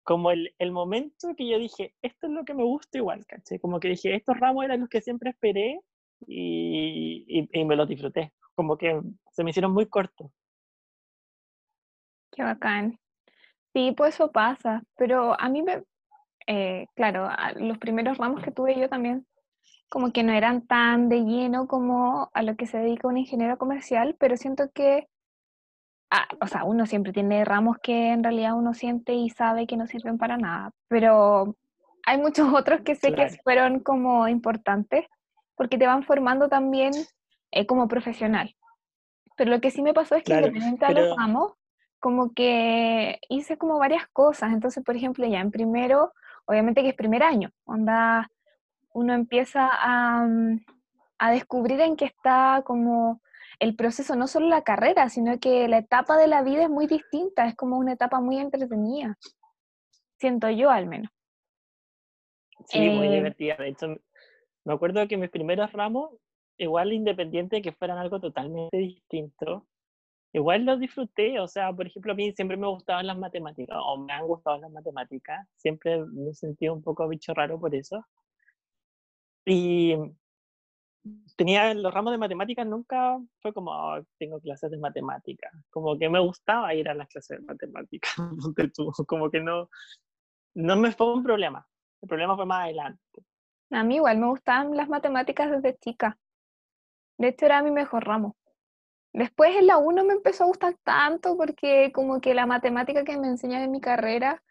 como 0.03 0.29
el, 0.29 0.53
el, 0.59 0.71
momento 0.71 1.33
que 1.35 1.47
yo 1.47 1.57
dije, 1.57 1.95
esto 2.03 2.27
es 2.27 2.33
lo 2.33 2.45
que 2.45 2.53
me 2.53 2.63
gusta 2.63 2.99
igual, 2.99 3.25
¿caché? 3.25 3.59
Como 3.59 3.79
que 3.79 3.87
dije, 3.89 4.13
estos 4.13 4.39
ramos 4.39 4.65
eran 4.65 4.81
los 4.81 4.89
que 4.89 5.01
siempre 5.01 5.31
esperé 5.31 5.79
y, 6.27 7.25
y, 7.51 7.65
me 7.65 7.75
los 7.75 7.89
disfruté. 7.89 8.33
Como 8.53 8.77
que 8.77 9.01
se 9.31 9.43
me 9.43 9.49
hicieron 9.49 9.71
muy 9.71 9.87
cortos. 9.87 10.29
Qué 12.39 12.43
bacán. 12.45 12.97
Sí, 13.73 13.93
pues 13.97 14.15
eso 14.15 14.31
pasa, 14.31 14.81
pero 14.95 15.37
a 15.37 15.49
mí 15.49 15.61
me, 15.61 15.83
eh, 16.47 16.87
claro, 16.95 17.29
los 17.57 17.77
primeros 17.79 18.17
ramos 18.17 18.41
que 18.41 18.51
tuve 18.51 18.79
yo 18.79 18.87
también, 18.87 19.27
como 19.89 20.13
que 20.13 20.23
no 20.23 20.31
eran 20.31 20.65
tan 20.65 21.09
de 21.09 21.19
lleno 21.25 21.67
como 21.67 22.29
a 22.33 22.41
lo 22.41 22.55
que 22.55 22.65
se 22.65 22.77
dedica 22.77 23.09
un 23.09 23.17
ingeniero 23.17 23.57
comercial, 23.57 24.15
pero 24.17 24.37
siento 24.37 24.71
que 24.73 25.09
Ah, 26.11 26.29
o 26.39 26.47
sea, 26.47 26.63
uno 26.63 26.85
siempre 26.85 27.11
tiene 27.11 27.43
ramos 27.43 27.77
que 27.83 28.11
en 28.11 28.23
realidad 28.23 28.55
uno 28.55 28.73
siente 28.73 29.13
y 29.13 29.29
sabe 29.29 29.67
que 29.67 29.75
no 29.75 29.85
sirven 29.85 30.17
para 30.17 30.37
nada, 30.37 30.71
pero 30.87 31.57
hay 32.05 32.17
muchos 32.17 32.47
otros 32.55 32.81
que 32.85 32.95
sé 32.95 33.13
que 33.13 33.27
fueron 33.43 33.81
como 33.81 34.29
importantes 34.29 35.05
porque 35.55 35.77
te 35.77 35.87
van 35.87 36.03
formando 36.03 36.47
también 36.47 36.93
eh, 37.51 37.65
como 37.65 37.89
profesional. 37.89 38.55
Pero 39.35 39.51
lo 39.51 39.59
que 39.59 39.71
sí 39.71 39.81
me 39.81 39.93
pasó 39.93 40.15
es 40.15 40.23
que 40.23 40.33
independiente 40.33 40.85
de 40.85 40.93
los 40.93 41.17
ramos, 41.17 41.53
como 41.99 42.33
que 42.33 43.19
hice 43.29 43.57
como 43.57 43.77
varias 43.77 44.07
cosas. 44.13 44.53
Entonces, 44.53 44.83
por 44.83 44.95
ejemplo, 44.95 45.25
ya 45.27 45.39
en 45.39 45.51
primero, 45.51 46.13
obviamente 46.45 46.81
que 46.81 46.89
es 46.89 46.95
primer 46.95 47.23
año, 47.23 47.51
onda, 47.65 48.29
uno 48.93 49.13
empieza 49.13 49.69
a, 49.71 50.25
mm, 50.25 50.65
a 51.19 51.31
descubrir 51.31 51.79
en 51.81 51.95
qué 51.95 52.05
está 52.05 52.63
como 52.65 53.21
el 53.59 53.75
proceso, 53.75 54.15
no 54.15 54.27
solo 54.27 54.47
la 54.47 54.63
carrera, 54.63 55.09
sino 55.09 55.37
que 55.39 55.67
la 55.67 55.79
etapa 55.79 56.17
de 56.17 56.27
la 56.27 56.41
vida 56.43 56.63
es 56.63 56.69
muy 56.69 56.87
distinta, 56.87 57.45
es 57.45 57.55
como 57.55 57.77
una 57.77 57.93
etapa 57.93 58.21
muy 58.21 58.37
entretenida, 58.37 59.17
siento 60.17 60.49
yo 60.49 60.69
al 60.69 60.87
menos. 60.87 61.11
Sí, 62.65 62.89
muy 62.89 63.07
eh, 63.07 63.15
divertida. 63.15 63.55
De 63.55 63.69
hecho, 63.69 63.95
me 64.63 64.73
acuerdo 64.73 65.07
que 65.07 65.17
mis 65.17 65.29
primeros 65.29 65.71
ramos, 65.73 66.11
igual 66.57 66.93
independiente 66.93 67.57
de 67.57 67.61
que 67.61 67.71
fueran 67.71 67.97
algo 67.97 68.19
totalmente 68.19 68.77
distinto, 68.77 69.65
igual 70.33 70.65
lo 70.65 70.77
disfruté, 70.77 71.39
o 71.39 71.47
sea, 71.47 71.73
por 71.73 71.87
ejemplo, 71.87 72.11
a 72.13 72.15
mí 72.15 72.31
siempre 72.33 72.57
me 72.57 72.67
gustaban 72.67 73.07
las 73.07 73.17
matemáticas, 73.17 73.77
o 73.81 73.97
me 73.97 74.13
han 74.13 74.25
gustado 74.27 74.57
las 74.59 74.71
matemáticas, 74.71 75.47
siempre 75.55 76.03
me 76.05 76.31
he 76.31 76.33
sentido 76.33 76.73
un 76.73 76.81
poco 76.83 77.07
bicho 77.07 77.33
raro 77.33 77.59
por 77.59 77.73
eso. 77.75 78.05
Y 79.45 79.95
tenía 81.35 81.73
los 81.73 81.93
ramos 81.93 82.11
de 82.11 82.17
matemáticas, 82.17 82.65
nunca 82.65 83.17
fue 83.41 83.53
como, 83.53 83.71
"Oh, 83.71 83.99
tengo 84.17 84.39
clases 84.39 84.71
de 84.71 84.77
matemáticas, 84.77 85.51
como 85.69 85.97
que 85.97 86.09
me 86.09 86.19
gustaba 86.19 86.73
ir 86.73 86.89
a 86.89 86.93
las 86.93 87.07
clases 87.07 87.39
de 87.39 87.45
matemáticas, 87.45 88.11
como 89.07 89.29
que 89.29 89.39
no, 89.41 89.69
no 90.55 90.75
me 90.77 90.91
fue 90.91 91.13
un 91.13 91.23
problema, 91.23 91.67
el 92.01 92.09
problema 92.09 92.35
fue 92.35 92.45
más 92.45 92.65
adelante. 92.65 93.01
A 93.71 93.83
mí 93.83 93.95
igual 93.95 94.17
me 94.17 94.27
gustaban 94.27 94.75
las 94.75 94.89
matemáticas 94.89 95.51
desde 95.51 95.77
chica. 95.77 96.17
De 97.19 97.29
hecho, 97.29 97.45
era 97.45 97.61
mi 97.61 97.71
mejor 97.71 98.05
ramo. 98.05 98.35
Después 99.13 99.55
en 99.55 99.67
la 99.67 99.77
1 99.77 100.03
me 100.03 100.13
empezó 100.13 100.43
a 100.43 100.47
gustar 100.47 100.75
tanto 100.83 101.35
porque 101.35 101.91
como 101.91 102.21
que 102.21 102.33
la 102.33 102.45
matemática 102.45 103.03
que 103.03 103.17
me 103.17 103.27
enseñan 103.27 103.63
en 103.63 103.71
mi 103.71 103.81
carrera 103.81 104.43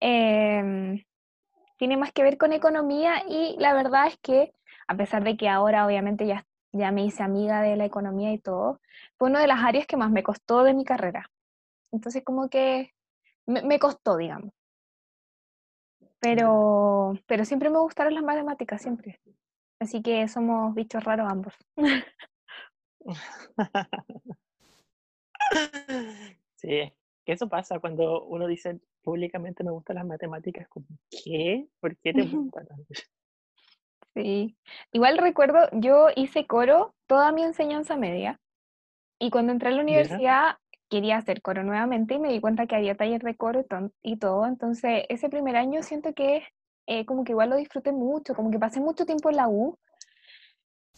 em, 0.00 1.04
tiene 1.78 1.96
más 1.96 2.12
que 2.12 2.22
ver 2.22 2.38
con 2.38 2.52
economía 2.52 3.24
y 3.28 3.56
la 3.58 3.74
verdad 3.74 4.06
es 4.06 4.18
que 4.18 4.52
a 4.88 4.96
pesar 4.96 5.24
de 5.24 5.36
que 5.36 5.48
ahora 5.48 5.86
obviamente 5.86 6.26
ya, 6.26 6.46
ya 6.72 6.92
me 6.92 7.04
hice 7.04 7.22
amiga 7.22 7.60
de 7.60 7.76
la 7.76 7.84
economía 7.84 8.32
y 8.32 8.38
todo, 8.38 8.80
fue 9.18 9.28
una 9.28 9.40
de 9.40 9.48
las 9.48 9.62
áreas 9.64 9.86
que 9.86 9.96
más 9.96 10.10
me 10.10 10.22
costó 10.22 10.62
de 10.62 10.74
mi 10.74 10.84
carrera. 10.84 11.30
Entonces 11.92 12.22
como 12.24 12.48
que 12.48 12.92
me, 13.46 13.62
me 13.62 13.78
costó, 13.78 14.16
digamos. 14.16 14.52
Pero, 16.20 17.14
pero 17.26 17.44
siempre 17.44 17.70
me 17.70 17.78
gustaron 17.78 18.14
las 18.14 18.24
matemáticas, 18.24 18.82
siempre. 18.82 19.20
Así 19.78 20.02
que 20.02 20.26
somos 20.28 20.74
bichos 20.74 21.04
raros 21.04 21.30
ambos. 21.30 21.54
Sí, 26.56 26.92
que 27.24 27.32
eso 27.32 27.48
pasa 27.48 27.78
cuando 27.78 28.24
uno 28.24 28.46
dice 28.46 28.80
públicamente 29.02 29.62
me 29.62 29.70
gustan 29.70 29.96
las 29.96 30.06
matemáticas, 30.06 30.66
como, 30.68 30.86
¿qué? 31.10 31.68
¿Por 31.80 31.96
qué 31.98 32.12
te 32.12 32.22
gustan? 32.52 32.66
Sí. 34.14 34.56
Igual 34.92 35.18
recuerdo, 35.18 35.68
yo 35.72 36.08
hice 36.16 36.46
coro 36.46 36.94
toda 37.06 37.32
mi 37.32 37.42
enseñanza 37.42 37.96
media 37.96 38.40
y 39.18 39.30
cuando 39.30 39.52
entré 39.52 39.68
a 39.68 39.72
la 39.72 39.82
universidad 39.82 40.56
quería 40.88 41.18
hacer 41.18 41.42
coro 41.42 41.62
nuevamente 41.62 42.14
y 42.14 42.18
me 42.18 42.32
di 42.32 42.40
cuenta 42.40 42.66
que 42.66 42.76
había 42.76 42.96
taller 42.96 43.22
de 43.22 43.36
coro 43.36 43.64
y, 44.02 44.16
todo. 44.16 44.46
Entonces 44.46 45.04
ese 45.08 45.28
primer 45.28 45.56
año 45.56 45.82
siento 45.82 46.14
que 46.14 46.44
eh, 46.86 47.04
como 47.04 47.24
que 47.24 47.32
igual 47.32 47.50
lo 47.50 47.56
disfruté 47.56 47.92
mucho, 47.92 48.34
como 48.34 48.50
que 48.50 48.58
pasé 48.58 48.80
mucho 48.80 49.04
tiempo 49.04 49.30
en 49.30 49.36
la 49.36 49.48
U. 49.48 49.76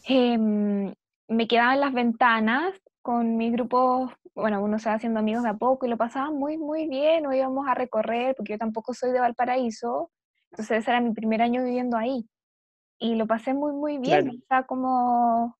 Em, 0.05 0.93
me 1.29 1.47
quedaba 1.47 1.73
en 1.75 1.79
las 1.79 1.93
ventanas 1.93 2.73
con 3.01 3.37
mi 3.37 3.51
grupo, 3.51 4.11
bueno, 4.35 4.61
uno 4.61 4.79
se 4.79 4.89
va 4.89 4.95
haciendo 4.95 5.19
amigos 5.19 5.43
de 5.43 5.49
a 5.49 5.53
poco 5.53 5.85
y 5.85 5.89
lo 5.89 5.97
pasaba 5.97 6.31
muy, 6.31 6.57
muy 6.57 6.87
bien, 6.87 7.25
o 7.25 7.33
íbamos 7.33 7.67
a 7.67 7.75
recorrer, 7.75 8.35
porque 8.35 8.53
yo 8.53 8.57
tampoco 8.57 8.93
soy 8.93 9.11
de 9.11 9.19
Valparaíso, 9.19 10.11
entonces 10.51 10.79
ese 10.79 10.91
era 10.91 10.99
mi 10.99 11.13
primer 11.13 11.41
año 11.41 11.63
viviendo 11.63 11.97
ahí 11.97 12.27
y 12.99 13.15
lo 13.15 13.27
pasé 13.27 13.53
muy, 13.53 13.73
muy 13.73 13.97
bien, 13.97 14.23
Claro. 14.23 14.37
o 14.37 14.45
sea, 14.47 14.63
como 14.63 15.55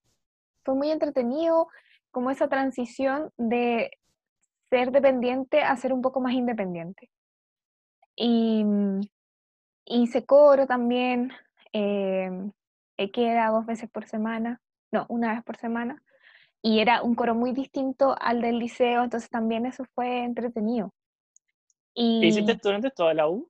fue 0.65 0.75
muy 0.75 0.91
entretenido, 0.91 1.67
como 2.11 2.31
esa 2.31 2.49
transición 2.49 3.31
de 3.37 3.91
ser 4.69 4.91
dependiente 4.91 5.61
a 5.61 5.75
ser 5.77 5.93
un 5.93 6.01
poco 6.01 6.19
más 6.19 6.33
independiente. 6.33 7.09
Y 8.15 8.63
mm, 8.63 9.01
hice 9.85 10.25
coro 10.25 10.67
también, 10.67 11.31
eh, 11.73 12.51
que 13.13 13.27
era 13.27 13.49
dos 13.49 13.65
veces 13.65 13.89
por 13.89 14.05
semana, 14.05 14.59
no, 14.91 15.05
una 15.09 15.33
vez 15.33 15.43
por 15.43 15.57
semana, 15.57 16.01
y 16.61 16.79
era 16.79 17.01
un 17.03 17.15
coro 17.15 17.35
muy 17.35 17.53
distinto 17.53 18.15
al 18.19 18.41
del 18.41 18.59
liceo, 18.59 19.03
entonces 19.03 19.29
también 19.29 19.65
eso 19.65 19.85
fue 19.95 20.23
entretenido. 20.23 20.93
¿Hiciste 21.93 22.53
Y 22.53 22.59
durante 22.61 22.91
toda 22.91 23.13
la 23.13 23.27
U 23.29 23.49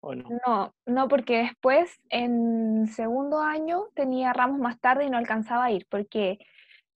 o 0.00 0.14
no? 0.14 0.28
no, 0.46 0.74
no, 0.86 1.08
porque 1.08 1.38
después 1.38 1.98
en 2.08 2.86
segundo 2.88 3.40
año 3.40 3.88
tenía 3.94 4.32
ramos 4.32 4.58
más 4.58 4.80
tarde 4.80 5.04
y 5.04 5.10
no 5.10 5.18
alcanzaba 5.18 5.64
a 5.64 5.70
ir, 5.70 5.86
porque 5.90 6.38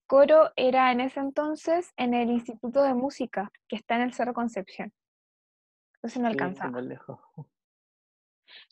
coro 0.07 0.51
era 0.57 0.93
en 0.93 1.01
ese 1.01 1.21
entonces 1.21 1.93
en 1.97 2.15
el 2.15 2.31
Instituto 2.31 2.83
de 2.83 2.95
Música, 2.95 3.51
que 3.69 3.77
está 3.77 3.97
en 3.97 4.03
el 4.03 4.15
Cerro 4.15 4.35
Concepción, 4.35 4.93
entonces 5.97 6.23
no 6.23 6.29
alcanzaba. 6.29 6.81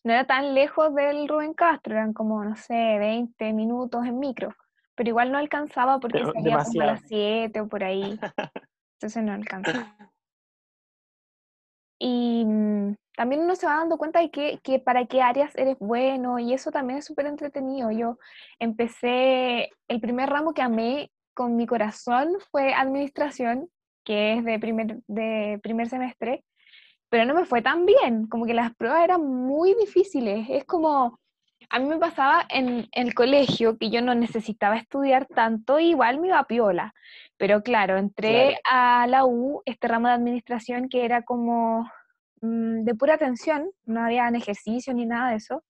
No 0.02 0.12
era 0.12 0.26
tan 0.26 0.54
lejos 0.54 0.92
del 0.92 1.28
Rubén 1.28 1.54
Castro, 1.54 1.94
eran 1.94 2.12
como, 2.12 2.44
no 2.44 2.56
sé, 2.56 2.98
20 2.98 3.52
minutos 3.52 4.04
en 4.06 4.18
micro, 4.18 4.52
pero 4.98 5.10
igual 5.10 5.30
no 5.30 5.38
alcanzaba 5.38 6.00
porque 6.00 6.18
Pero 6.18 6.32
salía 6.32 6.58
como 6.58 6.82
a 6.82 6.86
las 6.86 7.02
demasiado. 7.02 7.06
7 7.06 7.60
o 7.60 7.68
por 7.68 7.84
ahí, 7.84 8.18
entonces 8.96 9.22
no 9.22 9.32
alcanzaba. 9.32 10.12
Y 12.00 12.44
mm, 12.44 12.94
también 13.16 13.42
uno 13.42 13.54
se 13.54 13.66
va 13.66 13.76
dando 13.76 13.96
cuenta 13.96 14.18
de 14.18 14.30
que, 14.32 14.58
que 14.64 14.80
para 14.80 15.06
qué 15.06 15.22
áreas 15.22 15.54
eres 15.54 15.78
bueno 15.78 16.40
y 16.40 16.52
eso 16.52 16.72
también 16.72 16.98
es 16.98 17.04
súper 17.04 17.26
entretenido. 17.26 17.92
Yo 17.92 18.18
empecé, 18.58 19.70
el 19.86 20.00
primer 20.00 20.30
ramo 20.30 20.52
que 20.52 20.62
amé 20.62 21.12
con 21.32 21.54
mi 21.54 21.66
corazón 21.66 22.36
fue 22.50 22.74
administración, 22.74 23.70
que 24.04 24.34
es 24.34 24.44
de 24.44 24.58
primer, 24.58 24.98
de 25.06 25.60
primer 25.62 25.88
semestre, 25.88 26.44
pero 27.08 27.24
no 27.24 27.34
me 27.34 27.44
fue 27.44 27.62
tan 27.62 27.86
bien, 27.86 28.26
como 28.26 28.46
que 28.46 28.54
las 28.54 28.74
pruebas 28.74 29.04
eran 29.04 29.24
muy 29.24 29.74
difíciles. 29.74 30.48
Es 30.50 30.64
como, 30.64 31.20
a 31.70 31.78
mí 31.78 31.86
me 31.86 31.98
pasaba 31.98 32.46
en 32.48 32.88
el 32.92 33.14
colegio 33.14 33.76
que 33.78 33.90
yo 33.90 34.00
no 34.00 34.14
necesitaba 34.14 34.76
estudiar 34.76 35.26
tanto, 35.26 35.78
igual 35.78 36.18
me 36.20 36.28
iba 36.28 36.38
a 36.38 36.46
piola. 36.46 36.94
Pero 37.36 37.62
claro, 37.62 37.98
entré 37.98 38.58
Claro. 38.62 39.02
a 39.02 39.06
la 39.06 39.24
U, 39.24 39.62
este 39.66 39.88
ramo 39.88 40.08
de 40.08 40.14
administración 40.14 40.88
que 40.88 41.04
era 41.04 41.22
como 41.22 41.90
mm, 42.40 42.84
de 42.84 42.94
pura 42.94 43.14
atención, 43.14 43.70
no 43.84 44.04
había 44.04 44.28
ejercicio 44.28 44.94
ni 44.94 45.06
nada 45.06 45.30
de 45.30 45.36
eso. 45.36 45.62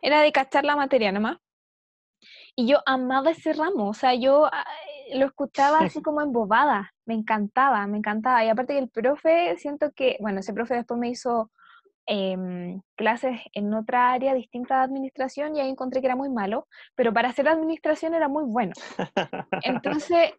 Era 0.00 0.20
de 0.20 0.32
cachar 0.32 0.64
la 0.64 0.76
materia 0.76 1.10
nomás. 1.12 1.38
Y 2.54 2.66
yo 2.68 2.78
amaba 2.86 3.30
ese 3.30 3.52
ramo, 3.52 3.88
o 3.88 3.94
sea, 3.94 4.14
yo 4.14 4.46
ah, 4.46 4.64
lo 5.14 5.26
escuchaba 5.26 5.80
así 5.80 6.00
como 6.02 6.20
embobada, 6.22 6.92
me 7.04 7.14
encantaba, 7.14 7.86
me 7.86 7.98
encantaba. 7.98 8.44
Y 8.44 8.48
aparte 8.48 8.74
que 8.74 8.78
el 8.78 8.88
profe, 8.88 9.56
siento 9.58 9.92
que, 9.92 10.16
bueno, 10.20 10.40
ese 10.40 10.54
profe 10.54 10.74
después 10.74 10.98
me 10.98 11.10
hizo 11.10 11.50
em, 12.06 12.80
clases 12.96 13.40
en 13.52 13.74
otra 13.74 14.12
área 14.12 14.34
distinta 14.34 14.78
de 14.78 14.84
administración 14.84 15.56
y 15.56 15.60
ahí 15.60 15.68
encontré 15.68 16.00
que 16.00 16.06
era 16.06 16.16
muy 16.16 16.30
malo, 16.30 16.66
pero 16.94 17.12
para 17.12 17.28
hacer 17.28 17.48
administración 17.48 18.14
era 18.14 18.28
muy 18.28 18.44
bueno. 18.44 18.72
Entonces, 19.62 20.32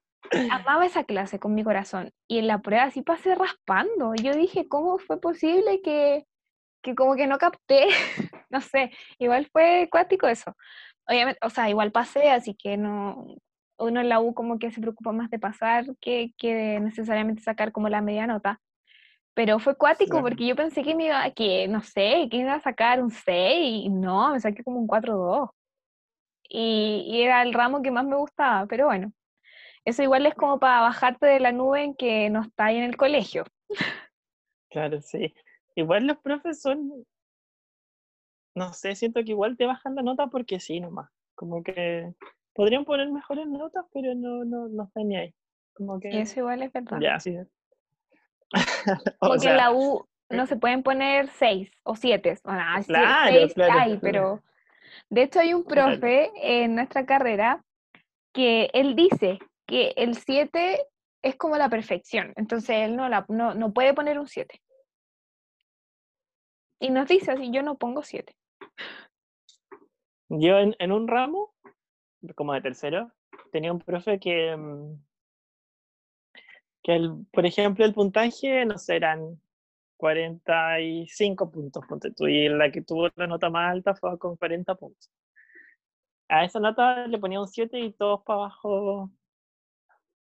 amaba 0.51 0.85
esa 0.85 1.03
clase 1.03 1.39
con 1.39 1.53
mi 1.53 1.63
corazón 1.63 2.11
y 2.27 2.39
en 2.39 2.47
la 2.47 2.59
prueba 2.59 2.89
sí 2.91 3.01
pasé 3.01 3.35
raspando. 3.35 4.13
Yo 4.15 4.33
dije, 4.33 4.67
¿cómo 4.67 4.97
fue 4.97 5.19
posible 5.19 5.81
que, 5.81 6.25
que 6.81 6.95
como 6.95 7.15
que 7.15 7.27
no 7.27 7.37
capté? 7.37 7.87
no 8.49 8.61
sé, 8.61 8.91
igual 9.19 9.47
fue 9.51 9.87
cuático 9.91 10.27
eso. 10.27 10.55
Obviamente, 11.07 11.39
o 11.43 11.49
sea, 11.49 11.69
igual 11.69 11.91
pasé, 11.91 12.31
así 12.31 12.55
que 12.55 12.77
no, 12.77 13.25
uno 13.79 14.01
en 14.01 14.09
la 14.09 14.19
U 14.19 14.33
como 14.33 14.59
que 14.59 14.71
se 14.71 14.81
preocupa 14.81 15.11
más 15.11 15.29
de 15.29 15.39
pasar 15.39 15.85
que, 16.01 16.33
que 16.37 16.79
necesariamente 16.79 17.43
sacar 17.43 17.71
como 17.71 17.89
la 17.89 18.01
media 18.01 18.27
nota. 18.27 18.59
Pero 19.37 19.59
fue 19.59 19.75
cuático 19.77 20.13
Claro. 20.13 20.23
porque 20.25 20.47
yo 20.47 20.55
pensé 20.55 20.81
que 20.81 20.95
me 20.95 21.05
iba, 21.05 21.29
que 21.29 21.67
no 21.67 21.83
sé, 21.83 22.27
que 22.31 22.37
iba 22.37 22.55
a 22.55 22.59
sacar 22.59 23.03
un 23.03 23.11
6 23.11 23.85
y 23.85 23.87
no, 23.87 24.31
me 24.31 24.39
saqué 24.39 24.63
como 24.63 24.79
un 24.79 24.87
4-2. 24.87 25.51
Y, 26.49 27.03
y 27.05 27.21
era 27.21 27.43
el 27.43 27.53
ramo 27.53 27.83
que 27.83 27.91
más 27.91 28.03
me 28.03 28.15
gustaba, 28.15 28.65
pero 28.65 28.87
bueno, 28.87 29.13
eso 29.85 30.01
igual 30.01 30.25
es 30.25 30.33
como 30.33 30.59
para 30.59 30.81
bajarte 30.81 31.27
de 31.27 31.39
la 31.39 31.51
nube 31.51 31.83
en 31.83 31.95
que 31.95 32.31
no 32.31 32.41
está 32.41 32.65
ahí 32.65 32.77
en 32.77 32.85
el 32.85 32.97
colegio. 32.97 33.43
Claro, 34.71 35.01
sí. 35.01 35.35
Igual 35.75 36.07
los 36.07 36.17
profes 36.17 36.59
son, 36.59 37.05
no 38.55 38.73
sé, 38.73 38.95
siento 38.95 39.23
que 39.23 39.31
igual 39.33 39.55
te 39.55 39.67
bajan 39.67 39.93
la 39.93 40.01
nota 40.01 40.25
porque 40.27 40.59
sí 40.59 40.79
nomás. 40.79 41.11
Como 41.35 41.61
que 41.61 42.11
podrían 42.55 42.85
poner 42.85 43.11
mejores 43.11 43.45
notas, 43.47 43.85
pero 43.93 44.15
no, 44.15 44.43
no, 44.45 44.67
no 44.67 44.85
están 44.85 45.09
ni 45.09 45.15
ahí. 45.15 45.35
Como 45.75 45.99
que, 45.99 46.09
Eso 46.21 46.39
igual 46.39 46.63
es 46.63 46.73
verdad. 46.73 46.99
ya, 46.99 47.19
sí. 47.19 47.37
Como 49.19 49.33
o 49.35 49.39
que 49.39 49.49
en 49.49 49.57
la 49.57 49.71
U 49.71 50.07
no 50.29 50.45
se 50.45 50.57
pueden 50.57 50.83
poner 50.83 51.29
6 51.29 51.71
o 51.83 51.95
7. 51.95 52.39
Bueno, 52.43 52.61
ah, 52.63 52.81
claro, 52.85 53.31
seis 53.31 53.53
claro. 53.53 53.79
hay, 53.79 53.97
pero 53.97 54.43
de 55.09 55.23
hecho 55.23 55.39
hay 55.39 55.53
un 55.53 55.63
profe 55.63 56.31
en 56.35 56.75
nuestra 56.75 57.05
carrera 57.05 57.63
que 58.33 58.69
él 58.73 58.95
dice 58.95 59.39
que 59.65 59.93
el 59.97 60.15
7 60.15 60.85
es 61.23 61.35
como 61.35 61.57
la 61.57 61.69
perfección, 61.69 62.33
entonces 62.35 62.77
él 62.77 62.95
no, 62.95 63.09
la, 63.09 63.25
no, 63.27 63.53
no 63.53 63.73
puede 63.73 63.93
poner 63.93 64.19
un 64.19 64.27
7. 64.27 64.61
Y 66.79 66.89
nos 66.91 67.07
dice 67.07 67.31
así, 67.31 67.49
yo 67.51 67.63
no 67.63 67.77
pongo 67.77 68.03
7. 68.03 68.35
Yo 70.29 70.59
en, 70.59 70.75
en 70.79 70.91
un 70.91 71.07
ramo, 71.07 71.53
como 72.35 72.53
de 72.53 72.61
tercero, 72.61 73.11
tenía 73.51 73.71
un 73.71 73.79
profe 73.79 74.19
que, 74.19 74.55
mm, 74.55 75.01
que 76.87 76.95
el, 76.95 77.25
por 77.33 77.45
ejemplo, 77.45 77.83
el 77.83 77.93
puntaje, 77.93 78.65
no 78.65 78.77
sé, 78.77 78.95
eran 78.95 79.41
45 79.97 81.51
puntos, 81.51 81.85
ponte 81.85 82.11
tú, 82.11 82.27
y 82.27 82.47
la 82.47 82.71
que 82.71 82.81
tuvo 82.81 83.09
la 83.17 83.27
nota 83.27 83.49
más 83.49 83.73
alta 83.73 83.93
fue 83.93 84.17
con 84.17 84.37
40 84.37 84.73
puntos. 84.75 85.11
A 86.29 86.45
esa 86.45 86.61
nota 86.61 87.05
le 87.07 87.17
ponía 87.19 87.41
un 87.41 87.47
7 87.49 87.77
y 87.77 87.91
todos 87.91 88.23
para 88.23 88.39
abajo 88.39 89.11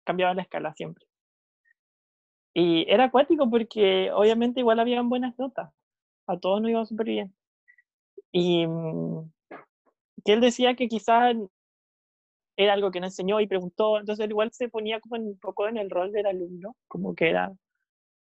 cambiaban 0.03 0.35
la 0.35 0.41
escala 0.41 0.73
siempre. 0.73 1.05
Y 2.53 2.85
era 2.91 3.05
acuático 3.05 3.49
porque 3.49 4.11
obviamente 4.11 4.59
igual 4.59 4.81
habían 4.81 5.07
buenas 5.07 5.39
notas. 5.39 5.71
A 6.27 6.37
todos 6.37 6.61
nos 6.61 6.71
iba 6.71 6.85
súper 6.85 7.07
bien. 7.07 7.35
Y 8.33 8.67
mm, 8.67 9.31
que 10.25 10.33
él 10.33 10.41
decía 10.41 10.75
que 10.75 10.89
quizás 10.89 11.37
era 12.59 12.73
algo 12.73 12.91
que 12.91 12.99
no 12.99 13.05
enseñó 13.05 13.39
y 13.39 13.47
preguntó, 13.47 13.97
entonces 13.97 14.25
él 14.25 14.31
igual 14.31 14.51
se 14.51 14.67
ponía 14.67 14.99
como 14.99 15.15
un 15.15 15.39
poco 15.39 15.69
en 15.69 15.77
el 15.77 15.89
rol 15.89 16.11
del 16.11 16.25
alumno, 16.25 16.75
como 16.89 17.15
que 17.15 17.29
era... 17.29 17.53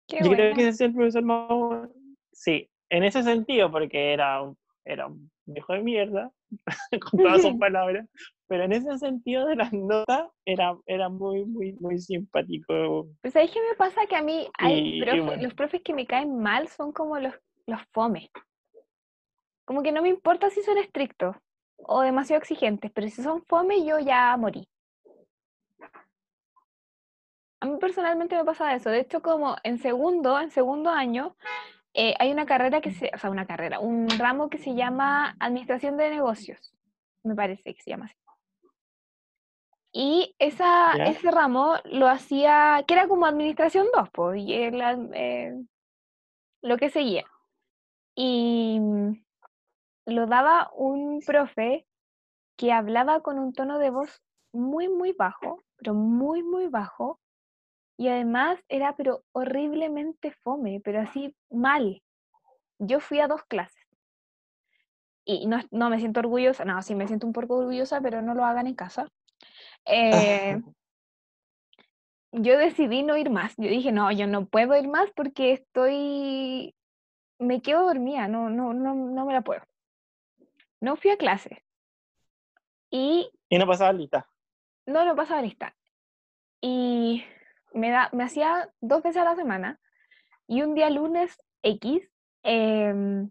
yo 0.08 0.30
creo 0.30 0.54
que 0.54 0.62
ese 0.62 0.68
es 0.70 0.80
el 0.80 0.94
profesor 0.94 1.22
más... 1.22 1.90
Sí, 2.32 2.70
en 2.88 3.04
ese 3.04 3.22
sentido, 3.22 3.70
porque 3.70 4.14
era 4.14 4.40
un, 4.40 4.56
era 4.86 5.06
un 5.06 5.30
viejo 5.44 5.74
de 5.74 5.82
mierda, 5.82 6.32
con 7.12 7.20
todas 7.20 7.42
sus 7.42 7.54
palabras, 7.60 8.08
pero 8.46 8.64
en 8.64 8.72
ese 8.72 8.96
sentido 8.96 9.44
de 9.44 9.56
las 9.56 9.70
notas 9.70 10.30
era, 10.46 10.78
era 10.86 11.10
muy, 11.10 11.44
muy, 11.44 11.74
muy 11.74 11.98
simpático. 11.98 13.08
Pues 13.20 13.36
ahí 13.36 13.48
que 13.48 13.60
me 13.60 13.76
pasa 13.76 14.06
que 14.06 14.16
a 14.16 14.22
mí 14.22 14.48
hay 14.58 14.98
los 15.42 15.52
profes 15.52 15.82
que 15.82 15.92
me 15.92 16.06
caen 16.06 16.38
mal 16.38 16.68
son 16.68 16.92
como 16.92 17.18
los, 17.18 17.34
los 17.66 17.82
fome. 17.92 18.30
Como 19.66 19.82
que 19.82 19.92
no 19.92 20.00
me 20.00 20.08
importa 20.08 20.48
si 20.48 20.62
son 20.62 20.78
estrictos, 20.78 21.36
o 21.86 22.00
demasiado 22.02 22.40
exigentes, 22.40 22.90
pero 22.92 23.08
si 23.08 23.22
son 23.22 23.44
fome 23.44 23.84
yo 23.84 23.98
ya 23.98 24.36
morí. 24.36 24.68
A 27.60 27.66
mí 27.66 27.78
personalmente 27.78 28.36
me 28.36 28.44
pasa 28.44 28.74
eso. 28.74 28.90
De 28.90 29.00
hecho, 29.00 29.22
como 29.22 29.56
en 29.62 29.78
segundo, 29.78 30.40
en 30.40 30.50
segundo 30.50 30.90
año, 30.90 31.36
eh, 31.94 32.14
hay 32.18 32.32
una 32.32 32.46
carrera 32.46 32.80
que 32.80 32.90
se, 32.90 33.10
o 33.14 33.18
sea, 33.18 33.30
una 33.30 33.46
carrera, 33.46 33.78
un 33.78 34.08
ramo 34.18 34.48
que 34.48 34.58
se 34.58 34.74
llama 34.74 35.36
Administración 35.38 35.96
de 35.96 36.10
Negocios, 36.10 36.74
me 37.22 37.34
parece 37.34 37.74
que 37.74 37.82
se 37.82 37.90
llama 37.90 38.06
así. 38.06 38.16
Y 39.94 40.34
esa, 40.38 40.92
ese 40.94 41.30
ramo 41.30 41.76
lo 41.84 42.08
hacía, 42.08 42.82
que 42.86 42.94
era 42.94 43.08
como 43.08 43.26
Administración 43.26 43.86
2, 43.94 44.08
pues, 44.10 44.40
y 44.40 44.54
eh, 44.54 45.54
lo 46.62 46.76
que 46.78 46.88
seguía. 46.88 47.26
Y 48.14 48.80
lo 50.06 50.26
daba 50.26 50.70
un 50.74 51.20
profe 51.20 51.86
que 52.56 52.72
hablaba 52.72 53.20
con 53.20 53.38
un 53.38 53.52
tono 53.52 53.78
de 53.78 53.90
voz 53.90 54.22
muy, 54.52 54.88
muy 54.88 55.12
bajo, 55.12 55.62
pero 55.76 55.94
muy, 55.94 56.42
muy 56.42 56.68
bajo, 56.68 57.20
y 57.96 58.08
además 58.08 58.58
era 58.68 58.96
pero 58.96 59.24
horriblemente 59.32 60.32
fome, 60.42 60.80
pero 60.82 61.00
así 61.00 61.34
mal. 61.50 62.02
Yo 62.78 63.00
fui 63.00 63.20
a 63.20 63.28
dos 63.28 63.44
clases. 63.44 63.86
Y 65.24 65.46
no, 65.46 65.60
no 65.70 65.88
me 65.88 66.00
siento 66.00 66.20
orgullosa, 66.20 66.64
no, 66.64 66.82
sí 66.82 66.94
me 66.94 67.06
siento 67.06 67.26
un 67.26 67.32
poco 67.32 67.58
orgullosa, 67.58 68.00
pero 68.00 68.22
no 68.22 68.34
lo 68.34 68.44
hagan 68.44 68.66
en 68.66 68.74
casa. 68.74 69.08
Eh, 69.84 70.60
yo 72.32 72.58
decidí 72.58 73.04
no 73.04 73.16
ir 73.16 73.30
más. 73.30 73.54
Yo 73.56 73.68
dije, 73.68 73.92
no, 73.92 74.10
yo 74.10 74.26
no 74.26 74.46
puedo 74.46 74.76
ir 74.76 74.88
más 74.88 75.10
porque 75.14 75.52
estoy, 75.52 76.74
me 77.38 77.62
quedo 77.62 77.86
dormida, 77.86 78.26
no, 78.26 78.50
no, 78.50 78.74
no, 78.74 78.94
no 78.94 79.26
me 79.26 79.32
la 79.32 79.42
puedo. 79.42 79.62
No 80.82 80.96
fui 80.96 81.12
a 81.12 81.16
clase. 81.16 81.64
Y... 82.90 83.30
¿Y 83.48 83.56
no 83.56 83.68
pasaba 83.68 83.92
lista? 83.92 84.28
No, 84.84 85.04
no 85.04 85.14
pasaba 85.14 85.40
lista. 85.40 85.76
Y 86.60 87.24
me, 87.72 87.90
da, 87.90 88.10
me 88.12 88.24
hacía 88.24 88.68
dos 88.80 89.00
veces 89.00 89.22
a 89.22 89.24
la 89.24 89.36
semana. 89.36 89.78
Y 90.48 90.62
un 90.62 90.74
día 90.74 90.90
lunes 90.90 91.40
X, 91.62 92.10
em, 92.42 93.30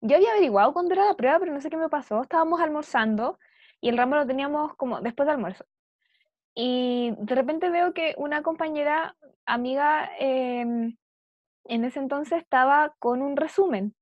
yo 0.00 0.16
había 0.16 0.30
averiguado 0.30 0.72
cuándo 0.72 0.94
era 0.94 1.04
la 1.04 1.14
prueba, 1.14 1.38
pero 1.38 1.52
no 1.52 1.60
sé 1.60 1.68
qué 1.68 1.76
me 1.76 1.90
pasó. 1.90 2.22
Estábamos 2.22 2.58
almorzando 2.62 3.38
y 3.82 3.90
el 3.90 3.98
ramo 3.98 4.16
lo 4.16 4.26
teníamos 4.26 4.74
como 4.76 5.02
después 5.02 5.26
del 5.26 5.34
almuerzo. 5.34 5.66
Y 6.54 7.12
de 7.18 7.34
repente 7.34 7.68
veo 7.68 7.92
que 7.92 8.14
una 8.16 8.42
compañera, 8.42 9.14
amiga, 9.44 10.10
em, 10.18 10.96
en 11.64 11.84
ese 11.84 11.98
entonces 11.98 12.38
estaba 12.38 12.94
con 12.98 13.20
un 13.20 13.36
resumen 13.36 13.94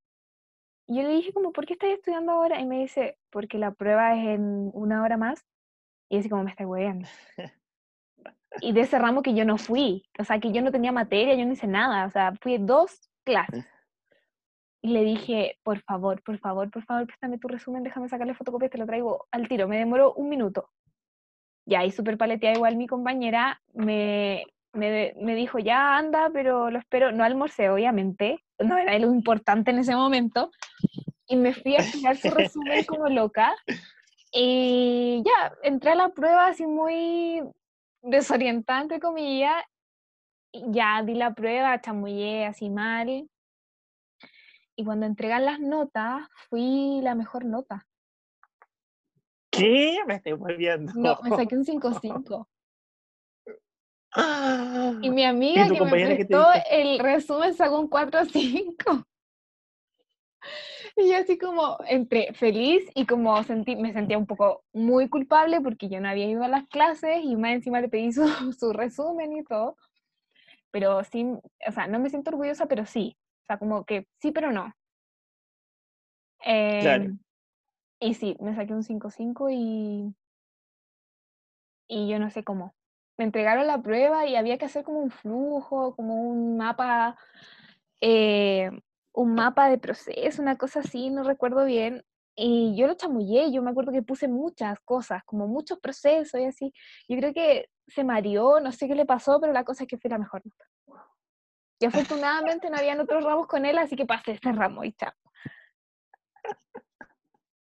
y 0.91 0.97
yo 0.97 1.03
le 1.03 1.11
dije 1.11 1.32
como, 1.32 1.53
¿por 1.53 1.66
qué 1.66 1.74
estás 1.74 1.91
estudiando 1.91 2.32
ahora? 2.32 2.61
Y 2.61 2.66
me 2.66 2.80
dice, 2.80 3.16
porque 3.30 3.59
la 3.59 3.70
prueba 3.70 4.16
es 4.16 4.26
en 4.26 4.72
una 4.74 5.05
hora 5.05 5.16
más. 5.16 5.47
Y 6.09 6.18
así 6.18 6.28
como 6.28 6.43
me 6.43 6.51
está 6.51 6.66
hueveando. 6.66 7.09
y 8.61 8.72
de 8.72 8.80
ese 8.80 8.99
ramo 8.99 9.22
que 9.22 9.32
yo 9.32 9.45
no 9.45 9.57
fui, 9.57 10.05
o 10.18 10.24
sea, 10.24 10.41
que 10.41 10.51
yo 10.51 10.62
no 10.62 10.72
tenía 10.72 10.91
materia, 10.91 11.36
yo 11.36 11.47
no 11.47 11.53
hice 11.53 11.68
nada, 11.68 12.07
o 12.07 12.11
sea, 12.11 12.34
fui 12.43 12.59
dos 12.59 13.09
clases. 13.24 13.64
Y 14.82 14.95
le 14.95 15.05
dije, 15.05 15.59
por 15.62 15.78
favor, 15.82 16.22
por 16.22 16.38
favor, 16.38 16.70
por 16.70 16.82
favor, 16.84 17.07
préstame 17.07 17.38
tu 17.38 17.49
resumen, 17.49 17.82
déjame 17.82 18.09
sacarle 18.09 18.32
fotocopia, 18.32 18.70
te 18.70 18.78
lo 18.78 18.86
traigo 18.86 19.28
al 19.30 19.47
tiro. 19.47 19.68
Me 19.68 19.76
demoró 19.76 20.14
un 20.14 20.30
minuto. 20.30 20.70
Y 21.66 21.74
ahí 21.74 21.91
súper 21.91 22.16
paleteada 22.16 22.57
igual 22.57 22.76
mi 22.76 22.86
compañera 22.86 23.61
me, 23.74 24.47
me, 24.72 25.14
me, 25.16 25.34
dijo, 25.34 25.58
ya 25.58 25.96
anda, 25.96 26.30
pero 26.32 26.70
lo 26.70 26.78
espero, 26.78 27.12
no 27.12 27.24
almorcé, 27.24 27.70
obviamente, 27.70 28.44
no 28.58 28.76
era 28.78 28.98
lo 28.98 29.12
importante 29.12 29.70
en 29.70 29.78
ese 29.78 29.96
momento, 29.96 30.50
y 31.30 31.36
me 31.36 31.54
fui 31.54 31.76
a 31.76 31.78
estudiar 31.78 32.16
su 32.16 32.30
resumen 32.30 32.84
como 32.84 33.08
loca. 33.08 33.54
Y 34.32 35.22
ya, 35.24 35.52
entré 35.62 35.92
a 35.92 35.94
la 35.94 36.08
prueba 36.10 36.46
así 36.46 36.66
muy 36.66 37.40
desorientada, 38.02 38.82
entre 38.82 39.00
comillas. 39.00 39.62
Ya 40.52 41.02
di 41.04 41.14
la 41.14 41.32
prueba, 41.32 41.80
chamullé 41.80 42.46
así 42.46 42.68
mal. 42.68 43.28
Y 44.74 44.84
cuando 44.84 45.06
entregan 45.06 45.44
las 45.44 45.60
notas, 45.60 46.22
fui 46.48 47.00
la 47.02 47.14
mejor 47.14 47.44
nota. 47.44 47.86
¿Qué? 49.50 49.98
Me 50.06 50.14
estoy 50.14 50.32
volviendo. 50.32 50.92
No, 50.96 51.18
me 51.22 51.30
saqué 51.30 51.56
un 51.56 51.64
5-5. 51.64 52.46
Y 55.02 55.11
mi 55.11 55.24
amiga 55.24 55.68
que 55.68 55.80
me 55.80 55.90
prestó 55.90 56.46
el 56.70 56.98
resumen 56.98 57.54
sacó 57.54 57.80
un 57.80 57.88
4-5. 57.88 59.06
Y 60.96 61.11
yo 61.11 61.18
así 61.18 61.38
como 61.38 61.78
entre 61.86 62.32
feliz 62.34 62.90
y 62.94 63.06
como 63.06 63.42
sentí, 63.44 63.76
me 63.76 63.92
sentía 63.92 64.18
un 64.18 64.26
poco 64.26 64.64
muy 64.72 65.08
culpable 65.08 65.61
porque 65.61 65.88
yo 65.88 66.00
no 66.00 66.08
había 66.08 66.26
ido 66.26 66.42
a 66.42 66.48
las 66.48 66.66
clases 66.68 67.20
y 67.22 67.36
más 67.36 67.52
encima 67.52 67.80
le 67.80 67.88
pedí 67.88 68.12
su, 68.12 68.24
su 68.58 68.72
resumen 68.72 69.36
y 69.36 69.44
todo. 69.44 69.76
Pero 70.70 71.02
sí, 71.04 71.26
o 71.66 71.72
sea, 71.72 71.86
no 71.86 71.98
me 71.98 72.11
siento 72.11 72.30
orgullosa, 72.30 72.66
pero 72.66 72.86
sí. 72.86 73.16
O 73.42 73.46
sea, 73.46 73.58
como 73.58 73.84
que 73.84 74.06
sí, 74.20 74.32
pero 74.32 74.52
no. 74.52 74.72
Em, 76.42 77.18
y 78.00 78.14
sí, 78.14 78.36
me 78.40 78.54
saqué 78.54 78.72
un 78.72 78.82
5-5 78.82 79.50
y, 79.50 80.14
y 81.88 82.08
yo 82.08 82.18
no 82.18 82.30
sé 82.30 82.44
cómo. 82.44 82.74
Me 83.20 83.24
entregaron 83.24 83.66
la 83.66 83.82
prueba 83.82 84.24
y 84.24 84.34
había 84.34 84.56
que 84.56 84.64
hacer 84.64 84.82
como 84.82 85.00
un 85.00 85.10
flujo, 85.10 85.94
como 85.94 86.22
un 86.22 86.56
mapa 86.56 87.18
eh, 88.00 88.70
un 89.12 89.34
mapa 89.34 89.68
de 89.68 89.76
proceso, 89.76 90.40
una 90.40 90.56
cosa 90.56 90.80
así, 90.80 91.10
no 91.10 91.22
recuerdo 91.22 91.66
bien. 91.66 92.02
Y 92.34 92.74
yo 92.76 92.86
lo 92.86 92.94
chamullé, 92.94 93.52
yo 93.52 93.60
me 93.60 93.72
acuerdo 93.72 93.92
que 93.92 94.00
puse 94.00 94.26
muchas 94.26 94.80
cosas, 94.86 95.22
como 95.26 95.46
muchos 95.46 95.78
procesos 95.80 96.40
y 96.40 96.44
así. 96.44 96.72
Yo 97.10 97.18
creo 97.18 97.34
que 97.34 97.68
se 97.88 98.04
mareó, 98.04 98.58
no 98.58 98.72
sé 98.72 98.88
qué 98.88 98.94
le 98.94 99.04
pasó, 99.04 99.38
pero 99.38 99.52
la 99.52 99.64
cosa 99.64 99.84
es 99.84 99.88
que 99.88 99.98
fue 99.98 100.08
la 100.08 100.16
mejor. 100.16 100.42
Y 101.78 101.84
afortunadamente 101.84 102.70
no 102.70 102.78
habían 102.78 103.00
otros 103.00 103.22
ramos 103.22 103.46
con 103.46 103.66
él, 103.66 103.76
así 103.76 103.96
que 103.96 104.06
pasé 104.06 104.32
ese 104.32 104.50
ramo 104.50 104.82
y 104.82 104.94
chao. 104.94 105.12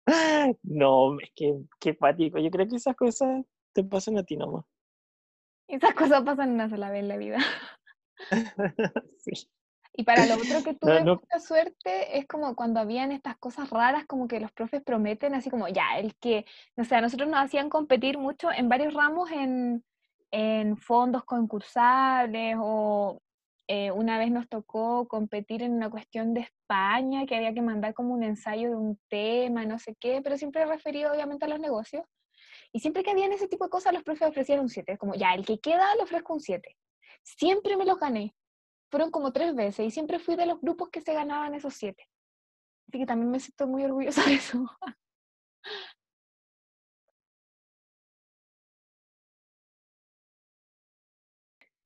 No, 0.64 1.20
es 1.20 1.30
que 1.36 1.54
qué 1.78 1.94
pático. 1.94 2.40
Yo 2.40 2.50
creo 2.50 2.66
que 2.66 2.74
esas 2.74 2.96
cosas 2.96 3.44
te 3.72 3.84
pasan 3.84 4.18
a 4.18 4.24
ti 4.24 4.36
nomás. 4.36 4.64
Esas 5.68 5.94
cosas 5.94 6.22
pasan 6.22 6.52
una 6.52 6.68
sola 6.68 6.90
vez 6.90 7.00
en 7.00 7.08
la 7.08 7.16
vida. 7.16 7.38
sí. 9.18 9.48
Y 9.98 10.04
para 10.04 10.26
lo 10.26 10.34
otro 10.34 10.62
que 10.62 10.74
tuve 10.74 11.02
mucha 11.02 11.40
suerte 11.40 12.18
es 12.18 12.26
como 12.26 12.54
cuando 12.54 12.80
habían 12.80 13.12
estas 13.12 13.38
cosas 13.38 13.70
raras, 13.70 14.04
como 14.06 14.28
que 14.28 14.40
los 14.40 14.52
profes 14.52 14.82
prometen, 14.82 15.34
así 15.34 15.48
como 15.48 15.68
ya, 15.68 15.98
el 15.98 16.14
que, 16.16 16.44
no 16.76 16.84
sé, 16.84 16.96
a 16.96 17.00
nosotros 17.00 17.28
nos 17.30 17.42
hacían 17.42 17.70
competir 17.70 18.18
mucho 18.18 18.52
en 18.52 18.68
varios 18.68 18.92
ramos 18.92 19.30
en, 19.30 19.82
en 20.30 20.76
fondos 20.76 21.24
concursables 21.24 22.56
o 22.60 23.22
eh, 23.68 23.90
una 23.90 24.18
vez 24.18 24.30
nos 24.30 24.48
tocó 24.48 25.08
competir 25.08 25.62
en 25.62 25.72
una 25.72 25.90
cuestión 25.90 26.34
de 26.34 26.40
España, 26.40 27.26
que 27.26 27.34
había 27.34 27.54
que 27.54 27.62
mandar 27.62 27.94
como 27.94 28.12
un 28.12 28.22
ensayo 28.22 28.68
de 28.68 28.76
un 28.76 28.98
tema, 29.08 29.64
no 29.64 29.78
sé 29.78 29.96
qué, 29.98 30.20
pero 30.22 30.36
siempre 30.36 30.66
referido 30.66 31.12
obviamente 31.12 31.46
a 31.46 31.48
los 31.48 31.58
negocios. 31.58 32.04
Y 32.72 32.80
siempre 32.80 33.02
que 33.02 33.10
habían 33.10 33.32
ese 33.32 33.48
tipo 33.48 33.64
de 33.64 33.70
cosas, 33.70 33.92
los 33.92 34.02
profes 34.02 34.28
ofrecían 34.28 34.60
un 34.60 34.68
7, 34.68 34.98
como 34.98 35.14
ya, 35.14 35.34
el 35.34 35.44
que 35.44 35.58
queda 35.58 35.94
le 35.94 36.02
ofrezco 36.02 36.34
un 36.34 36.40
7. 36.40 36.76
Siempre 37.22 37.76
me 37.76 37.84
los 37.84 37.98
gané 37.98 38.34
fueron 38.90 39.10
como 39.10 39.32
tres 39.32 39.54
veces 39.54 39.86
y 39.86 39.90
siempre 39.90 40.18
fui 40.18 40.36
de 40.36 40.46
los 40.46 40.60
grupos 40.60 40.90
que 40.90 41.00
se 41.00 41.12
ganaban 41.12 41.54
esos 41.54 41.74
siete. 41.74 42.08
Así 42.88 42.98
que 42.98 43.06
también 43.06 43.30
me 43.30 43.40
siento 43.40 43.66
muy 43.66 43.84
orgullosa 43.84 44.24
de 44.24 44.34
eso. 44.34 44.64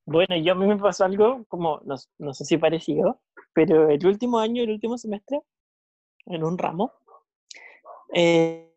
Bueno, 0.03 0.35
yo 0.35 0.53
a 0.53 0.55
mí 0.55 0.65
me 0.65 0.77
pasó 0.77 1.05
algo 1.05 1.45
como, 1.47 1.79
no, 1.85 1.95
no, 2.17 2.33
sé 2.33 2.43
si 2.43 2.57
parecido, 2.57 3.21
pero 3.53 3.89
el 3.89 4.05
último 4.05 4.39
año, 4.39 4.63
el 4.63 4.71
último 4.71 4.97
semestre, 4.97 5.41
en 6.25 6.43
un 6.43 6.57
ramo, 6.57 6.91
eh, 8.13 8.70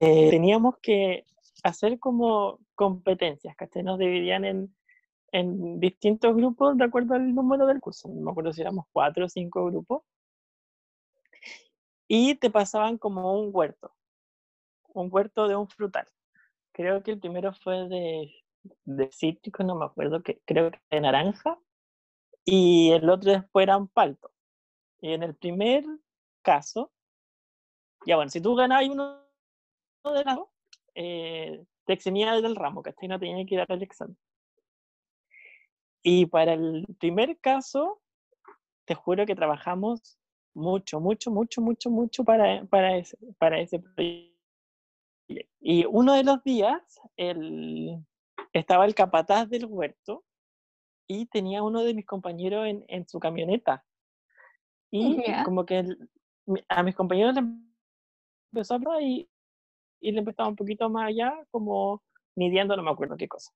eh, 0.00 0.30
teníamos 0.30 0.78
que 0.78 1.26
hacer 1.62 1.98
como 1.98 2.58
competencias, 2.74 3.54
¿cachai? 3.56 3.82
Nos 3.82 3.98
dividían 3.98 4.44
en 4.44 4.74
en 5.32 5.78
distintos 5.80 6.34
grupos 6.34 6.76
de 6.76 6.84
acuerdo 6.84 7.14
al 7.14 7.34
número 7.34 7.66
del 7.66 7.80
curso. 7.80 8.08
No 8.08 8.20
me 8.20 8.30
acuerdo 8.30 8.52
si 8.52 8.60
éramos 8.60 8.86
cuatro 8.92 9.26
o 9.26 9.28
cinco 9.28 9.64
grupos. 9.66 10.02
Y 12.08 12.34
te 12.34 12.50
pasaban 12.50 12.98
como 12.98 13.40
un 13.40 13.50
huerto, 13.52 13.94
un 14.94 15.08
huerto 15.12 15.46
de 15.46 15.54
un 15.54 15.68
frutal. 15.68 16.08
Creo 16.72 17.02
que 17.02 17.12
el 17.12 17.20
primero 17.20 17.52
fue 17.52 17.88
de, 17.88 18.34
de 18.84 19.10
cítrico, 19.12 19.62
no 19.62 19.76
me 19.76 19.84
acuerdo, 19.84 20.22
que, 20.22 20.40
creo 20.44 20.72
que 20.72 20.80
de 20.90 21.00
naranja. 21.00 21.58
Y 22.44 22.90
el 22.90 23.08
otro 23.08 23.30
después 23.30 23.62
era 23.62 23.76
un 23.76 23.86
palto. 23.86 24.32
Y 25.00 25.12
en 25.12 25.22
el 25.22 25.36
primer 25.36 25.84
caso, 26.42 26.90
ya 28.04 28.16
bueno, 28.16 28.30
si 28.30 28.40
tú 28.40 28.56
ganabas 28.56 28.88
uno 28.88 29.20
de 30.08 30.24
dos, 30.24 30.48
eh, 30.94 31.64
te 31.84 31.92
eximías 31.92 32.42
del 32.42 32.56
ramo, 32.56 32.82
que 32.82 32.94
No 33.08 33.18
tenía 33.18 33.44
que 33.44 33.54
ir 33.54 33.60
al 33.60 33.82
examen. 33.82 34.16
Y 36.02 36.26
para 36.26 36.54
el 36.54 36.86
primer 36.98 37.38
caso, 37.40 38.00
te 38.86 38.94
juro 38.94 39.26
que 39.26 39.34
trabajamos 39.34 40.18
mucho, 40.54 40.98
mucho, 41.00 41.30
mucho, 41.30 41.60
mucho, 41.60 41.90
mucho 41.90 42.24
para, 42.24 42.64
para, 42.64 42.96
ese, 42.96 43.16
para 43.38 43.60
ese 43.60 43.80
proyecto. 43.80 44.30
Y 45.60 45.84
uno 45.84 46.14
de 46.14 46.24
los 46.24 46.42
días 46.42 47.00
el, 47.16 48.04
estaba 48.52 48.86
el 48.86 48.94
capataz 48.94 49.48
del 49.48 49.66
huerto 49.66 50.24
y 51.06 51.26
tenía 51.26 51.62
uno 51.62 51.84
de 51.84 51.94
mis 51.94 52.06
compañeros 52.06 52.66
en, 52.66 52.84
en 52.88 53.06
su 53.06 53.20
camioneta. 53.20 53.84
Y 54.90 55.22
como 55.44 55.64
que 55.64 55.84
a 56.68 56.82
mis 56.82 56.96
compañeros 56.96 57.34
les 57.34 57.44
empezó 58.52 58.74
a 58.74 58.76
hablar 58.78 59.02
y, 59.02 59.28
y 60.00 60.12
le 60.12 60.20
empezaba 60.20 60.48
un 60.48 60.56
poquito 60.56 60.88
más 60.88 61.08
allá, 61.08 61.34
como 61.50 62.02
midiendo, 62.36 62.76
no 62.76 62.82
me 62.82 62.90
acuerdo 62.90 63.16
qué 63.16 63.28
cosa. 63.28 63.52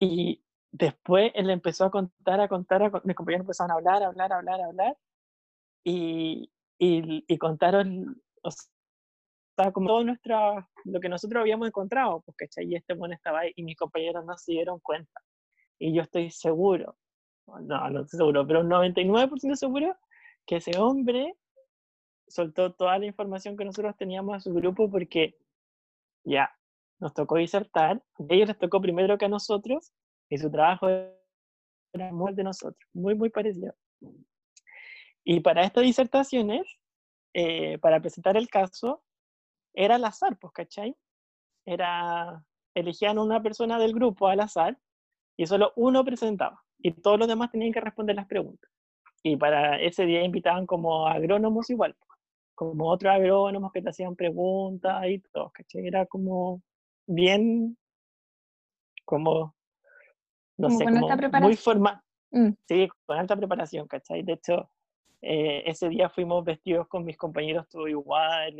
Y 0.00 0.42
después 0.70 1.32
él 1.34 1.50
empezó 1.50 1.84
a 1.84 1.90
contar, 1.90 2.40
a 2.40 2.48
contar, 2.48 2.82
a, 2.82 2.90
mis 3.04 3.16
compañeros 3.16 3.44
empezaron 3.44 3.72
a 3.72 3.74
hablar, 3.74 4.02
a 4.02 4.06
hablar, 4.08 4.32
a 4.32 4.36
hablar, 4.36 4.60
a 4.60 4.66
hablar, 4.66 4.96
y, 5.84 6.50
y, 6.78 7.24
y 7.26 7.38
contaron, 7.38 8.22
o 8.42 8.50
sea, 8.50 9.72
como 9.72 9.88
todo 9.88 10.04
nuestra, 10.04 10.68
lo 10.84 11.00
que 11.00 11.08
nosotros 11.08 11.40
habíamos 11.40 11.68
encontrado, 11.68 12.24
¿cachai? 12.36 12.66
Y 12.66 12.76
este 12.76 12.94
bueno 12.94 13.14
estaba 13.14 13.40
ahí, 13.40 13.52
y 13.56 13.62
mis 13.62 13.76
compañeros 13.76 14.24
no 14.24 14.36
se 14.36 14.52
dieron 14.52 14.78
cuenta. 14.80 15.20
Y 15.78 15.94
yo 15.94 16.02
estoy 16.02 16.30
seguro, 16.30 16.96
no, 17.46 17.90
no 17.90 18.02
estoy 18.02 18.18
seguro, 18.18 18.46
pero 18.46 18.60
un 18.60 18.68
99% 18.68 19.54
seguro 19.56 19.96
que 20.46 20.56
ese 20.56 20.78
hombre 20.78 21.34
soltó 22.28 22.72
toda 22.72 22.98
la 22.98 23.06
información 23.06 23.56
que 23.56 23.64
nosotros 23.64 23.96
teníamos 23.96 24.36
a 24.36 24.40
su 24.40 24.52
grupo 24.52 24.90
porque 24.90 25.36
ya 26.24 26.50
nos 27.00 27.14
tocó 27.14 27.36
disertar, 27.36 27.96
a 27.96 28.34
ellos 28.34 28.48
les 28.48 28.58
tocó 28.58 28.80
primero 28.80 29.18
que 29.18 29.26
a 29.26 29.28
nosotros 29.28 29.92
y 30.28 30.38
su 30.38 30.50
trabajo 30.50 30.88
era 31.92 32.12
muy 32.12 32.34
de 32.34 32.44
nosotros, 32.44 32.88
muy, 32.92 33.14
muy 33.14 33.30
parecido. 33.30 33.74
Y 35.24 35.40
para 35.40 35.64
estas 35.64 35.84
disertaciones, 35.84 36.66
eh, 37.34 37.78
para 37.78 38.00
presentar 38.00 38.36
el 38.36 38.48
caso, 38.48 39.02
era 39.74 39.96
al 39.96 40.04
azar, 40.04 40.36
pues, 40.38 40.52
¿cachai? 40.52 40.96
Era, 41.64 42.44
elegían 42.74 43.18
una 43.18 43.42
persona 43.42 43.78
del 43.78 43.92
grupo 43.92 44.26
al 44.26 44.40
azar 44.40 44.78
y 45.36 45.46
solo 45.46 45.72
uno 45.76 46.04
presentaba 46.04 46.62
y 46.78 46.92
todos 46.92 47.18
los 47.18 47.28
demás 47.28 47.50
tenían 47.50 47.72
que 47.72 47.80
responder 47.80 48.16
las 48.16 48.26
preguntas. 48.26 48.70
Y 49.22 49.36
para 49.36 49.80
ese 49.80 50.04
día 50.04 50.22
invitaban 50.22 50.66
como 50.66 51.06
agrónomos 51.06 51.70
igual, 51.70 51.96
como 52.58 52.88
otros 52.90 53.14
agrónomos 53.14 53.70
que 53.70 53.80
te 53.80 53.90
hacían 53.90 54.16
preguntas 54.16 55.00
y 55.06 55.20
todo, 55.32 55.52
¿cachai? 55.54 55.86
Era 55.86 56.06
como 56.06 56.60
bien, 57.06 57.78
como 59.04 59.54
no 60.56 60.68
sé, 60.70 60.84
como 60.84 61.08
muy 61.40 61.54
formal. 61.54 62.00
Mm. 62.32 62.48
Sí, 62.66 62.88
con 63.06 63.16
alta 63.16 63.36
preparación, 63.36 63.86
¿cachai? 63.86 64.24
De 64.24 64.32
hecho, 64.32 64.68
eh, 65.22 65.62
ese 65.66 65.88
día 65.88 66.08
fuimos 66.08 66.44
vestidos 66.44 66.88
con 66.88 67.04
mis 67.04 67.16
compañeros 67.16 67.68
todo 67.68 67.86
igual, 67.86 68.56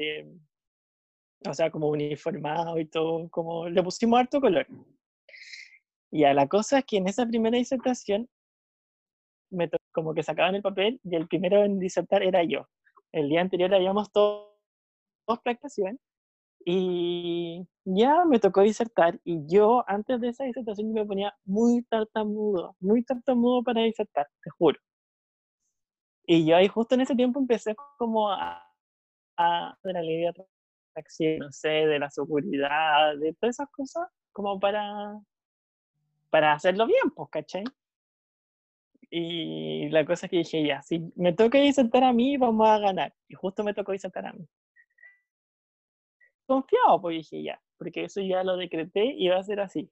o 1.45 1.53
sea, 1.53 1.69
como 1.73 1.89
uniformados 1.89 2.79
y 2.79 2.85
todo, 2.85 3.29
como 3.31 3.69
le 3.69 3.83
pusimos 3.83 4.21
harto 4.21 4.41
color. 4.41 4.69
Y 6.13 6.23
a 6.23 6.33
la 6.35 6.47
cosa 6.47 6.79
es 6.79 6.85
que 6.85 6.99
en 6.99 7.09
esa 7.09 7.27
primera 7.27 7.59
disertación, 7.59 8.29
me 9.51 9.69
como 9.91 10.15
que 10.15 10.23
sacaban 10.23 10.55
el 10.55 10.63
papel 10.63 11.01
y 11.03 11.17
el 11.17 11.27
primero 11.27 11.65
en 11.65 11.81
disertar 11.81 12.23
era 12.23 12.45
yo. 12.45 12.69
El 13.13 13.29
día 13.29 13.41
anterior 13.41 13.75
habíamos 13.75 14.13
todos 14.13 14.49
dos 15.27 15.41
practicación 15.41 15.99
y 16.65 17.67
ya 17.85 18.25
me 18.25 18.39
tocó 18.39 18.63
disertar 18.63 19.21
y 19.25 19.47
yo 19.47 19.85
antes 19.87 20.21
de 20.21 20.29
esa 20.29 20.45
disertación 20.45 20.93
me 20.93 21.05
ponía 21.07 21.35
muy 21.45 21.83
tartamudo, 21.85 22.77
muy 22.81 23.05
tartamudo 23.05 23.63
para 23.63 23.83
disertar, 23.83 24.27
te 24.43 24.51
juro. 24.51 24.79
Y 26.27 26.47
yo 26.47 26.57
ahí 26.57 26.69
justo 26.69 26.95
en 26.95 27.03
ese 27.03 27.15
tiempo 27.15 27.41
empecé 27.41 27.75
como 27.97 28.31
a, 28.31 28.63
a 29.39 29.79
de 29.83 29.93
la 29.93 30.03
ley 30.03 30.21
de 30.21 30.29
atracción, 30.95 31.39
no 31.39 31.53
sé, 31.53 31.69
de 31.69 31.99
la 31.99 32.11
seguridad, 32.11 33.17
de 33.19 33.33
todas 33.35 33.57
esas 33.57 33.71
cosas, 33.71 34.09
como 34.33 34.61
para, 34.61 35.19
para 36.31 36.53
hacerlo 36.53 36.87
bien, 36.87 37.11
pues, 37.15 37.31
¿cachai? 37.31 37.65
Y 39.11 39.89
la 39.89 40.05
cosa 40.05 40.27
es 40.27 40.31
que 40.31 40.39
dije, 40.39 40.67
ya, 40.67 40.83
si 40.83 41.11
me 41.17 41.33
toca 41.33 41.59
disertar 41.59 42.05
a 42.05 42.13
mí, 42.13 42.37
vamos 42.37 42.69
a 42.69 42.79
ganar. 42.79 43.15
Y 43.29 43.35
justo 43.35 43.65
me 43.65 43.75
tocó 43.75 43.93
disertar 43.93 44.27
a 44.27 44.33
mí 44.33 44.47
confiado, 46.49 47.01
pues 47.01 47.19
dije 47.19 47.43
ya, 47.43 47.61
porque 47.77 48.05
eso 48.05 48.21
ya 48.23 48.43
lo 48.43 48.57
decreté 48.57 49.05
y 49.05 49.29
va 49.29 49.37
a 49.37 49.45
ser 49.45 49.61
así. 49.61 49.89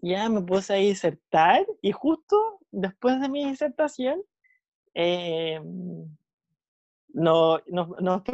Ya 0.00 0.28
me 0.28 0.40
puse 0.42 0.72
a 0.72 0.76
disertar 0.76 1.66
y 1.82 1.90
justo 1.90 2.60
después 2.70 3.20
de 3.20 3.28
mi 3.28 3.44
disertación, 3.48 4.22
eh, 4.94 5.60
no, 7.08 7.58
no, 7.66 7.96
no 8.00 8.24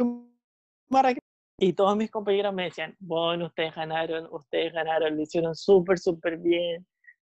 y 1.59 1.73
todos 1.73 1.97
mis 1.97 2.11
compañeros 2.11 2.53
me 2.53 2.65
decían, 2.65 2.95
bueno, 2.99 3.47
ustedes 3.47 3.73
ganaron, 3.73 4.27
ustedes 4.31 4.73
ganaron, 4.73 5.15
lo 5.15 5.21
hicieron 5.21 5.55
súper, 5.55 5.97
súper 5.97 6.37
bien, 6.37 6.85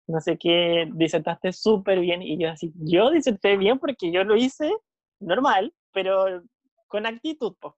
no 0.07 0.21
sé 0.21 0.37
qué, 0.37 0.89
disertaste 0.93 1.51
súper 1.51 1.99
bien, 1.99 2.21
y 2.21 2.37
yo 2.37 2.49
así, 2.49 2.71
yo 2.75 3.09
diserté 3.11 3.57
bien 3.57 3.79
porque 3.79 4.11
yo 4.11 4.23
lo 4.23 4.35
hice 4.35 4.71
normal, 5.19 5.73
pero 5.91 6.43
con 6.87 7.05
actitud, 7.05 7.55
pues, 7.59 7.73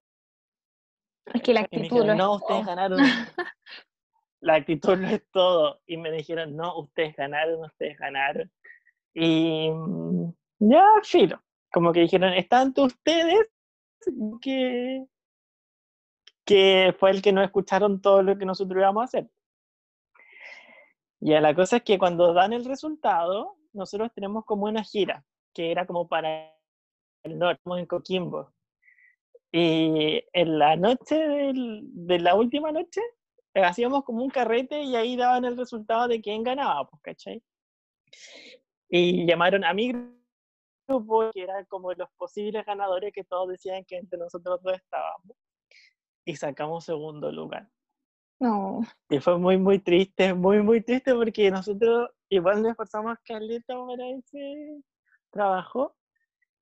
es 1.34 1.42
que 1.42 1.52
la 1.52 1.60
actitud 1.60 2.04
lo 2.04 2.14
No, 2.14 2.36
ustedes 2.36 2.66
ganaron. 2.66 2.98
la 4.40 4.54
actitud 4.54 4.96
no 4.96 5.08
es 5.08 5.22
todo. 5.30 5.80
Y 5.86 5.96
me 5.96 6.10
dijeron, 6.10 6.56
no, 6.56 6.78
ustedes 6.78 7.16
ganaron, 7.16 7.64
ustedes 7.64 7.98
ganaron. 7.98 8.50
Y 9.14 9.70
mm, 9.70 10.32
ya, 10.60 10.84
filo. 11.02 11.42
Como 11.72 11.92
que 11.92 12.00
dijeron, 12.00 12.32
están 12.32 12.72
ustedes 12.76 13.46
que, 14.40 15.04
que 16.44 16.94
fue 16.98 17.10
el 17.10 17.20
que 17.20 17.32
no 17.32 17.42
escucharon 17.42 18.00
todo 18.00 18.22
lo 18.22 18.38
que 18.38 18.46
nosotros 18.46 18.78
íbamos 18.78 19.02
a 19.02 19.04
hacer. 19.04 19.30
Y 21.20 21.30
la 21.30 21.54
cosa 21.54 21.78
es 21.78 21.82
que 21.82 21.98
cuando 21.98 22.32
dan 22.32 22.52
el 22.52 22.64
resultado, 22.64 23.56
nosotros 23.72 24.12
tenemos 24.14 24.44
como 24.44 24.66
una 24.66 24.84
gira, 24.84 25.24
que 25.52 25.70
era 25.70 25.86
como 25.86 26.08
para 26.08 26.54
el 27.24 27.38
norte, 27.38 27.60
en 27.66 27.86
Coquimbo. 27.86 28.52
Y 29.50 30.22
en 30.32 30.58
la 30.58 30.76
noche 30.76 31.16
de 31.16 32.18
la 32.20 32.34
última 32.34 32.70
noche, 32.70 33.00
eh, 33.54 33.62
hacíamos 33.62 34.04
como 34.04 34.22
un 34.22 34.30
carrete 34.30 34.82
y 34.82 34.94
ahí 34.94 35.16
daban 35.16 35.44
el 35.44 35.56
resultado 35.56 36.06
de 36.06 36.20
quién 36.20 36.42
ganaba, 36.42 36.88
pues, 36.88 37.02
¿cachai? 37.02 37.42
Y 38.88 39.26
llamaron 39.26 39.64
a 39.64 39.74
mi 39.74 39.92
grupo, 40.86 41.30
que 41.32 41.42
eran 41.42 41.64
como 41.66 41.92
los 41.94 42.08
posibles 42.16 42.64
ganadores 42.64 43.12
que 43.12 43.24
todos 43.24 43.48
decían 43.48 43.84
que 43.84 43.96
entre 43.96 44.18
nosotros 44.18 44.60
dos 44.62 44.74
estábamos. 44.76 45.36
Y 46.24 46.36
sacamos 46.36 46.84
segundo 46.84 47.32
lugar. 47.32 47.68
No. 48.40 48.80
Y 49.10 49.18
fue 49.18 49.38
muy, 49.38 49.56
muy 49.56 49.80
triste, 49.80 50.32
muy, 50.32 50.62
muy 50.62 50.80
triste 50.80 51.14
porque 51.14 51.50
nosotros 51.50 52.10
igual 52.28 52.62
nos 52.62 52.72
esforzamos 52.72 53.18
caleta 53.24 53.74
para 53.74 54.08
ese 54.10 54.82
trabajo. 55.30 55.96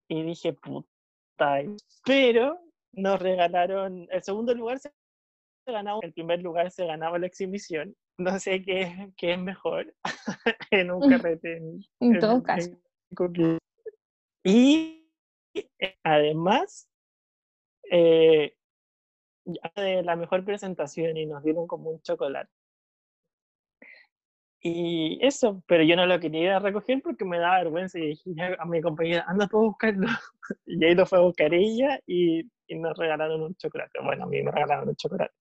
Y 0.08 0.22
dije, 0.22 0.52
puta. 0.54 1.62
Pero 2.04 2.60
nos 2.92 3.20
regalaron, 3.20 4.08
el 4.10 4.22
segundo 4.22 4.54
lugar 4.54 4.78
se 4.78 4.90
ganaba, 5.66 6.00
el 6.02 6.12
primer 6.12 6.40
lugar 6.42 6.70
se 6.70 6.86
ganaba 6.86 7.18
la 7.18 7.26
exhibición. 7.26 7.94
No 8.18 8.38
sé 8.38 8.62
qué, 8.62 9.12
qué 9.18 9.34
es 9.34 9.38
mejor 9.38 9.94
en 10.70 10.90
un 10.90 11.10
carrete. 11.10 11.60
En, 12.00 12.18
todo 12.18 12.42
caso. 12.42 12.70
y 14.42 15.10
eh, 15.52 15.98
además, 16.02 16.88
eh, 17.90 18.55
de 19.76 20.02
la 20.02 20.16
mejor 20.16 20.44
presentación 20.44 21.16
y 21.16 21.26
nos 21.26 21.42
dieron 21.42 21.66
como 21.66 21.90
un 21.90 22.00
chocolate. 22.02 22.50
Y 24.60 25.18
eso, 25.24 25.62
pero 25.66 25.84
yo 25.84 25.94
no 25.94 26.06
lo 26.06 26.18
quería 26.18 26.58
recoger 26.58 27.00
porque 27.02 27.24
me 27.24 27.38
daba 27.38 27.58
vergüenza 27.58 27.98
y 27.98 28.08
dije 28.08 28.56
a 28.58 28.64
mi 28.64 28.80
compañera, 28.80 29.24
anda 29.28 29.46
tú 29.46 29.58
a 29.58 29.62
buscarlo. 29.62 30.08
Y 30.66 30.84
ahí 30.84 30.94
lo 30.94 31.06
fue 31.06 31.18
a 31.18 31.22
buscar 31.22 31.52
ella 31.54 32.00
y, 32.06 32.40
y 32.66 32.74
nos 32.76 32.96
regalaron 32.96 33.42
un 33.42 33.54
chocolate. 33.56 33.98
Bueno, 34.02 34.24
a 34.24 34.26
mí 34.26 34.42
me 34.42 34.50
regalaron 34.50 34.88
un 34.88 34.96
chocolate. 34.96 35.34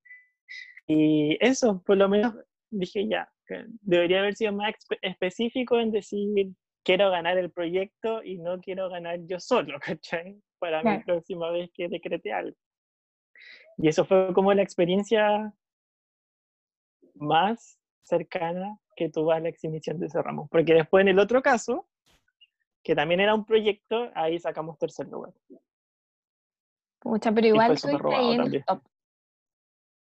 Y 0.88 1.38
eso, 1.40 1.82
por 1.84 1.98
lo 1.98 2.08
menos 2.08 2.36
dije 2.70 3.08
ya, 3.08 3.28
Debería 3.82 4.20
haber 4.20 4.36
sido 4.36 4.54
más 4.54 4.74
específico 5.02 5.80
en 5.80 5.92
decir 5.92 6.52
quiero 6.84 7.10
ganar 7.12 7.38
el 7.38 7.52
proyecto 7.52 8.24
y 8.24 8.38
no 8.38 8.60
quiero 8.60 8.90
ganar 8.90 9.20
yo 9.26 9.40
solo, 9.40 9.80
¿cachai? 9.82 10.42
Para 10.60 10.84
mi 10.84 11.04
próxima 11.04 11.52
vez 11.52 11.70
que 11.74 11.88
decrete 11.88 12.32
algo. 12.32 12.56
Y 13.78 13.88
eso 13.88 14.06
fue 14.06 14.34
como 14.34 14.54
la 14.54 14.62
experiencia 14.62 15.54
más 17.16 17.80
cercana 18.04 18.80
que 18.96 19.10
tuvo 19.10 19.32
a 19.32 19.40
la 19.40 19.50
exhibición 19.50 20.00
de 20.00 20.10
Cerramos. 20.10 20.50
Porque 20.50 20.74
después 20.74 21.02
en 21.02 21.10
el 21.10 21.20
otro 21.20 21.42
caso, 21.42 21.88
que 22.84 22.96
también 22.96 23.20
era 23.20 23.34
un 23.34 23.46
proyecto, 23.46 24.12
ahí 24.16 24.40
sacamos 24.40 24.78
tercer 24.78 25.08
lugar. 25.08 25.34
Mucha, 27.04 27.32
pero 27.32 27.48
igual 27.48 27.78
fue 27.78 28.16
ahí 28.16 28.34
en 28.34 28.64
top. 28.64 28.82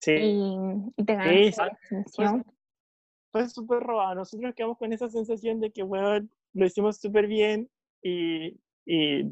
Sí. 0.01 0.13
Y, 0.97 1.05
te 1.05 1.15
ganaste 1.15 1.57
la 1.57 1.67
exhibición. 1.67 2.47
Fue 3.33 3.49
súper 3.49 3.81
robado. 3.81 4.15
Nosotros 4.15 4.55
quedamos 4.55 4.79
con 4.79 4.93
esa 4.93 5.09
sensación 5.09 5.61
de 5.61 5.71
que, 5.71 5.83
bueno, 5.83 6.27
lo 6.55 6.65
hicimos 6.65 6.99
súper 6.99 7.27
bien 7.27 7.69
y, 8.03 8.59
y, 8.87 9.25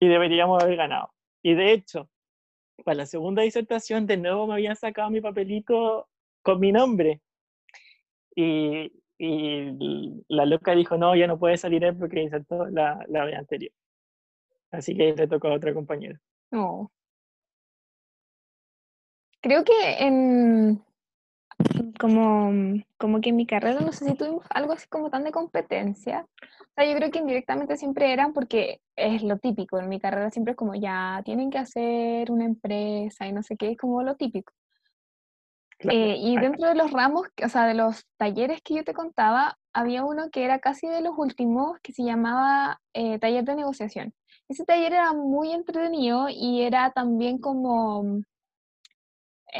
y 0.00 0.08
deberíamos 0.08 0.62
haber 0.62 0.76
ganado. 0.76 1.12
Y 1.42 1.54
de 1.54 1.72
hecho, 1.72 2.08
para 2.84 2.96
la 2.96 3.06
segunda 3.06 3.42
disertación 3.42 4.06
de 4.06 4.16
nuevo 4.16 4.46
me 4.46 4.54
habían 4.54 4.76
sacado 4.76 5.10
mi 5.10 5.20
papelito 5.20 6.08
con 6.42 6.60
mi 6.60 6.72
nombre. 6.72 7.20
Y, 8.34 8.92
la 10.28 10.46
loca 10.46 10.76
dijo, 10.76 10.96
no, 10.96 11.16
ya 11.16 11.26
no 11.26 11.40
puede 11.40 11.56
salir 11.56 11.82
él 11.82 11.96
porque 11.96 12.22
insertó 12.22 12.66
la, 12.66 13.04
la 13.08 13.24
vez 13.24 13.36
anterior. 13.36 13.72
Así 14.70 14.96
que 14.96 15.12
le 15.12 15.26
tocó 15.26 15.48
a 15.48 15.54
otra 15.54 15.74
compañera. 15.74 16.20
No. 16.52 16.92
Creo 19.40 19.64
que 19.64 19.72
en, 19.98 20.82
como, 21.98 22.50
como 22.96 23.20
que 23.20 23.30
en 23.30 23.36
mi 23.36 23.46
carrera 23.46 23.80
no 23.80 23.92
sé 23.92 24.04
si 24.04 24.14
tuvimos 24.14 24.44
algo 24.50 24.72
así 24.72 24.88
como 24.88 25.10
tan 25.10 25.24
de 25.24 25.32
competencia. 25.32 26.26
O 26.42 26.72
sea, 26.74 26.84
yo 26.90 26.96
creo 26.96 27.10
que 27.10 27.18
indirectamente 27.18 27.76
siempre 27.76 28.12
eran 28.12 28.32
porque 28.32 28.80
es 28.96 29.22
lo 29.22 29.38
típico. 29.38 29.78
En 29.78 29.88
mi 29.88 30.00
carrera 30.00 30.30
siempre 30.30 30.52
es 30.52 30.56
como 30.56 30.74
ya 30.74 31.22
tienen 31.24 31.50
que 31.50 31.58
hacer 31.58 32.30
una 32.30 32.44
empresa 32.44 33.26
y 33.26 33.32
no 33.32 33.42
sé 33.42 33.56
qué, 33.56 33.70
es 33.72 33.78
como 33.78 34.02
lo 34.02 34.16
típico. 34.16 34.52
Eh, 35.80 36.16
y 36.18 36.36
dentro 36.36 36.68
de 36.68 36.74
los 36.74 36.90
ramos, 36.90 37.28
o 37.44 37.48
sea, 37.48 37.66
de 37.66 37.74
los 37.74 38.04
talleres 38.16 38.60
que 38.62 38.74
yo 38.74 38.84
te 38.84 38.94
contaba, 38.94 39.56
había 39.72 40.04
uno 40.04 40.28
que 40.30 40.44
era 40.44 40.58
casi 40.58 40.88
de 40.88 41.02
los 41.02 41.16
últimos 41.16 41.78
que 41.82 41.92
se 41.92 42.02
llamaba 42.02 42.80
eh, 42.94 43.18
taller 43.20 43.44
de 43.44 43.54
negociación. 43.54 44.12
Ese 44.48 44.64
taller 44.64 44.92
era 44.94 45.12
muy 45.12 45.52
entretenido 45.52 46.28
y 46.28 46.62
era 46.62 46.90
también 46.90 47.38
como 47.38 48.22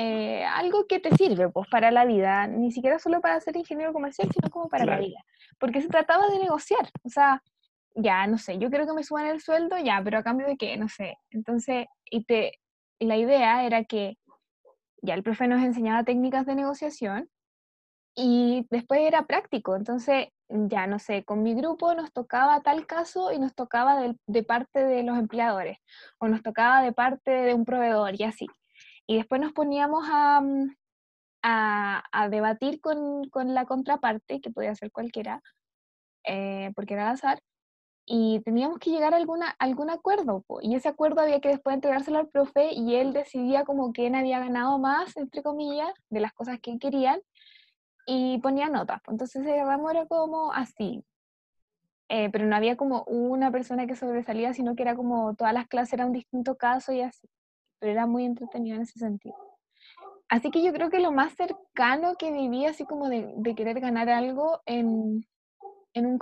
eh, 0.00 0.44
algo 0.44 0.86
que 0.86 1.00
te 1.00 1.10
sirve 1.16 1.48
pues, 1.48 1.68
para 1.68 1.90
la 1.90 2.04
vida, 2.04 2.46
ni 2.46 2.70
siquiera 2.70 3.00
solo 3.00 3.20
para 3.20 3.40
ser 3.40 3.56
ingeniero 3.56 3.92
comercial, 3.92 4.28
sino 4.32 4.48
como 4.48 4.68
para 4.68 4.84
la 4.84 5.00
vida. 5.00 5.18
Porque 5.58 5.82
se 5.82 5.88
trataba 5.88 6.28
de 6.28 6.38
negociar, 6.38 6.88
o 7.02 7.08
sea, 7.08 7.42
ya, 7.96 8.24
no 8.28 8.38
sé, 8.38 8.58
yo 8.58 8.70
quiero 8.70 8.86
que 8.86 8.92
me 8.92 9.02
suban 9.02 9.26
el 9.26 9.40
sueldo, 9.40 9.76
ya, 9.76 10.00
pero 10.04 10.18
a 10.18 10.22
cambio 10.22 10.46
de 10.46 10.56
qué, 10.56 10.76
no 10.76 10.88
sé. 10.88 11.16
Entonces, 11.30 11.86
y 12.04 12.22
te, 12.22 12.60
la 13.00 13.16
idea 13.16 13.66
era 13.66 13.82
que 13.82 14.18
ya 15.02 15.14
el 15.14 15.24
profe 15.24 15.48
nos 15.48 15.64
enseñaba 15.64 16.04
técnicas 16.04 16.46
de 16.46 16.54
negociación 16.54 17.28
y 18.14 18.68
después 18.70 19.00
era 19.00 19.26
práctico, 19.26 19.74
entonces 19.74 20.28
ya 20.48 20.86
no 20.86 21.00
sé, 21.00 21.24
con 21.24 21.42
mi 21.42 21.54
grupo 21.54 21.92
nos 21.94 22.12
tocaba 22.12 22.60
tal 22.62 22.86
caso 22.86 23.32
y 23.32 23.40
nos 23.40 23.52
tocaba 23.56 24.00
de, 24.00 24.16
de 24.28 24.42
parte 24.44 24.84
de 24.84 25.02
los 25.02 25.18
empleadores 25.18 25.78
o 26.18 26.28
nos 26.28 26.40
tocaba 26.44 26.82
de 26.82 26.92
parte 26.92 27.32
de 27.32 27.54
un 27.54 27.64
proveedor 27.64 28.14
y 28.14 28.22
así. 28.22 28.46
Y 29.08 29.16
después 29.16 29.40
nos 29.40 29.52
poníamos 29.52 30.06
a, 30.10 30.40
mm, 30.42 30.76
a, 31.42 32.04
a 32.12 32.28
debatir 32.28 32.80
con, 32.80 33.28
con, 33.30 33.54
la 33.54 33.64
contraparte, 33.64 34.40
que 34.40 34.50
podía 34.50 34.74
ser 34.74 34.92
cualquiera, 34.92 35.42
eh, 36.24 36.72
porque 36.76 36.94
era 36.94 37.10
azar, 37.10 37.40
y 38.06 38.40
teníamos 38.44 38.78
que 38.78 38.90
llegar 38.90 39.14
a 39.14 39.16
alguna, 39.16 39.56
algún 39.58 39.90
acuerdo, 39.90 40.44
y 40.60 40.74
ese 40.74 40.88
acuerdo 40.88 41.22
había 41.22 41.40
que 41.40 41.48
después 41.48 41.74
entregárselo 41.74 42.18
al 42.18 42.28
profe 42.28 42.72
y 42.72 42.96
él 42.96 43.14
decidía 43.14 43.64
como 43.64 43.92
quién 43.92 44.14
había 44.14 44.40
ganado 44.40 44.78
más, 44.78 45.16
entre 45.16 45.42
comillas, 45.42 45.92
de 46.10 46.20
las 46.20 46.34
cosas 46.34 46.60
que 46.60 46.78
querían, 46.78 47.20
y 48.06 48.38
ponía 48.38 48.68
notas. 48.68 49.00
Entonces 49.08 49.46
el 49.46 49.66
ramo 49.66 49.90
era 49.90 50.06
como 50.06 50.52
así, 50.52 51.04
eh, 52.10 52.30
pero 52.30 52.46
no 52.46 52.56
había 52.56 52.76
como 52.76 53.04
una 53.04 53.50
persona 53.52 53.86
que 53.86 53.96
sobresalía, 53.96 54.54
sino 54.54 54.76
que 54.76 54.82
era 54.82 54.96
como 54.96 55.34
todas 55.34 55.54
las 55.54 55.66
clases 55.68 55.94
eran 55.94 56.08
un 56.08 56.14
distinto 56.14 56.56
caso 56.56 56.92
y 56.92 57.02
así 57.02 57.28
pero 57.78 57.92
era 57.92 58.06
muy 58.06 58.24
entretenido 58.24 58.76
en 58.76 58.82
ese 58.82 58.98
sentido. 58.98 59.36
Así 60.28 60.50
que 60.50 60.62
yo 60.62 60.72
creo 60.72 60.90
que 60.90 61.00
lo 61.00 61.10
más 61.10 61.32
cercano 61.34 62.16
que 62.16 62.30
viví, 62.30 62.66
así 62.66 62.84
como 62.84 63.08
de, 63.08 63.32
de 63.36 63.54
querer 63.54 63.80
ganar 63.80 64.10
algo 64.10 64.60
en, 64.66 65.26
en 65.94 66.06
un 66.06 66.18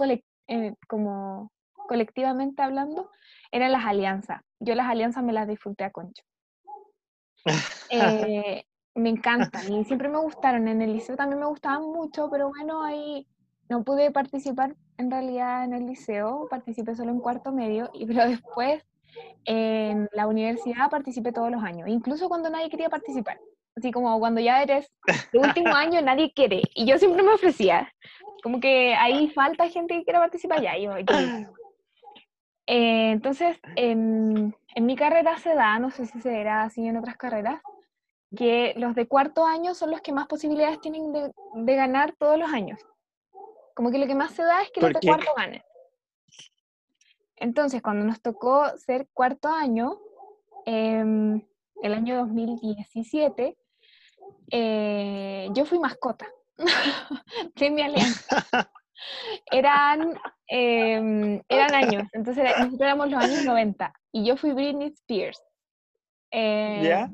eh, 0.49 0.75
como 0.89 1.51
colectivamente 1.89 2.63
hablando, 2.63 3.11
eran 3.51 3.73
las 3.73 3.85
alianzas. 3.85 4.43
Yo 4.61 4.75
las 4.75 4.89
alianzas 4.89 5.25
me 5.25 5.33
las 5.33 5.49
disfruté 5.49 5.85
a 5.85 5.91
concho. 5.91 6.23
Eh, 7.89 8.65
me 8.97 9.11
encantan 9.11 9.73
y 9.73 9.85
siempre 9.85 10.09
me 10.09 10.19
gustaron. 10.19 10.67
En 10.67 10.83
el 10.83 10.93
liceo 10.93 11.15
también 11.17 11.39
me 11.39 11.47
gustaban 11.47 11.83
mucho, 11.83 12.29
pero 12.29 12.49
bueno, 12.49 12.83
ahí 12.83 13.29
no 13.69 13.85
pude 13.85 14.11
participar 14.11 14.75
en 14.99 15.11
realidad 15.11 15.65
en 15.65 15.73
el 15.73 15.87
liceo, 15.87 16.49
participé 16.51 16.97
solo 16.97 17.13
en 17.13 17.21
cuarto 17.21 17.53
medio, 17.53 17.91
y 17.95 18.07
pero 18.07 18.27
después 18.27 18.85
en 19.45 20.09
la 20.13 20.27
universidad 20.27 20.91
participé 20.91 21.33
todos 21.33 21.51
los 21.51 21.63
años, 21.63 21.89
incluso 21.89 22.29
cuando 22.29 22.51
nadie 22.51 22.71
quería 22.71 22.89
participar. 22.89 23.39
Así 23.77 23.93
como 23.93 24.19
cuando 24.19 24.41
ya 24.41 24.63
eres 24.63 24.91
el 25.33 25.41
último 25.41 25.69
año 25.75 26.01
nadie 26.01 26.33
quiere. 26.33 26.63
Y 26.75 26.87
yo 26.87 26.99
siempre 26.99 27.23
me 27.23 27.33
ofrecía. 27.33 27.93
Como 28.43 28.59
que 28.59 28.95
ahí 28.95 29.29
falta 29.31 29.69
gente 29.69 29.95
que 29.95 30.05
quiera 30.05 30.21
participar 30.21 30.63
ya. 30.63 30.79
Yo, 30.79 30.97
eh, 32.69 33.11
entonces, 33.13 33.59
en, 33.77 34.55
en, 34.75 34.87
mi 34.87 34.97
carrera 34.97 35.39
se 35.39 35.55
da, 35.55 35.79
no 35.79 35.91
sé 35.91 36.07
si 36.07 36.21
se 36.21 36.31
verá 36.31 36.63
así 36.63 36.87
en 36.87 36.97
otras 36.97 37.17
carreras, 37.17 37.61
que 38.37 38.75
los 38.77 38.95
de 38.95 39.07
cuarto 39.07 39.47
año 39.47 39.75
son 39.75 39.91
los 39.91 40.01
que 40.01 40.13
más 40.13 40.27
posibilidades 40.27 40.81
tienen 40.81 41.13
de, 41.13 41.33
de 41.55 41.77
ganar 41.77 42.15
todos 42.19 42.39
los 42.39 42.51
años. 42.53 42.81
Como 43.75 43.91
que 43.91 43.99
lo 43.99 44.07
que 44.07 44.15
más 44.15 44.33
se 44.33 44.43
da 44.43 44.63
es 44.63 44.71
que 44.71 44.81
los 44.81 44.93
de 44.95 45.01
cuarto 45.07 45.33
ganen. 45.37 45.63
Entonces, 47.37 47.83
cuando 47.83 48.05
nos 48.05 48.21
tocó 48.21 48.67
ser 48.79 49.09
cuarto 49.13 49.49
año, 49.49 49.99
em, 50.65 51.43
el 51.83 51.95
año 51.95 52.17
2017, 52.17 53.57
eh, 54.51 55.49
yo 55.53 55.65
fui 55.65 55.79
mascota 55.79 56.27
de 57.57 57.71
mi 57.71 57.83
alianza. 57.83 58.27
Eran, 59.51 60.19
em, 60.47 61.43
eran 61.49 61.75
años, 61.75 62.09
entonces 62.13 62.45
nosotros 62.59 62.81
éramos 62.81 63.11
los 63.11 63.23
años 63.23 63.45
90 63.45 63.93
y 64.11 64.25
yo 64.25 64.39
fui 64.39 64.53
Britney 64.53 64.89
Spears. 64.89 65.41
Eh, 66.31 66.81
¿Ya? 66.83 67.11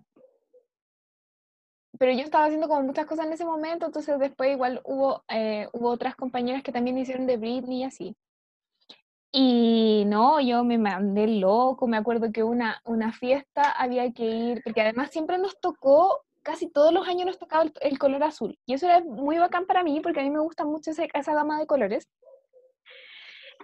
Pero 1.98 2.12
yo 2.12 2.20
estaba 2.20 2.44
haciendo 2.44 2.68
como 2.68 2.82
muchas 2.82 3.04
cosas 3.06 3.26
en 3.26 3.32
ese 3.32 3.44
momento, 3.44 3.86
entonces 3.86 4.18
después 4.20 4.52
igual 4.52 4.80
hubo, 4.84 5.24
eh, 5.28 5.68
hubo 5.72 5.90
otras 5.90 6.14
compañeras 6.14 6.62
que 6.62 6.72
también 6.72 6.98
hicieron 6.98 7.26
de 7.26 7.36
Britney 7.36 7.80
y 7.80 7.84
así. 7.84 8.16
Y 9.34 10.04
no, 10.06 10.40
yo 10.40 10.62
me 10.62 10.76
mandé 10.76 11.26
loco, 11.26 11.86
me 11.86 11.96
acuerdo 11.96 12.30
que 12.30 12.42
una, 12.42 12.82
una 12.84 13.12
fiesta 13.14 13.70
había 13.70 14.12
que 14.12 14.24
ir, 14.24 14.62
porque 14.62 14.82
además 14.82 15.10
siempre 15.10 15.38
nos 15.38 15.58
tocó, 15.58 16.20
casi 16.42 16.68
todos 16.68 16.92
los 16.92 17.08
años 17.08 17.24
nos 17.24 17.38
tocaba 17.38 17.64
el, 17.80 17.98
color 17.98 18.24
azul. 18.24 18.58
Y 18.66 18.74
eso 18.74 18.86
era 18.86 19.00
muy 19.00 19.38
bacán 19.38 19.64
para 19.64 19.82
mí, 19.82 20.00
porque 20.00 20.20
a 20.20 20.22
mí 20.22 20.28
me 20.28 20.40
gusta 20.40 20.66
mucho 20.66 20.90
esa, 20.90 21.04
esa 21.14 21.32
gama 21.32 21.58
de 21.58 21.66
colores. 21.66 22.10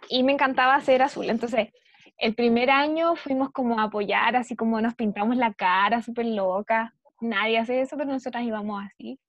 Y 0.09 0.23
me 0.23 0.33
encantaba 0.33 0.75
hacer 0.75 1.03
azul. 1.03 1.29
Entonces, 1.29 1.69
el 2.17 2.35
primer 2.35 2.71
año 2.71 3.15
fuimos 3.17 3.51
como 3.51 3.79
a 3.79 3.85
apoyar, 3.85 4.37
así 4.37 4.57
como 4.57 4.81
nos 4.81 4.95
pintamos 4.95 5.37
la 5.37 5.53
cara 5.53 6.01
súper 6.01 6.25
loca. 6.25 6.95
Nadie 7.21 7.59
hace 7.59 7.83
eso, 7.83 7.99
pero 7.99 8.11
nosotras 8.11 8.43
íbamos 8.43 8.83
así. 8.87 9.21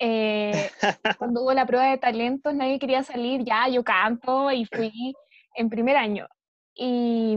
Eh, 0.00 0.70
cuando 1.18 1.42
hubo 1.42 1.52
la 1.52 1.66
prueba 1.66 1.86
de 1.86 1.98
talentos, 1.98 2.54
nadie 2.54 2.80
quería 2.80 3.04
salir, 3.04 3.44
ya 3.44 3.68
yo 3.68 3.84
canto 3.84 4.50
y 4.50 4.64
fui 4.64 5.14
en 5.60 5.68
primer 5.68 5.96
año. 5.96 6.26
Y 6.74 7.34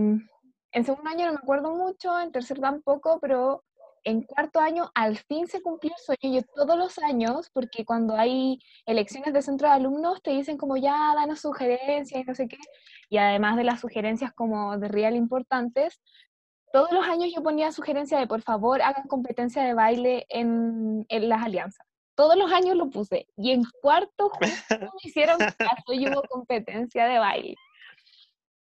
en 0.71 0.85
segundo 0.85 1.09
año 1.09 1.25
no 1.27 1.33
me 1.33 1.39
acuerdo 1.39 1.75
mucho, 1.75 2.19
en 2.19 2.31
tercer 2.31 2.59
tampoco, 2.59 3.19
pero 3.19 3.63
en 4.05 4.21
cuarto 4.23 4.59
año 4.59 4.89
al 4.95 5.17
fin 5.17 5.47
se 5.47 5.61
cumplió 5.61 5.93
el 5.95 6.03
sueño. 6.03 6.39
Yo 6.39 6.47
todos 6.55 6.77
los 6.77 6.97
años, 6.99 7.49
porque 7.53 7.85
cuando 7.85 8.15
hay 8.15 8.59
elecciones 8.85 9.33
de 9.33 9.41
centro 9.41 9.67
de 9.67 9.75
alumnos 9.75 10.21
te 10.21 10.31
dicen 10.31 10.57
como 10.57 10.77
ya, 10.77 11.13
danos 11.15 11.41
sugerencias 11.41 12.21
y 12.21 12.23
no 12.23 12.33
sé 12.33 12.47
qué, 12.47 12.57
y 13.09 13.17
además 13.17 13.57
de 13.57 13.65
las 13.65 13.81
sugerencias 13.81 14.31
como 14.33 14.77
de 14.77 14.87
real 14.87 15.15
importantes, 15.15 16.01
todos 16.71 16.91
los 16.91 17.05
años 17.05 17.29
yo 17.35 17.43
ponía 17.43 17.71
sugerencia 17.71 18.17
de 18.19 18.27
por 18.27 18.41
favor 18.41 18.81
hagan 18.81 19.07
competencia 19.07 19.63
de 19.63 19.73
baile 19.73 20.25
en, 20.29 21.05
en 21.09 21.29
las 21.29 21.43
alianzas. 21.43 21.85
Todos 22.15 22.35
los 22.35 22.51
años 22.51 22.75
lo 22.75 22.89
puse. 22.89 23.27
Y 23.37 23.51
en 23.51 23.63
cuarto 23.81 24.29
justo 24.29 24.75
me 24.79 24.89
hicieron 25.03 25.37
caso 25.39 25.93
y 25.93 26.07
hubo 26.07 26.21
competencia 26.29 27.05
de 27.05 27.19
baile. 27.19 27.55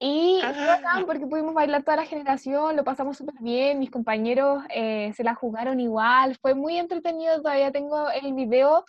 Y 0.05 0.41
fue 0.41 1.05
porque 1.05 1.27
pudimos 1.27 1.53
bailar 1.53 1.83
toda 1.83 1.95
la 1.95 2.05
generación, 2.05 2.75
lo 2.75 2.83
pasamos 2.83 3.15
súper 3.15 3.35
bien, 3.39 3.79
mis 3.79 3.89
compañeros 3.89 4.61
eh, 4.69 5.13
se 5.15 5.23
la 5.23 5.33
jugaron 5.33 5.79
igual, 5.79 6.35
fue 6.41 6.55
muy 6.55 6.77
entretenido, 6.77 7.41
todavía 7.41 7.71
tengo 7.71 8.09
el 8.09 8.33
video 8.33 8.83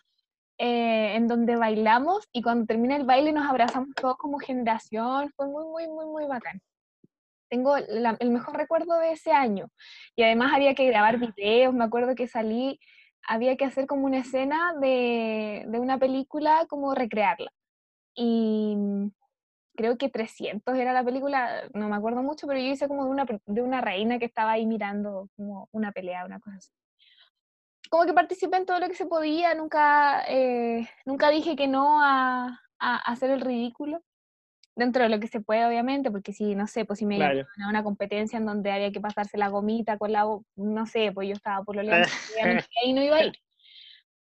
eh, 0.58 1.14
en 1.14 1.28
donde 1.28 1.54
bailamos 1.54 2.28
y 2.32 2.42
cuando 2.42 2.66
termina 2.66 2.96
el 2.96 3.04
baile 3.04 3.32
nos 3.32 3.46
abrazamos 3.48 3.94
todos 3.94 4.16
como 4.16 4.40
generación. 4.40 5.30
Fue 5.36 5.46
muy, 5.46 5.64
muy, 5.64 5.86
muy, 5.86 6.06
muy 6.06 6.24
bacán. 6.26 6.60
Tengo 7.48 7.76
el 7.76 8.30
mejor 8.30 8.56
recuerdo 8.56 8.98
de 8.98 9.12
ese 9.12 9.30
año. 9.30 9.68
Y 10.16 10.24
además 10.24 10.52
había 10.52 10.74
que 10.74 10.86
grabar 10.86 11.18
videos. 11.18 11.72
Me 11.72 11.84
acuerdo 11.84 12.16
que 12.16 12.26
salí, 12.26 12.80
había 13.22 13.56
que 13.56 13.64
hacer 13.64 13.86
como 13.86 14.06
una 14.06 14.18
escena 14.18 14.74
de, 14.80 15.64
de 15.68 15.78
una 15.78 15.96
película, 15.96 16.66
como 16.68 16.92
recrearla. 16.92 17.52
Y 18.16 18.76
creo 19.74 19.98
que 19.98 20.08
300 20.08 20.76
era 20.76 20.92
la 20.92 21.04
película, 21.04 21.68
no 21.72 21.88
me 21.88 21.96
acuerdo 21.96 22.22
mucho, 22.22 22.46
pero 22.46 22.60
yo 22.60 22.66
hice 22.66 22.88
como 22.88 23.04
de 23.04 23.10
una, 23.10 23.26
de 23.46 23.62
una 23.62 23.80
reina 23.80 24.18
que 24.18 24.24
estaba 24.24 24.52
ahí 24.52 24.66
mirando 24.66 25.28
como 25.36 25.68
una 25.72 25.92
pelea, 25.92 26.24
una 26.24 26.40
cosa 26.40 26.56
así. 26.56 26.70
Como 27.90 28.06
que 28.06 28.12
participé 28.12 28.56
en 28.56 28.66
todo 28.66 28.80
lo 28.80 28.88
que 28.88 28.94
se 28.94 29.06
podía, 29.06 29.54
nunca, 29.54 30.24
eh, 30.28 30.88
nunca 31.04 31.30
dije 31.30 31.54
que 31.54 31.68
no 31.68 32.02
a, 32.02 32.60
a, 32.78 32.96
hacer 32.96 33.30
el 33.30 33.40
ridículo, 33.40 34.02
dentro 34.76 35.04
de 35.04 35.08
lo 35.08 35.20
que 35.20 35.28
se 35.28 35.40
puede, 35.40 35.64
obviamente, 35.66 36.10
porque 36.10 36.32
si, 36.32 36.54
no 36.54 36.66
sé, 36.66 36.84
pues 36.84 36.98
si 36.98 37.06
me 37.06 37.16
claro. 37.16 37.46
a 37.64 37.68
una 37.68 37.84
competencia 37.84 38.38
en 38.38 38.46
donde 38.46 38.72
había 38.72 38.90
que 38.90 39.00
pasarse 39.00 39.38
la 39.38 39.48
gomita 39.48 39.98
con 39.98 40.12
la, 40.12 40.24
no 40.56 40.86
sé, 40.86 41.12
pues 41.12 41.28
yo 41.28 41.34
estaba 41.34 41.64
por 41.64 41.76
lo 41.76 41.82
león, 41.82 42.02
ahí 42.82 42.92
no 42.92 43.02
iba 43.02 43.16
a 43.16 43.24
ir. 43.26 43.38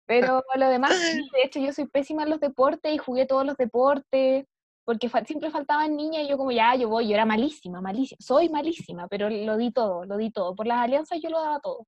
Pero 0.07 0.43
lo 0.57 0.69
demás, 0.69 0.91
de 0.91 1.43
hecho 1.45 1.61
yo 1.61 1.73
soy 1.73 1.87
pésima 1.87 2.25
en 2.25 2.31
los 2.31 2.41
deportes 2.41 2.93
y 2.93 2.99
jugué 2.99 3.27
todos 3.27 3.47
los 3.47 3.57
deportes, 3.57 4.45
porque 4.85 5.09
siempre 5.27 5.51
faltaban 5.51 5.97
niñas 5.97 6.25
y 6.25 6.29
yo 6.29 6.39
como, 6.39 6.51
ya, 6.51 6.75
yo 6.75 6.89
voy, 6.89 7.09
yo 7.09 7.15
era 7.15 7.27
malísima, 7.27 7.81
malísima, 7.81 8.19
soy 8.21 8.49
malísima, 8.49 9.09
pero 9.09 9.29
lo 9.31 9.57
di 9.57 9.71
todo, 9.71 10.05
lo 10.05 10.17
di 10.17 10.31
todo. 10.31 10.55
Por 10.55 10.67
las 10.67 10.79
alianzas 10.79 11.21
yo 11.23 11.31
lo 11.31 11.41
daba 11.41 11.61
todo. 11.61 11.87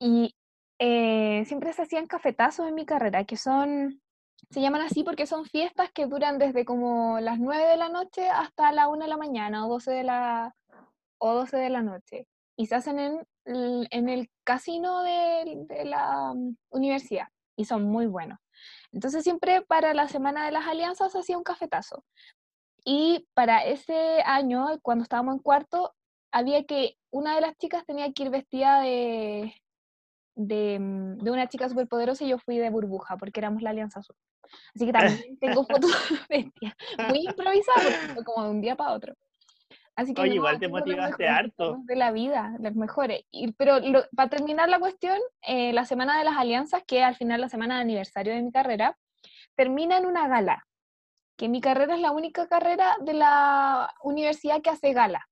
Y 0.00 0.34
eh, 0.78 1.44
siempre 1.46 1.72
se 1.72 1.82
hacían 1.82 2.06
cafetazos 2.06 2.66
en 2.66 2.74
mi 2.74 2.86
carrera, 2.86 3.24
que 3.24 3.36
son, 3.36 4.00
se 4.50 4.60
llaman 4.60 4.80
así 4.80 5.04
porque 5.04 5.26
son 5.26 5.44
fiestas 5.44 5.90
que 5.92 6.06
duran 6.06 6.38
desde 6.38 6.64
como 6.64 7.20
las 7.20 7.38
9 7.38 7.66
de 7.66 7.76
la 7.76 7.88
noche 7.88 8.28
hasta 8.28 8.72
la 8.72 8.88
1 8.88 9.04
de 9.04 9.08
la 9.08 9.16
mañana 9.16 9.66
o 9.66 9.68
12 9.68 9.90
de 9.90 10.04
la, 10.04 10.54
o 11.18 11.34
12 11.34 11.56
de 11.56 11.70
la 11.70 11.82
noche. 11.82 12.26
Y 12.56 12.66
se 12.66 12.74
hacen 12.74 12.98
en, 12.98 13.26
en 13.44 14.08
el 14.08 14.28
casino 14.44 15.02
de, 15.02 15.64
de 15.68 15.84
la 15.84 16.32
mm, 16.34 16.56
universidad 16.70 17.28
y 17.56 17.64
son 17.66 17.84
muy 17.84 18.06
buenos. 18.06 18.38
Entonces 18.92 19.22
siempre 19.24 19.62
para 19.62 19.94
la 19.94 20.08
Semana 20.08 20.44
de 20.44 20.52
las 20.52 20.66
Alianzas 20.66 21.14
hacía 21.14 21.38
un 21.38 21.44
cafetazo. 21.44 22.04
Y 22.84 23.28
para 23.34 23.64
ese 23.64 24.22
año, 24.24 24.66
cuando 24.82 25.02
estábamos 25.02 25.34
en 25.34 25.42
cuarto, 25.42 25.94
había 26.32 26.64
que, 26.64 26.96
una 27.10 27.34
de 27.34 27.40
las 27.42 27.56
chicas 27.56 27.84
tenía 27.86 28.12
que 28.12 28.24
ir 28.24 28.30
vestida 28.30 28.80
de, 28.80 29.54
de, 30.34 30.78
mm, 30.78 31.18
de 31.18 31.30
una 31.30 31.48
chica 31.48 31.68
superpoderosa 31.68 32.24
y 32.24 32.28
yo 32.28 32.38
fui 32.38 32.58
de 32.58 32.70
burbuja, 32.70 33.16
porque 33.16 33.40
éramos 33.40 33.62
la 33.62 33.70
Alianza 33.70 34.00
Azul. 34.00 34.16
Así 34.74 34.86
que 34.86 34.92
también 34.92 35.38
tengo 35.40 35.64
fotos 35.64 35.90
bestia. 36.28 36.76
Muy 37.08 37.26
improvisada, 37.26 38.14
como 38.24 38.44
de 38.44 38.50
un 38.50 38.60
día 38.60 38.76
para 38.76 38.92
otro. 38.92 39.14
Así 40.00 40.14
que 40.14 40.22
Oye, 40.22 40.36
igual 40.36 40.58
te 40.58 40.66
motivaste 40.66 41.28
harto. 41.28 41.76
De 41.84 41.94
la 41.94 42.10
vida, 42.10 42.56
los 42.58 42.74
mejores. 42.74 43.22
Y, 43.30 43.52
pero 43.52 43.76
para 44.16 44.30
terminar 44.30 44.70
la 44.70 44.80
cuestión, 44.80 45.18
eh, 45.42 45.74
la 45.74 45.84
Semana 45.84 46.16
de 46.16 46.24
las 46.24 46.38
Alianzas, 46.38 46.82
que 46.86 47.04
al 47.04 47.16
final 47.16 47.42
la 47.42 47.50
semana 47.50 47.74
de 47.74 47.82
aniversario 47.82 48.32
de 48.32 48.40
mi 48.40 48.50
carrera, 48.50 48.96
termina 49.56 49.98
en 49.98 50.06
una 50.06 50.26
gala. 50.26 50.66
Que 51.36 51.50
mi 51.50 51.60
carrera 51.60 51.96
es 51.96 52.00
la 52.00 52.12
única 52.12 52.48
carrera 52.48 52.96
de 53.02 53.12
la 53.12 53.94
universidad 54.02 54.62
que 54.62 54.70
hace 54.70 54.94
gala. 54.94 55.28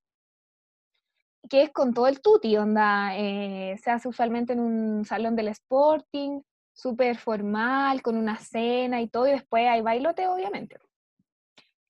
Que 1.48 1.62
es 1.62 1.70
con 1.70 1.94
todo 1.94 2.06
el 2.06 2.20
tuti, 2.20 2.54
onda, 2.58 3.16
eh, 3.16 3.74
se 3.82 3.90
hace 3.90 4.06
usualmente 4.06 4.52
en 4.52 4.60
un 4.60 5.06
salón 5.06 5.34
del 5.34 5.48
Sporting, 5.48 6.42
súper 6.74 7.16
formal, 7.16 8.02
con 8.02 8.18
una 8.18 8.36
cena 8.36 9.00
y 9.00 9.08
todo, 9.08 9.28
y 9.28 9.30
después 9.30 9.66
hay 9.66 9.80
bailote, 9.80 10.28
obviamente. 10.28 10.76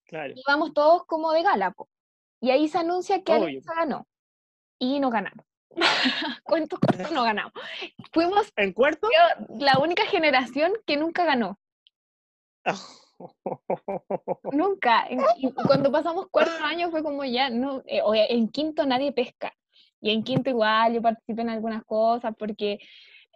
Claro. 0.05 0.33
Y 0.37 0.43
vamos 0.47 0.73
todos 0.73 1.05
como 1.07 1.33
de 1.33 1.43
gala, 1.43 1.73
po. 1.73 1.89
Y 2.41 2.51
ahí 2.51 2.69
se 2.69 2.79
anuncia 2.79 3.23
que 3.23 3.33
Alianza 3.33 3.75
ganó. 3.75 4.07
Y 4.79 5.01
no 5.01 5.11
ganamos. 5.11 5.45
Cuentos 6.45 6.79
cortos 6.79 7.11
no 7.13 7.25
ganamos. 7.25 7.53
Fuimos 8.13 8.53
¿En 8.57 8.73
cuarto? 8.73 9.09
la 9.59 9.79
única 9.79 10.07
generación 10.07 10.73
que 10.87 10.97
nunca 10.97 11.25
ganó. 11.25 11.59
nunca. 14.53 15.09
Y 15.37 15.53
cuando 15.53 15.91
pasamos 15.91 16.27
cuatro 16.31 16.65
años 16.65 16.91
fue 16.91 17.03
como 17.03 17.25
ya, 17.25 17.51
no, 17.51 17.83
eh, 17.87 18.03
en 18.31 18.49
quinto 18.49 18.87
nadie 18.87 19.13
pesca. 19.13 19.53
Y 20.01 20.11
en 20.11 20.23
quinto 20.23 20.51
igual 20.51 20.95
yo 20.95 21.03
participé 21.03 21.43
en 21.43 21.51
algunas 21.51 21.85
cosas 21.85 22.35
porque 22.39 22.79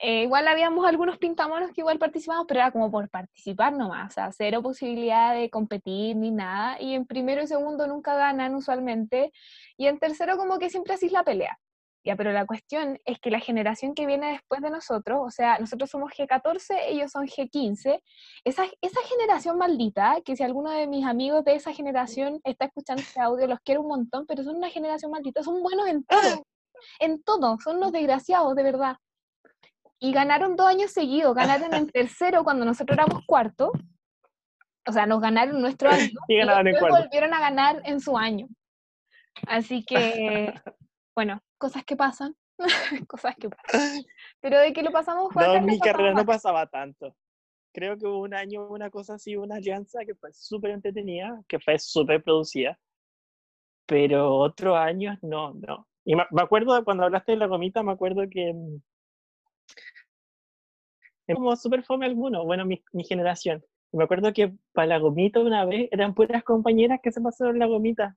eh, 0.05 0.23
igual 0.23 0.49
habíamos 0.49 0.85
algunos 0.85 1.17
pintamonos 1.19 1.71
que 1.71 1.81
igual 1.81 2.01
participamos, 2.01 2.45
pero 2.49 2.59
era 2.59 2.73
como 2.73 2.91
por 2.91 3.09
participar 3.09 3.73
nomás, 3.73 4.11
o 4.11 4.15
sea, 4.15 4.33
cero 4.33 4.61
posibilidad 4.61 5.33
de 5.33 5.49
competir 5.49 6.17
ni 6.17 6.33
nada. 6.33 6.77
Y 6.81 6.95
en 6.95 7.07
primero 7.07 7.41
y 7.41 7.47
segundo 7.47 7.87
nunca 7.87 8.17
ganan 8.17 8.57
usualmente. 8.57 9.33
Y 9.77 9.87
en 9.87 10.01
tercero 10.01 10.37
como 10.37 10.59
que 10.59 10.71
siempre 10.71 10.95
así 10.95 11.09
la 11.09 11.23
pelea. 11.23 11.57
Ya, 12.05 12.17
pero 12.17 12.33
la 12.33 12.47
cuestión 12.47 12.99
es 13.05 13.21
que 13.21 13.31
la 13.31 13.39
generación 13.39 13.95
que 13.95 14.07
viene 14.07 14.33
después 14.33 14.61
de 14.61 14.71
nosotros, 14.71 15.21
o 15.25 15.31
sea, 15.31 15.59
nosotros 15.61 15.89
somos 15.89 16.11
G14, 16.11 16.81
ellos 16.89 17.13
son 17.13 17.29
G15, 17.29 18.03
esa, 18.43 18.65
esa 18.81 19.01
generación 19.09 19.57
maldita, 19.57 20.21
que 20.25 20.35
si 20.35 20.43
alguno 20.43 20.71
de 20.73 20.89
mis 20.89 21.07
amigos 21.07 21.45
de 21.45 21.55
esa 21.55 21.73
generación 21.73 22.41
está 22.43 22.65
escuchando 22.65 23.03
este 23.03 23.21
audio, 23.21 23.47
los 23.47 23.61
quiero 23.61 23.83
un 23.83 23.89
montón, 23.89 24.27
pero 24.27 24.43
son 24.43 24.57
una 24.57 24.69
generación 24.69 25.13
maldita, 25.13 25.45
son 25.45 25.63
buenos 25.63 25.87
en 25.87 26.03
todo, 26.03 26.45
en 26.99 27.23
todo, 27.23 27.59
son 27.63 27.79
los 27.79 27.93
desgraciados, 27.93 28.57
de 28.57 28.65
verdad. 28.65 28.97
Y 30.03 30.11
ganaron 30.11 30.57
dos 30.57 30.67
años 30.67 30.91
seguidos, 30.91 31.33
ganaron 31.33 31.73
en 31.75 31.87
tercero 31.93 32.43
cuando 32.43 32.65
nosotros 32.65 32.99
éramos 32.99 33.25
cuarto, 33.25 33.71
o 34.85 34.93
sea, 34.93 35.07
nos 35.07 35.21
ganaron 35.21 35.61
nuestro 35.61 35.91
año, 35.91 36.11
y, 36.29 36.41
volvieron 36.43 37.33
a 37.33 37.41
ganar 37.41 37.81
en 37.85 38.01
su 38.01 38.19
año. 38.19 38.49
Así 39.47 39.85
que, 39.85 39.95
bueno, 41.15 41.41
cosas 41.57 41.85
que 41.85 41.95
pasan, 41.95 42.35
cosas 43.07 43.37
que 43.37 43.49
pasan. 43.49 44.03
Pero 44.41 44.59
de 44.59 44.73
que 44.73 44.83
lo 44.83 44.91
pasamos 44.91 45.33
No, 45.37 45.61
mi 45.61 45.79
carrera 45.79 46.13
no 46.13 46.27
pasaba 46.27 46.67
tanto. 46.67 47.15
Creo 47.73 47.97
que 47.97 48.05
hubo 48.05 48.23
un 48.23 48.35
año, 48.35 48.67
una 48.69 48.91
cosa 48.91 49.15
así, 49.15 49.37
una 49.37 49.57
alianza 49.57 50.05
que 50.05 50.17
fue 50.17 50.33
súper 50.33 50.73
entretenida, 50.73 51.41
que 51.47 51.61
fue 51.61 51.79
súper 51.79 52.25
producida. 52.25 52.77
Pero 53.87 54.35
otros 54.35 54.77
años 54.77 55.17
no, 55.23 55.55
no. 55.55 55.87
Y 56.05 56.17
me, 56.17 56.25
acuerdo 56.41 56.85
cuando 56.85 57.05
hablaste 57.05 57.33
de 57.33 57.39
la 57.39 57.47
gomita, 57.47 57.85
me 57.85 57.93
acuerdo 57.93 58.25
que 58.29 58.53
mm, 58.53 58.83
como 61.35 61.57
súper 61.57 61.83
fome 61.83 62.07
alguno, 62.07 62.45
bueno, 62.45 62.65
mi, 62.65 62.83
mi 62.93 63.05
generación. 63.05 63.65
Me 63.93 64.05
acuerdo 64.05 64.33
que 64.33 64.55
para 64.73 64.87
la 64.87 64.99
gomita 64.99 65.41
una 65.41 65.65
vez 65.65 65.89
eran 65.93 66.15
puras 66.15 66.43
compañeras 66.45 67.01
que 67.03 67.13
se 67.13 67.21
pasaron 67.21 67.59
la 67.59 67.67
gomita. 67.67 68.17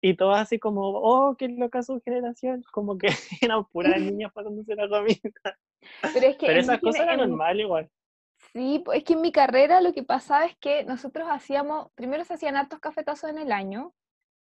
Y 0.00 0.14
todas 0.14 0.42
así 0.42 0.58
como, 0.58 0.82
oh, 0.82 1.36
qué 1.36 1.48
loca 1.48 1.82
su 1.82 2.00
generación. 2.00 2.62
Como 2.72 2.98
que 2.98 3.08
eran 3.42 3.64
puras 3.66 4.00
niñas 4.00 4.32
pasándose 4.32 4.74
la 4.74 4.86
gomita. 4.86 5.58
Pero, 6.14 6.26
es 6.26 6.36
que 6.36 6.46
Pero 6.46 6.60
esas 6.60 6.80
cosas 6.80 7.02
eran 7.02 7.28
normales 7.28 7.64
igual. 7.64 7.90
Sí, 8.52 8.82
es 8.92 9.04
que 9.04 9.14
en 9.14 9.20
mi 9.20 9.32
carrera 9.32 9.80
lo 9.80 9.92
que 9.92 10.02
pasaba 10.02 10.46
es 10.46 10.56
que 10.56 10.84
nosotros 10.84 11.26
hacíamos, 11.30 11.90
primero 11.94 12.24
se 12.24 12.34
hacían 12.34 12.56
hartos 12.56 12.80
cafetazos 12.80 13.30
en 13.30 13.38
el 13.38 13.52
año, 13.52 13.94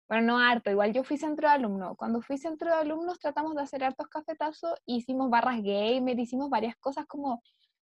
bueno, 0.08 0.26
no 0.26 0.38
harto, 0.38 0.70
igual 0.70 0.92
yo 0.92 1.04
fui 1.04 1.16
centro 1.16 1.48
de 1.48 1.54
alumnos. 1.54 1.96
Cuando 1.96 2.20
fui 2.20 2.36
centro 2.36 2.68
de 2.68 2.76
alumnos 2.76 3.18
tratamos 3.18 3.54
de 3.54 3.62
hacer 3.62 3.84
hartos 3.84 4.08
cafetazos, 4.08 4.74
hicimos 4.84 5.30
barras 5.30 5.62
gamer, 5.62 6.18
hicimos 6.18 6.50
varias 6.50 6.76
cosas 6.76 7.06
como 7.06 7.42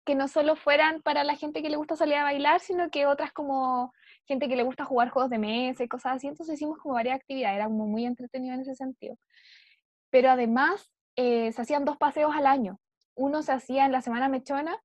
que 0.05 0.15
no 0.15 0.27
solo 0.27 0.55
fueran 0.55 1.01
para 1.01 1.23
la 1.23 1.35
gente 1.35 1.61
que 1.61 1.69
le 1.69 1.77
gusta 1.77 1.95
salir 1.95 2.15
a 2.15 2.23
bailar, 2.23 2.59
sino 2.59 2.89
que 2.89 3.07
otras 3.07 3.33
como 3.33 3.91
gente 4.25 4.47
que 4.47 4.55
le 4.55 4.63
gusta 4.63 4.85
jugar 4.85 5.09
juegos 5.09 5.31
de 5.31 5.39
mesa 5.39 5.83
y 5.83 5.87
cosas 5.87 6.17
así. 6.17 6.27
Entonces 6.27 6.55
hicimos 6.55 6.77
como 6.77 6.93
varias 6.93 7.15
actividades, 7.15 7.55
era 7.55 7.65
como 7.65 7.87
muy 7.87 8.05
entretenido 8.05 8.53
en 8.53 8.61
ese 8.61 8.75
sentido. 8.75 9.17
Pero 10.11 10.29
además 10.29 10.91
eh, 11.15 11.51
se 11.51 11.61
hacían 11.61 11.85
dos 11.85 11.97
paseos 11.97 12.35
al 12.35 12.45
año. 12.45 12.79
Uno 13.15 13.41
se 13.41 13.51
hacía 13.51 13.85
en 13.85 13.91
la 13.91 14.01
Semana 14.01 14.29
Mechona, 14.29 14.77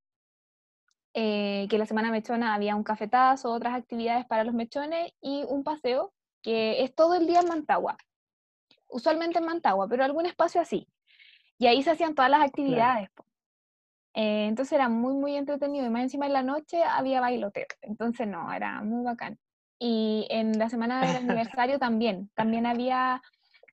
eh, 1.13 1.67
que 1.69 1.77
en 1.77 1.81
la 1.81 1.87
Semana 1.87 2.11
Mechona 2.11 2.55
había 2.55 2.77
un 2.77 2.85
cafetazo, 2.85 3.53
otras 3.53 3.75
actividades 3.75 4.27
para 4.27 4.45
los 4.45 4.55
mechones 4.55 5.13
y 5.21 5.45
un 5.49 5.65
paseo 5.65 6.13
que 6.43 6.83
es 6.83 6.95
todo 6.95 7.15
el 7.15 7.27
día 7.27 7.41
en 7.41 7.49
Mantagua. 7.49 7.97
Usualmente 8.89 9.39
en 9.39 9.45
Mantagua, 9.45 9.87
pero 9.89 10.05
algún 10.05 10.27
espacio 10.27 10.61
así. 10.61 10.89
Y 11.59 11.67
ahí 11.67 11.83
se 11.83 11.91
hacían 11.91 12.15
todas 12.15 12.31
las 12.31 12.43
actividades. 12.43 13.11
Eh, 14.15 14.47
entonces 14.47 14.73
era 14.73 14.89
muy, 14.89 15.15
muy 15.15 15.37
entretenido. 15.37 15.87
Y 15.87 15.91
más 15.91 16.03
encima 16.03 16.27
en 16.27 16.33
la 16.33 16.43
noche 16.43 16.83
había 16.83 17.21
bailoteo. 17.21 17.67
Entonces 17.83 18.27
no, 18.27 18.53
era 18.53 18.83
muy 18.83 19.05
bacán. 19.05 19.39
Y 19.79 20.27
en 20.31 20.59
la 20.59 20.69
semana 20.69 21.07
del 21.07 21.17
aniversario 21.31 21.79
también, 21.79 22.31
también 22.35 22.67
había, 22.67 23.23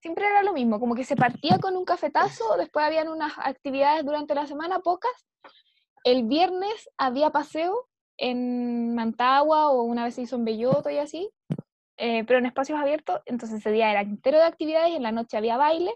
siempre 0.01 0.25
era 0.25 0.43
lo 0.43 0.53
mismo, 0.53 0.79
como 0.79 0.95
que 0.95 1.03
se 1.03 1.15
partía 1.15 1.59
con 1.59 1.75
un 1.75 1.85
cafetazo, 1.85 2.55
después 2.57 2.85
habían 2.85 3.09
unas 3.09 3.33
actividades 3.37 4.05
durante 4.05 4.33
la 4.33 4.47
semana, 4.47 4.79
pocas. 4.79 5.11
El 6.03 6.23
viernes 6.23 6.89
había 6.97 7.31
paseo 7.31 7.87
en 8.17 8.95
Mantagua 8.95 9.69
o 9.69 9.83
una 9.83 10.05
vez 10.05 10.15
se 10.15 10.21
hizo 10.21 10.37
en 10.37 10.45
Belloto 10.45 10.89
y 10.89 10.97
así, 10.97 11.29
eh, 11.97 12.23
pero 12.25 12.39
en 12.39 12.45
espacios 12.45 12.79
abiertos, 12.79 13.21
entonces 13.25 13.59
ese 13.59 13.71
día 13.71 13.91
era 13.91 14.01
entero 14.01 14.37
de 14.37 14.45
actividades 14.45 14.91
y 14.91 14.95
en 14.95 15.03
la 15.03 15.11
noche 15.11 15.35
había 15.35 15.57
baile 15.57 15.93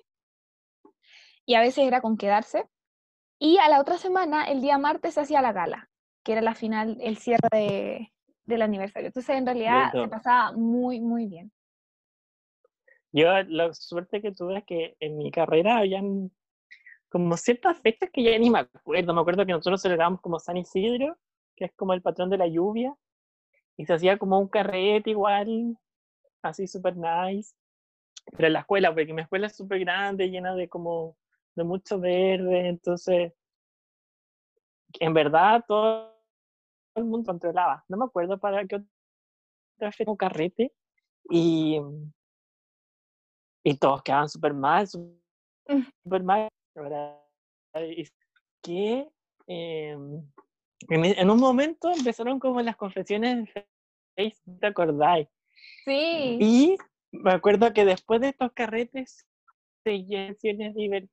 y 1.45 1.55
a 1.55 1.61
veces 1.61 1.85
era 1.85 2.01
con 2.01 2.17
quedarse. 2.17 2.65
Y 3.43 3.57
a 3.57 3.67
la 3.69 3.81
otra 3.81 3.97
semana, 3.97 4.43
el 4.43 4.61
día 4.61 4.77
martes, 4.77 5.15
se 5.15 5.21
hacía 5.21 5.41
la 5.41 5.51
gala, 5.51 5.89
que 6.23 6.33
era 6.33 6.43
la 6.43 6.53
final, 6.53 6.99
el 7.01 7.17
cierre 7.17 7.49
de, 7.51 8.13
del 8.45 8.61
aniversario. 8.61 9.07
Entonces, 9.07 9.35
en 9.35 9.47
realidad, 9.47 9.91
se 9.91 10.07
pasaba 10.07 10.51
muy, 10.51 11.01
muy 11.01 11.25
bien. 11.25 11.51
Yo 13.11 13.25
la 13.47 13.73
suerte 13.73 14.21
que 14.21 14.31
tuve 14.31 14.59
es 14.59 14.63
que 14.65 14.95
en 14.99 15.17
mi 15.17 15.31
carrera 15.31 15.79
habían 15.79 16.31
como 17.09 17.35
ciertas 17.35 17.79
fechas 17.79 18.11
que 18.13 18.21
ya 18.21 18.37
ni 18.37 18.51
me 18.51 18.59
acuerdo. 18.59 19.11
Me 19.11 19.21
acuerdo 19.21 19.43
que 19.43 19.53
nosotros 19.53 19.81
celebrábamos 19.81 20.21
como 20.21 20.37
San 20.37 20.57
Isidro, 20.57 21.17
que 21.55 21.65
es 21.65 21.71
como 21.75 21.93
el 21.93 22.03
patrón 22.03 22.29
de 22.29 22.37
la 22.37 22.47
lluvia, 22.47 22.95
y 23.75 23.87
se 23.87 23.93
hacía 23.93 24.19
como 24.19 24.37
un 24.37 24.49
carrete 24.49 25.09
igual, 25.09 25.79
así 26.43 26.67
súper 26.67 26.95
nice. 26.95 27.55
Pero 28.37 28.45
en 28.45 28.53
la 28.53 28.59
escuela, 28.59 28.93
porque 28.93 29.15
mi 29.15 29.23
escuela 29.23 29.47
es 29.47 29.57
súper 29.57 29.79
grande, 29.79 30.29
llena 30.29 30.53
de 30.53 30.69
como 30.69 31.17
de 31.55 31.63
mucho 31.63 31.99
verde, 31.99 32.67
entonces 32.67 33.33
en 34.99 35.13
verdad 35.13 35.63
todo 35.67 36.13
el 36.95 37.05
mundo 37.05 37.31
controlaba. 37.31 37.83
No 37.87 37.97
me 37.97 38.05
acuerdo 38.05 38.39
para 38.39 38.65
qué 38.65 38.81
otra 39.77 39.91
fecha 39.91 40.11
un 40.11 40.17
carrete 40.17 40.73
y, 41.29 41.79
y 43.63 43.77
todos 43.77 44.01
quedaban 44.03 44.29
súper 44.29 44.53
mal, 44.53 44.85
mm. 45.67 45.81
súper 46.03 46.23
mal. 46.23 46.49
Que 48.63 49.09
em, 49.47 50.23
en, 50.89 51.29
un 51.29 51.39
momento 51.39 51.91
empezaron 51.91 52.39
como 52.39 52.61
las 52.61 52.75
confesiones 52.75 53.45
de 53.53 53.65
Facebook, 54.15 54.59
¿te 54.59 54.67
acordáis? 54.67 55.27
Sí. 55.85 56.37
Y 56.39 56.77
me 57.11 57.31
acuerdo 57.31 57.73
que 57.73 57.85
después 57.85 58.21
de 58.21 58.29
estos 58.29 58.51
carretes 58.53 59.25
se 59.83 59.91
divertidas, 59.91 61.09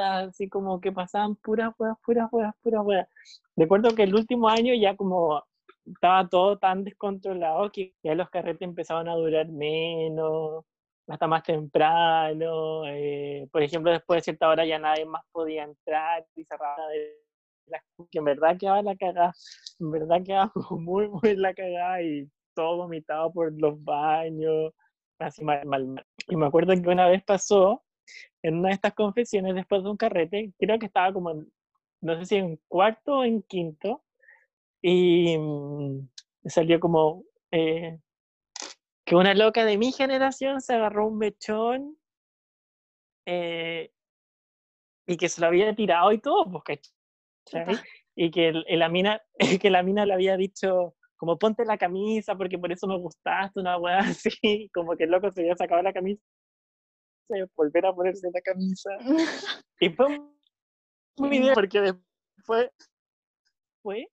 así 0.00 0.48
como 0.48 0.80
que 0.80 0.92
pasaban 0.92 1.36
puras 1.36 1.74
puras 1.76 1.96
puras 2.04 2.30
puras 2.30 2.54
puras 2.62 2.82
huevas. 2.84 3.08
Recuerdo 3.56 3.94
que 3.94 4.04
el 4.04 4.14
último 4.14 4.48
año 4.48 4.74
ya 4.74 4.96
como 4.96 5.42
estaba 5.86 6.28
todo 6.28 6.58
tan 6.58 6.84
descontrolado 6.84 7.70
que 7.70 7.94
ya 8.02 8.14
los 8.14 8.30
carretes 8.30 8.62
empezaban 8.62 9.08
a 9.08 9.14
durar 9.14 9.48
menos, 9.48 10.64
hasta 11.06 11.26
más 11.26 11.42
temprano. 11.42 12.86
Eh, 12.86 13.48
por 13.50 13.62
ejemplo, 13.62 13.90
después 13.90 14.18
de 14.18 14.24
cierta 14.24 14.48
hora 14.48 14.64
ya 14.66 14.78
nadie 14.78 15.04
más 15.06 15.22
podía 15.32 15.64
entrar 15.64 16.26
y 16.36 16.44
cerraba 16.44 16.88
de 16.88 17.16
la 17.66 17.82
que 18.10 18.18
en 18.18 18.24
verdad 18.24 18.56
quedaba 18.58 18.82
la 18.82 18.96
cagada, 18.96 19.34
en 19.80 19.90
verdad 19.90 20.22
quedaba 20.24 20.52
muy, 20.70 21.08
muy 21.08 21.36
la 21.36 21.54
cagada 21.54 22.02
y 22.02 22.28
todo 22.54 22.78
vomitado 22.78 23.32
por 23.32 23.52
los 23.60 23.82
baños, 23.84 24.72
así 25.18 25.44
mal, 25.44 25.64
mal. 25.66 26.06
Y 26.28 26.36
me 26.36 26.46
acuerdo 26.46 26.72
que 26.74 26.88
una 26.88 27.08
vez 27.08 27.22
pasó 27.24 27.82
en 28.42 28.58
una 28.58 28.68
de 28.68 28.74
estas 28.74 28.94
confesiones 28.94 29.54
después 29.54 29.82
de 29.82 29.90
un 29.90 29.96
carrete, 29.96 30.52
creo 30.58 30.78
que 30.78 30.86
estaba 30.86 31.12
como 31.12 31.30
en, 31.30 31.52
no 32.00 32.18
sé 32.18 32.26
si 32.26 32.36
en 32.36 32.60
cuarto 32.68 33.18
o 33.18 33.24
en 33.24 33.42
quinto, 33.42 34.02
y 34.82 35.36
mm, 35.38 36.08
salió 36.46 36.80
como 36.80 37.24
eh, 37.50 37.98
que 39.04 39.16
una 39.16 39.34
loca 39.34 39.64
de 39.64 39.78
mi 39.78 39.92
generación 39.92 40.60
se 40.60 40.74
agarró 40.74 41.08
un 41.08 41.18
mechón 41.18 41.96
eh, 43.26 43.90
y 45.06 45.16
que 45.16 45.28
se 45.28 45.40
lo 45.40 45.48
había 45.48 45.74
tirado 45.74 46.12
y 46.12 46.18
todo, 46.18 46.62
pues, 46.64 46.94
Y 48.14 48.30
que, 48.30 48.52
la 48.52 48.88
mina, 48.88 49.22
que 49.62 49.70
la 49.70 49.82
mina 49.82 50.04
le 50.06 50.14
había 50.14 50.36
dicho, 50.36 50.94
como 51.16 51.38
ponte 51.38 51.64
la 51.64 51.78
camisa 51.78 52.36
porque 52.36 52.58
por 52.58 52.70
eso 52.70 52.86
me 52.86 52.98
gustaste, 52.98 53.60
una 53.60 53.78
weá 53.78 53.98
así, 54.30 54.70
como 54.74 54.96
que 54.96 55.04
el 55.04 55.10
loco 55.10 55.30
se 55.30 55.40
había 55.40 55.56
sacado 55.56 55.82
la 55.82 55.92
camisa 55.92 56.22
volver 57.56 57.86
a 57.86 57.92
ponerse 57.92 58.30
la 58.32 58.40
camisa. 58.40 58.90
y 59.80 59.90
fue 59.90 60.18
un 61.18 61.30
video 61.30 61.54
porque 61.54 61.94
después 62.36 62.70
fue 63.82 64.08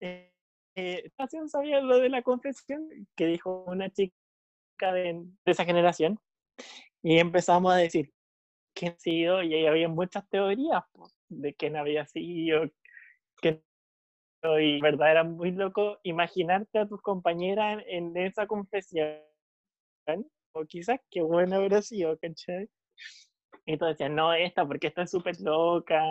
eh, 0.00 0.32
eh, 0.76 1.10
sabía 1.46 1.80
lo 1.80 1.98
de 1.98 2.08
la 2.08 2.22
confesión 2.22 2.88
que 3.16 3.26
dijo 3.26 3.64
una 3.66 3.90
chica 3.90 4.12
de, 4.92 5.24
esa 5.44 5.64
generación 5.64 6.18
y 7.02 7.18
empezamos 7.18 7.72
a 7.72 7.76
decir 7.76 8.12
quién 8.74 8.92
ha 8.92 8.98
sido 8.98 9.42
y 9.42 9.54
ahí 9.54 9.66
había 9.66 9.88
muchas 9.88 10.28
teorías 10.28 10.82
de 11.28 11.54
quién 11.54 11.76
había 11.76 12.06
sido 12.06 12.64
y 14.60 14.80
verdad 14.80 15.10
era 15.10 15.24
muy 15.24 15.52
loco 15.52 15.98
imaginarte 16.02 16.78
a 16.78 16.86
tus 16.86 17.00
compañeras 17.00 17.82
en, 17.86 18.14
esa 18.16 18.46
confesión 18.46 19.18
o 20.54 20.64
quizás 20.64 21.00
qué 21.10 21.22
bueno 21.22 21.56
habrá 21.56 21.82
sido 21.82 22.18
¿cachai? 22.18 22.68
y 23.66 23.76
todos 23.76 23.92
decían 23.92 24.14
no 24.14 24.32
esta 24.32 24.66
porque 24.66 24.88
esta 24.88 25.02
es 25.02 25.10
súper 25.10 25.40
loca 25.40 26.02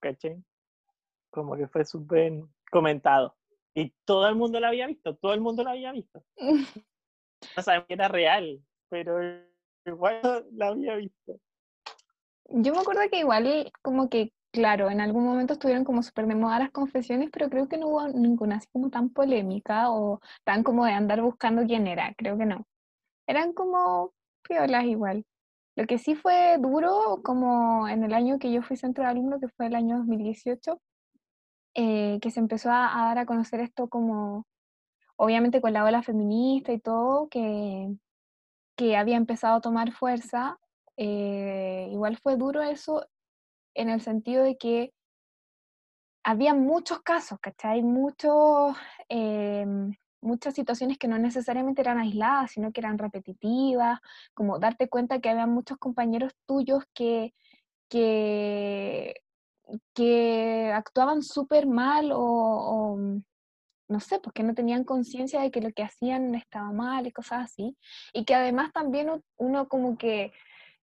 ¿cachai? 0.00 0.42
como 1.30 1.56
que 1.56 1.68
fue 1.68 1.84
súper 1.84 2.32
comentado 2.70 3.36
y 3.76 3.92
todo 4.06 4.26
el 4.26 4.36
mundo 4.36 4.58
la 4.58 4.68
había 4.68 4.86
visto, 4.86 5.16
todo 5.16 5.34
el 5.34 5.42
mundo 5.42 5.62
la 5.62 5.72
había 5.72 5.92
visto. 5.92 6.24
No 7.54 7.62
sabemos 7.62 7.86
que 7.86 7.94
era 7.94 8.08
real, 8.08 8.60
pero 8.88 9.20
igual 9.84 10.46
la 10.52 10.68
había 10.68 10.96
visto. 10.96 11.38
Yo 12.48 12.72
me 12.72 12.80
acuerdo 12.80 13.02
que 13.10 13.20
igual, 13.20 13.70
como 13.82 14.08
que, 14.08 14.32
claro, 14.50 14.90
en 14.90 15.02
algún 15.02 15.24
momento 15.24 15.52
estuvieron 15.52 15.84
como 15.84 16.02
súper 16.02 16.26
de 16.26 16.34
moda 16.34 16.58
las 16.58 16.70
confesiones, 16.70 17.28
pero 17.30 17.50
creo 17.50 17.68
que 17.68 17.76
no 17.76 17.88
hubo 17.88 18.08
ninguna 18.08 18.56
así 18.56 18.66
como 18.72 18.88
tan 18.88 19.10
polémica 19.10 19.90
o 19.90 20.20
tan 20.44 20.62
como 20.62 20.86
de 20.86 20.92
andar 20.92 21.20
buscando 21.20 21.62
quién 21.66 21.86
era, 21.86 22.14
creo 22.16 22.38
que 22.38 22.46
no. 22.46 22.66
Eran 23.26 23.52
como 23.52 24.12
piolas 24.42 24.84
igual. 24.84 25.24
Lo 25.76 25.86
que 25.86 25.98
sí 25.98 26.14
fue 26.14 26.56
duro, 26.58 27.20
como 27.22 27.86
en 27.88 28.02
el 28.04 28.14
año 28.14 28.38
que 28.38 28.50
yo 28.52 28.62
fui 28.62 28.76
centro 28.76 29.04
de 29.04 29.10
alumno, 29.10 29.40
que 29.40 29.48
fue 29.48 29.66
el 29.66 29.74
año 29.74 29.98
2018, 29.98 30.80
eh, 31.74 32.18
que 32.22 32.30
se 32.30 32.40
empezó 32.40 32.70
a, 32.70 32.90
dar 32.94 33.18
a 33.18 33.26
conocer 33.26 33.60
esto 33.60 33.88
como, 33.88 34.46
obviamente 35.16 35.60
con 35.60 35.72
la 35.74 35.84
ola 35.84 36.02
feminista 36.02 36.72
y 36.72 36.80
todo, 36.80 37.28
que, 37.28 37.94
que 38.76 38.96
había 38.96 39.16
empezado 39.16 39.56
a 39.56 39.60
tomar 39.60 39.92
fuerza. 39.92 40.58
Eh, 40.96 41.88
igual 41.92 42.16
fue 42.18 42.36
duro 42.36 42.62
eso 42.62 43.06
en 43.74 43.90
el 43.90 44.00
sentido 44.00 44.44
de 44.44 44.56
que 44.56 44.94
había 46.24 46.54
muchos 46.54 47.00
casos, 47.02 47.38
¿cachai? 47.40 47.82
Muchos, 47.82 48.76
eh, 49.10 49.66
muchas 50.26 50.54
situaciones 50.54 50.98
que 50.98 51.08
no 51.08 51.18
necesariamente 51.18 51.82
eran 51.82 51.98
aisladas, 51.98 52.52
sino 52.52 52.72
que 52.72 52.80
eran 52.80 52.98
repetitivas, 52.98 54.00
como 54.34 54.58
darte 54.58 54.88
cuenta 54.88 55.20
que 55.20 55.30
había 55.30 55.46
muchos 55.46 55.78
compañeros 55.78 56.32
tuyos 56.46 56.84
que, 56.94 57.34
que 57.88 59.14
que 59.94 60.72
actuaban 60.72 61.22
súper 61.22 61.66
mal 61.66 62.10
o, 62.14 62.96
no 63.88 64.00
sé, 64.00 64.20
porque 64.20 64.42
no 64.42 64.54
tenían 64.54 64.84
conciencia 64.84 65.40
de 65.40 65.50
que 65.50 65.60
lo 65.60 65.70
que 65.72 65.82
hacían 65.82 66.34
estaba 66.34 66.72
mal 66.72 67.06
y 67.06 67.12
cosas 67.12 67.44
así. 67.44 67.76
Y 68.12 68.24
que 68.24 68.34
además 68.34 68.72
también 68.72 69.10
uno 69.36 69.68
como 69.68 69.96
que 69.96 70.32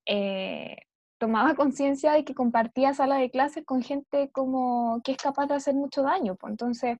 eh, 0.06 0.76
tomaba 1.18 1.54
conciencia 1.54 2.12
de 2.12 2.24
que 2.24 2.34
compartía 2.34 2.94
sala 2.94 3.16
de 3.16 3.30
clases 3.30 3.64
con 3.64 3.82
gente 3.82 4.30
como 4.32 5.00
que 5.02 5.12
es 5.12 5.18
capaz 5.18 5.46
de 5.46 5.54
hacer 5.54 5.74
mucho 5.74 6.02
daño. 6.02 6.36
Pues 6.36 6.52
entonces, 6.52 6.98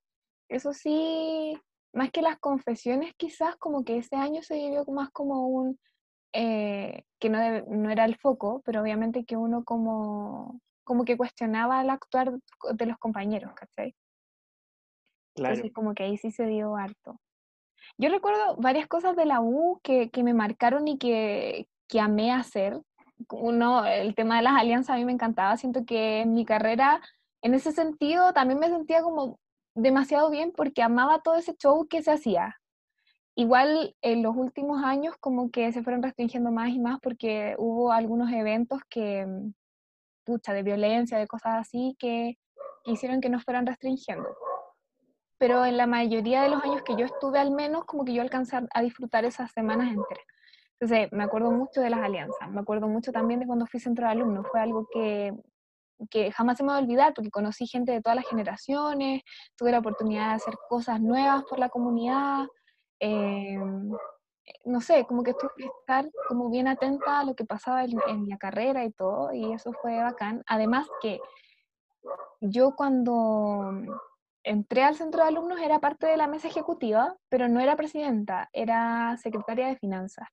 eso 0.49 0.73
sí, 0.73 1.59
más 1.95 2.11
que 2.11 2.23
las 2.23 2.39
confesiones 2.39 3.15
quizás 3.17 3.57
como 3.57 3.85
que 3.85 3.99
ese 3.99 4.17
año 4.17 4.43
se 4.43 4.55
vivió 4.55 4.85
más 4.87 5.11
como 5.11 5.49
un, 5.49 5.79
eh, 6.33 7.05
que 7.19 7.31
no, 7.31 7.39
no 7.69 7.91
era 7.91 8.05
el 8.05 8.17
foco, 8.17 8.63
pero 8.65 8.83
obviamente 8.83 9.25
que 9.25 9.37
uno 9.37 9.65
como 9.65 10.61
como 10.85 11.05
que 11.05 11.17
cuestionaba 11.17 11.81
el 11.81 11.91
actuar 11.91 12.33
de 12.75 12.87
los 12.87 12.99
compañeros, 12.99 13.53
¿cachai? 13.55 13.95
Claro. 15.35 15.55
Entonces 15.55 15.73
como 15.73 15.95
que 15.95 16.05
ahí 16.05 16.19
sí 16.19 16.31
se 16.31 16.47
dio 16.47 16.77
harto. 16.77 17.19
Yo 17.99 18.11
recuerdo 18.11 18.57
varias 18.57 18.87
cosas 18.87 19.17
de 19.17 19.25
la 19.25 19.41
U 19.41 19.81
que, 19.83 20.11
que 20.11 20.23
me 20.23 20.35
marcaron 20.35 20.87
y 20.87 20.99
que, 20.99 21.69
que 21.89 22.01
amé 22.01 22.33
hacer. 22.33 22.81
Uno, 23.31 23.85
el 23.85 24.15
tema 24.15 24.37
de 24.37 24.43
las 24.43 24.61
alianzas 24.61 24.95
a 24.95 24.99
mí 24.99 25.05
me 25.05 25.13
encantaba. 25.13 25.57
Siento 25.57 25.85
que 25.85 26.21
en 26.21 26.35
mi 26.35 26.45
carrera, 26.45 27.01
en 27.43 27.55
ese 27.55 27.73
sentido, 27.73 28.33
también 28.33 28.61
me 28.61 28.69
sentía 28.69 29.03
como 29.03 29.39
demasiado 29.75 30.31
bien 30.31 30.53
porque 30.57 30.83
amaba 30.83 31.21
todo 31.21 31.37
ese 31.37 31.55
show 31.55 31.87
que 31.89 32.03
se 32.03 32.13
hacía. 32.13 32.57
Igual 33.37 33.97
en 34.01 34.23
los 34.23 34.37
últimos 34.37 34.83
años 34.85 35.17
como 35.19 35.51
que 35.51 35.73
se 35.73 35.83
fueron 35.83 36.03
restringiendo 36.03 36.53
más 36.53 36.71
y 36.71 36.79
más 36.79 37.01
porque 37.01 37.57
hubo 37.59 37.93
algunos 37.93 38.31
eventos 38.33 38.81
que, 38.89 39.27
pucha, 40.25 40.53
de 40.53 40.63
violencia, 40.63 41.19
de 41.19 41.27
cosas 41.27 41.57
así, 41.57 41.97
que, 41.99 42.39
hicieron 42.87 43.21
que 43.21 43.31
nos 43.31 43.45
fueran 43.45 43.67
restringiendo. 43.67 44.29
Pero 45.39 45.65
en 45.65 45.77
la 45.77 45.87
mayoría 45.87 46.43
de 46.43 46.51
los 46.51 46.63
años 46.63 46.83
que 46.83 46.97
yo 46.97 47.07
estuve, 47.07 47.39
al 47.39 47.51
menos, 47.51 47.85
como 47.87 48.05
que 48.05 48.15
yo 48.15 48.23
alcancé 48.23 48.61
a 48.73 48.83
disfrutar 48.83 49.25
esas 49.25 49.51
semanas 49.53 49.89
enteras. 49.89 50.25
Entonces, 50.79 51.11
me 51.13 51.25
acuerdo 51.25 51.51
mucho 51.51 51.81
de 51.81 51.91
las 51.91 52.01
alianzas, 52.01 52.51
me 52.51 52.61
acuerdo 52.61 52.89
mucho 52.89 53.11
también 53.11 53.41
de 53.41 53.47
cuando 53.47 53.67
fui 53.67 53.81
centro 53.81 54.07
de 54.07 54.13
alumnos, 54.13 54.47
fue 54.51 54.61
algo 54.61 54.87
que, 54.93 55.33
que 56.11 56.33
jamás 56.33 56.59
se 56.59 56.65
me 56.65 56.71
va 56.71 56.79
a 56.79 56.81
olvidar, 56.81 57.15
porque 57.15 57.31
conocí 57.31 57.67
gente 57.67 57.93
de 57.93 58.01
todas 58.03 58.17
las 58.17 58.29
generaciones, 58.29 59.23
tuve 59.57 59.73
la 59.73 59.79
oportunidad 59.79 60.29
de 60.29 60.35
hacer 60.35 60.55
cosas 60.69 61.01
nuevas 61.01 61.45
por 61.45 61.59
la 61.59 61.69
comunidad, 61.69 62.47
eh, 63.01 63.59
no 64.65 64.81
sé, 64.81 65.07
como 65.07 65.23
que 65.23 65.35
tuve 65.35 65.51
que 65.57 65.65
estar 65.65 66.09
como 66.29 66.51
bien 66.51 66.69
atenta 66.69 67.21
a 67.21 67.25
lo 67.25 67.35
que 67.35 67.45
pasaba 67.45 67.85
en, 67.85 68.29
la 68.29 68.39
carrera 68.39 68.85
y 68.85 68.93
todo, 68.93 69.33
y 69.33 69.53
eso 69.53 69.73
fue 69.73 69.97
bacán. 69.97 70.43
Además 70.47 70.87
que 71.01 71.21
yo 72.41 72.75
cuando, 72.77 73.73
entré 74.43 74.85
al 74.85 74.97
centro 74.97 75.23
de 75.23 75.29
alumnos 75.29 75.61
era 75.61 75.81
parte 75.81 76.07
de 76.07 76.17
la 76.17 76.27
mesa 76.27 76.49
ejecutiva, 76.49 77.17
pero 77.29 77.49
no 77.49 77.61
era 77.61 77.77
presidenta, 77.77 78.51
era 78.53 79.17
secretaria 79.17 79.69
de 79.69 79.77
finanzas. 79.77 80.29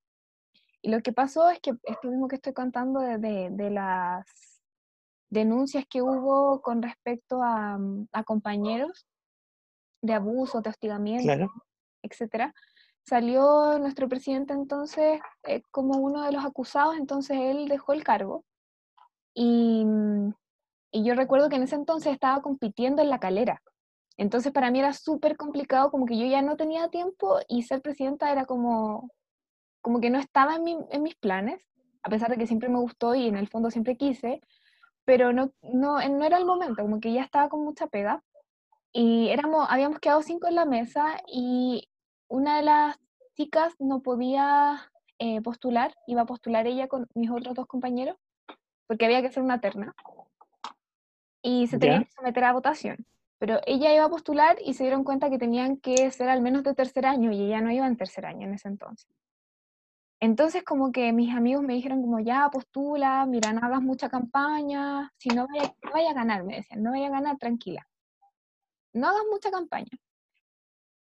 Y 0.82 0.90
lo 0.90 1.02
que 1.02 1.14
pasó 1.14 1.50
es 1.50 1.60
que 1.60 1.74
esto 1.84 2.10
mismo 2.10 2.28
que 2.28 2.36
estoy 2.36 2.54
contando 2.54 3.00
de, 3.00 3.50
de, 3.52 3.70
las 3.70 4.26
denuncias 5.32 5.86
que 5.90 6.02
hubo 6.02 6.62
con 6.62 6.84
respecto 6.84 7.42
a, 7.42 7.78
mm, 7.78 8.10
a 8.12 8.24
compañeros 8.24 9.08
de 10.02 10.14
abuso, 10.14 10.62
de 10.62 10.70
hostigamiento, 10.70 11.52
etcétera, 12.04 12.54
salió 13.04 13.80
nuestro 13.80 14.08
presidente 14.10 14.54
entonces 14.54 15.20
eh, 15.44 15.62
como 15.72 15.98
uno 15.98 16.24
de 16.24 16.34
los 16.34 16.46
acusados, 16.46 16.98
entonces 16.98 17.38
él 17.40 17.68
dejó 17.68 17.94
el 17.94 18.04
cargo. 18.04 18.44
Y, 19.34 19.86
mm, 19.86 20.34
y 20.92 21.06
yo 21.06 21.16
recuerdo 21.16 21.50
que 21.50 21.56
en 21.56 21.64
ese 21.64 21.76
entonces 21.76 22.12
estaba 22.14 22.42
compitiendo 22.42 23.02
en 23.02 23.10
la 23.10 23.20
calera. 23.20 23.62
Entonces 24.18 24.52
para 24.52 24.70
mí 24.70 24.80
era 24.80 24.92
súper 24.92 25.38
complicado, 25.38 25.92
como 25.92 26.06
que 26.06 26.18
yo 26.18 26.26
ya 26.26 26.42
no 26.42 26.58
tenía 26.58 26.90
tiempo 26.90 27.40
y 27.48 27.64
ser 27.64 27.82
presidenta 27.82 28.32
era 28.32 28.46
como, 28.46 29.10
como 29.82 30.02
que 30.02 30.10
no 30.10 30.20
estaba 30.20 30.56
en, 30.56 30.86
en 30.92 31.04
mis 31.04 31.16
planes, 31.16 31.62
a 32.04 32.10
pesar 32.10 32.30
de 32.30 32.38
que 32.38 32.48
siempre 32.48 32.68
me 32.68 32.80
gustó 32.80 33.16
y 33.16 33.28
en 33.28 33.38
el 33.38 33.48
fondo 33.48 33.72
siempre 33.72 33.96
quise, 33.96 34.42
pero 35.06 35.34
no, 35.34 35.52
no, 35.62 36.08
no 36.08 36.26
era 36.26 36.38
el 36.38 36.46
momento, 36.46 36.82
como 36.82 37.00
que 37.00 37.14
ya 37.14 37.24
estaba 37.24 37.50
con 37.50 37.64
mucha 37.64 37.88
pega. 37.88 38.24
Y 38.94 39.30
éramos, 39.30 39.68
habíamos 39.70 40.00
quedado 40.00 40.22
cinco 40.22 40.48
en 40.48 40.56
la 40.56 40.66
mesa 40.66 41.22
y 41.28 41.88
una 42.28 42.58
de 42.58 42.64
las 42.64 43.00
chicas 43.36 43.74
no 43.80 44.02
podía 44.02 44.92
eh, 45.20 45.42
postular, 45.42 45.94
iba 46.08 46.22
a 46.22 46.26
postular 46.26 46.68
ella 46.68 46.88
con 46.88 47.08
mis 47.14 47.30
otros 47.30 47.56
dos 47.56 47.68
compañeros, 47.68 48.18
porque 48.88 49.06
había 49.06 49.22
que 49.22 49.28
hacer 49.28 49.44
una 49.44 49.62
terna. 49.62 49.94
Y 51.42 51.68
se 51.68 51.80
tenía 51.80 52.04
que 52.04 52.12
someter 52.12 52.44
a 52.44 52.54
votación. 52.54 53.06
Pero 53.40 53.60
ella 53.66 53.94
iba 53.94 54.06
a 54.06 54.10
postular 54.10 54.58
y 54.64 54.76
se 54.76 54.84
dieron 54.84 55.04
cuenta 55.04 55.30
que 55.32 55.40
tenían 55.40 55.78
que 55.78 56.12
ser 56.12 56.30
al 56.30 56.42
menos 56.42 56.64
de 56.64 56.76
tercer 56.76 57.08
año 57.08 57.32
y 57.32 57.42
ella 57.42 57.62
no 57.62 57.72
iba 57.72 57.88
en 57.88 57.98
tercer 57.98 58.26
año 58.26 58.48
en 58.48 58.54
ese 58.54 58.68
entonces. 58.68 59.10
Entonces 60.22 60.64
como 60.64 60.92
que 60.92 61.12
mis 61.14 61.36
amigos 61.36 61.64
me 61.64 61.74
dijeron 61.74 62.02
como 62.02 62.20
ya 62.20 62.48
postula, 62.52 63.26
mira, 63.26 63.54
no 63.54 63.66
hagas 63.66 63.82
mucha 63.82 64.08
campaña, 64.08 65.12
si 65.18 65.30
no 65.30 65.48
vaya, 65.48 65.74
vaya 65.92 66.12
a 66.12 66.14
ganar, 66.14 66.44
me 66.44 66.58
decían, 66.58 66.84
no 66.84 66.92
vaya 66.92 67.08
a 67.08 67.10
ganar, 67.10 67.38
tranquila. 67.40 67.88
No 68.94 69.08
hagas 69.08 69.24
mucha 69.32 69.50
campaña. 69.50 69.90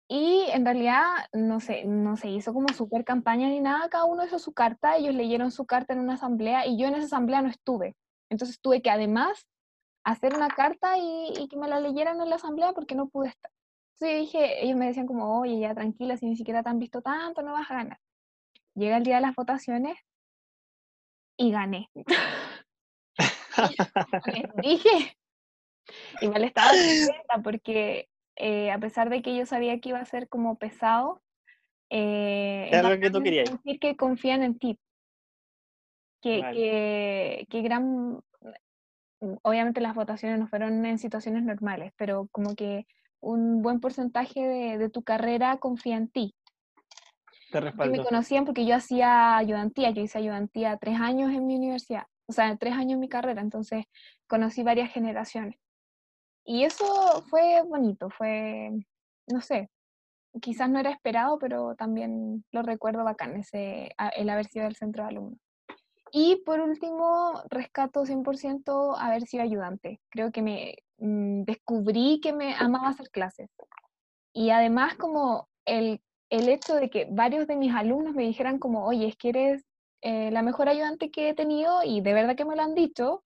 Y 0.09 0.45
en 0.53 0.65
realidad 0.65 1.05
no 1.33 1.61
se, 1.61 1.85
no 1.85 2.17
se 2.17 2.29
hizo 2.31 2.53
como 2.53 2.69
super 2.69 3.05
campaña 3.05 3.49
ni 3.49 3.61
nada, 3.61 3.89
cada 3.89 4.05
uno 4.05 4.25
hizo 4.25 4.39
su 4.39 4.53
carta, 4.53 4.97
ellos 4.97 5.15
leyeron 5.15 5.51
su 5.51 5.67
carta 5.67 5.93
en 5.93 6.01
una 6.01 6.15
asamblea 6.15 6.67
y 6.67 6.79
yo 6.79 6.87
en 6.87 6.95
esa 6.95 7.07
asamblea 7.07 7.43
no 7.43 7.49
estuve. 7.49 7.97
Entonces 8.29 8.61
tuve 8.61 8.81
que 8.81 8.91
además 8.91 9.47
hacer 10.05 10.35
una 10.37 10.49
carta 10.49 10.99
y, 10.99 11.49
que 11.49 11.57
me 11.57 11.69
la 11.69 11.81
leyeran 11.81 12.21
en 12.21 12.31
la 12.31 12.37
asamblea 12.37 12.73
porque 12.75 12.95
no 12.95 13.09
pude 13.09 13.29
estar. 13.29 13.51
Entonces 13.95 14.21
dije, 14.21 14.65
ellos 14.65 14.77
me 14.77 14.87
decían 14.87 15.07
como, 15.07 15.41
oye, 15.41 15.61
ya 15.61 15.75
tranquila, 15.75 16.17
si 16.17 16.27
ni 16.27 16.37
siquiera 16.37 16.63
te 16.63 16.71
han 16.71 16.79
visto 16.79 17.03
tanto, 17.03 17.43
no 17.43 17.53
vas 17.53 17.71
a 17.71 17.75
ganar. 17.75 17.99
Llega 18.75 18.97
el 18.97 19.05
día 19.05 19.17
de 19.17 19.23
las 19.23 19.35
votaciones 19.35 19.99
y 21.37 21.51
gané. 21.51 21.91
dije, 24.63 25.17
igual 26.21 26.45
estaba 26.45 26.71
contenta 26.71 27.43
porque 27.43 28.09
eh, 28.37 28.71
a 28.71 28.79
pesar 28.79 29.11
de 29.11 29.23
que 29.23 29.37
yo 29.37 29.45
sabía 29.47 29.81
que 29.81 29.91
iba 29.91 29.99
a 29.99 30.05
ser 30.05 30.29
como 30.29 30.57
pesado, 30.59 31.21
eh, 31.91 32.71
es 32.73 33.01
que 33.01 33.11
tú 33.11 33.23
querías. 33.23 33.51
decir 33.51 33.79
que 33.81 33.97
confían 33.97 34.43
en 34.43 34.59
ti. 34.59 34.79
Que, 36.23 37.47
que, 37.49 37.63
gran, 37.63 38.13
mm, 39.21 39.37
obviamente 39.43 39.81
las 39.81 39.95
votaciones 39.95 40.39
no 40.39 40.47
fueron 40.47 40.85
en 40.85 40.99
situaciones 40.99 41.43
normales, 41.43 41.93
pero 41.97 42.29
como 42.31 42.55
que 42.55 42.87
un 43.21 43.63
buen 43.63 43.81
porcentaje 43.81 44.41
de, 44.79 44.89
tu 44.91 45.03
carrera 45.03 45.59
confía 45.59 45.97
en 45.97 46.09
ti. 46.09 46.35
Te 47.51 47.61
respaldo. 47.61 47.97
me 47.97 48.05
conocían 48.05 48.45
porque 48.45 48.65
yo 48.65 48.75
hacía 48.77 49.37
ayudantía, 49.37 49.91
yo 49.91 50.03
hice 50.03 50.19
ayudantía 50.19 50.77
tres 50.77 51.01
años 51.01 51.33
en 51.33 51.47
mi 51.47 51.57
universidad, 51.57 52.05
o 52.27 52.33
sea, 52.33 52.57
tres 52.57 52.75
años 52.75 52.93
en 52.93 53.01
mi 53.01 53.09
carrera, 53.09 53.41
entonces 53.41 53.85
conocí 54.27 54.63
varias 54.63 54.93
generaciones. 54.93 55.57
Y 56.45 56.65
eso 56.65 57.23
fue 57.29 57.63
bonito, 57.63 58.09
fue, 58.11 58.71
no 59.27 59.41
sé, 59.41 59.69
quizás 60.41 60.71
no 60.71 60.79
era 60.79 60.91
esperado, 60.91 61.39
pero 61.39 61.75
también 61.75 62.45
lo 62.53 62.63
recuerdo 62.63 63.05
bacán, 63.05 63.37
ese, 63.37 63.91
el 64.17 64.31
haber 64.31 64.47
sido 64.47 64.67
el 64.67 64.77
centro 64.77 65.03
de 65.03 65.11
alumnos. 65.11 65.41
Y 66.13 66.43
por 66.45 66.61
último, 66.61 67.43
rescato 67.51 68.05
100% 68.05 68.97
haber 68.99 69.23
sido 69.23 69.45
ayudante. 69.45 70.01
Creo 70.11 70.33
que 70.33 70.43
me 70.43 70.75
mm, 70.99 71.43
descubrí 71.43 72.21
que 72.21 72.33
me 72.33 72.55
amaba 72.55 72.89
hacer 72.89 73.11
clases. 73.11 73.49
Y 74.33 74.51
además 74.51 74.97
como 74.97 75.49
el, 75.65 76.01
el, 76.31 76.49
hecho 76.49 76.75
de 76.77 76.91
que 76.91 77.07
varios 77.11 77.47
de 77.47 77.57
mis 77.57 77.75
alumnos 77.75 78.15
me 78.15 78.23
dijeran 78.23 78.59
como, 78.59 78.87
oye, 78.87 79.09
es 79.09 79.17
que 79.17 79.31
eres 79.31 79.65
eh, 80.03 80.31
la 80.31 80.43
mejor 80.43 80.69
ayudante 80.69 81.11
que 81.11 81.29
he 81.29 81.35
tenido 81.35 81.83
y 81.85 82.01
de 82.01 82.15
verdad 82.15 82.37
que 82.37 82.45
me 82.45 82.57
lo 82.57 82.63
han 82.63 82.75
dicho, 82.75 83.23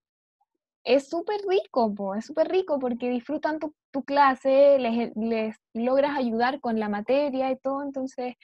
es 0.84 1.08
súper 1.08 1.40
rico, 1.48 2.14
es 2.14 2.26
súper 2.26 2.48
rico 2.48 2.78
porque 2.78 3.08
disfrutan 3.08 3.58
tu, 3.58 3.72
clase, 4.04 4.78
les, 4.78 5.16
les, 5.16 5.56
logras 5.72 6.16
ayudar 6.18 6.60
con 6.60 6.78
la 6.78 6.88
materia 6.88 7.50
y 7.50 7.56
todo, 7.56 7.82
entonces 7.82 8.34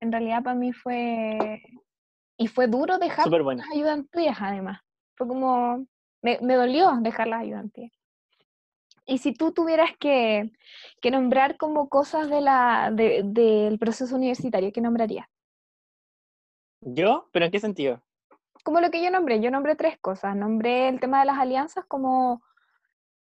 en 0.00 0.12
realidad 0.12 0.42
para 0.42 0.54
mí 0.54 0.72
fue, 0.72 1.62
y 2.36 2.46
fue 2.46 2.68
duro 2.68 2.98
dejar 2.98 3.28
las 3.28 3.70
ayudantías 3.72 4.36
además, 4.40 4.80
fue 5.16 5.26
como, 5.26 5.86
me, 6.22 6.38
me, 6.40 6.54
dolió 6.54 6.92
dejar 7.00 7.26
las 7.26 7.40
ayudantías. 7.40 7.97
Y 9.08 9.18
si 9.18 9.32
tú 9.32 9.52
tuvieras 9.52 9.90
que, 9.98 10.52
que 11.00 11.10
nombrar 11.10 11.56
como 11.56 11.88
cosas 11.88 12.30
de 12.30 12.40
la, 12.40 12.90
de, 12.92 13.22
del 13.24 13.78
proceso 13.80 14.14
universitario, 14.14 14.70
¿qué 14.70 14.80
nombrarías? 14.80 15.26
¿Yo? 16.80 17.28
¿Pero 17.32 17.46
en 17.46 17.50
qué 17.50 17.58
sentido? 17.58 18.02
como 18.68 18.82
lo 18.82 18.90
que 18.90 19.02
yo 19.02 19.10
nombré, 19.10 19.40
yo 19.40 19.50
nombré 19.50 19.76
tres 19.76 19.98
cosas. 19.98 20.36
Nombré 20.36 20.88
el 20.88 21.00
tema 21.00 21.20
de 21.20 21.24
las 21.24 21.38
alianzas 21.38 21.86
como 21.86 22.42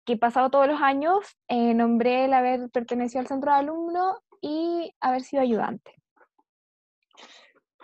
que 0.04 0.12
he 0.12 0.16
pasado 0.16 0.50
todos 0.50 0.68
los 0.68 0.80
años, 0.80 1.36
eh, 1.48 1.74
nombré 1.74 2.26
el 2.26 2.32
haber 2.32 2.70
pertenecido 2.70 3.20
al 3.20 3.26
centro 3.26 3.50
de 3.50 3.58
alumnos 3.58 4.18
y 4.40 4.94
haber 5.00 5.22
sido 5.22 5.42
ayudante. 5.42 5.96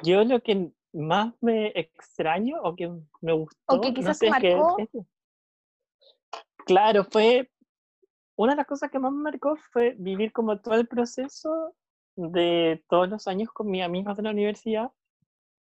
Yo 0.04 0.22
lo 0.22 0.40
que 0.40 0.70
más 0.92 1.34
me 1.40 1.72
extraño 1.74 2.60
o 2.62 2.76
que 2.76 2.92
me 3.20 3.32
gustó... 3.32 3.58
O 3.66 3.80
que 3.80 3.92
quizás 3.92 4.22
no 4.22 4.30
marcó... 4.30 4.76
claro, 6.64 7.04
fue... 7.10 7.50
Una 8.38 8.52
de 8.52 8.58
las 8.58 8.66
cosas 8.68 8.88
que 8.92 9.00
más 9.00 9.10
me 9.10 9.18
marcó 9.18 9.56
fue 9.72 9.96
vivir 9.98 10.30
como 10.30 10.60
todo 10.60 10.76
el 10.76 10.86
proceso 10.86 11.74
de 12.14 12.84
todos 12.88 13.08
los 13.08 13.26
años 13.26 13.50
con 13.50 13.68
mis 13.68 13.82
amigos 13.82 14.16
de 14.16 14.22
la 14.22 14.30
universidad, 14.30 14.92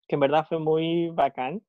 que 0.06 0.14
en 0.14 0.20
verdad 0.20 0.46
fue 0.48 0.60
muy 0.60 1.08
bacán 1.08 1.64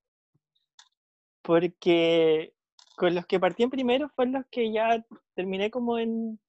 porque 1.42 2.54
con 2.98 3.16
los 3.16 3.26
que 3.26 3.40
partí 3.40 3.64
en 3.64 3.72
primero 3.72 4.10
fueron 4.10 4.36
los 4.36 4.46
que 4.52 4.72
ya 4.72 5.04
terminé 5.34 5.72
como 5.72 5.98
en, 5.98 6.40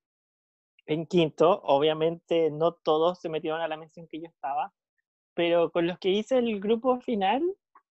en 0.85 1.07
quinto. 1.07 1.59
Obviamente 1.63 2.51
no 2.51 2.73
todos 2.73 3.19
se 3.21 3.29
metieron 3.29 3.59
a 3.59 3.67
la 3.67 3.77
mención 3.77 4.07
que 4.07 4.21
yo 4.21 4.27
estaba, 4.27 4.71
pero 5.33 5.71
con 5.71 5.87
los 5.87 5.97
que 5.97 6.09
hice 6.09 6.37
el 6.37 6.59
grupo 6.59 6.99
final, 7.01 7.41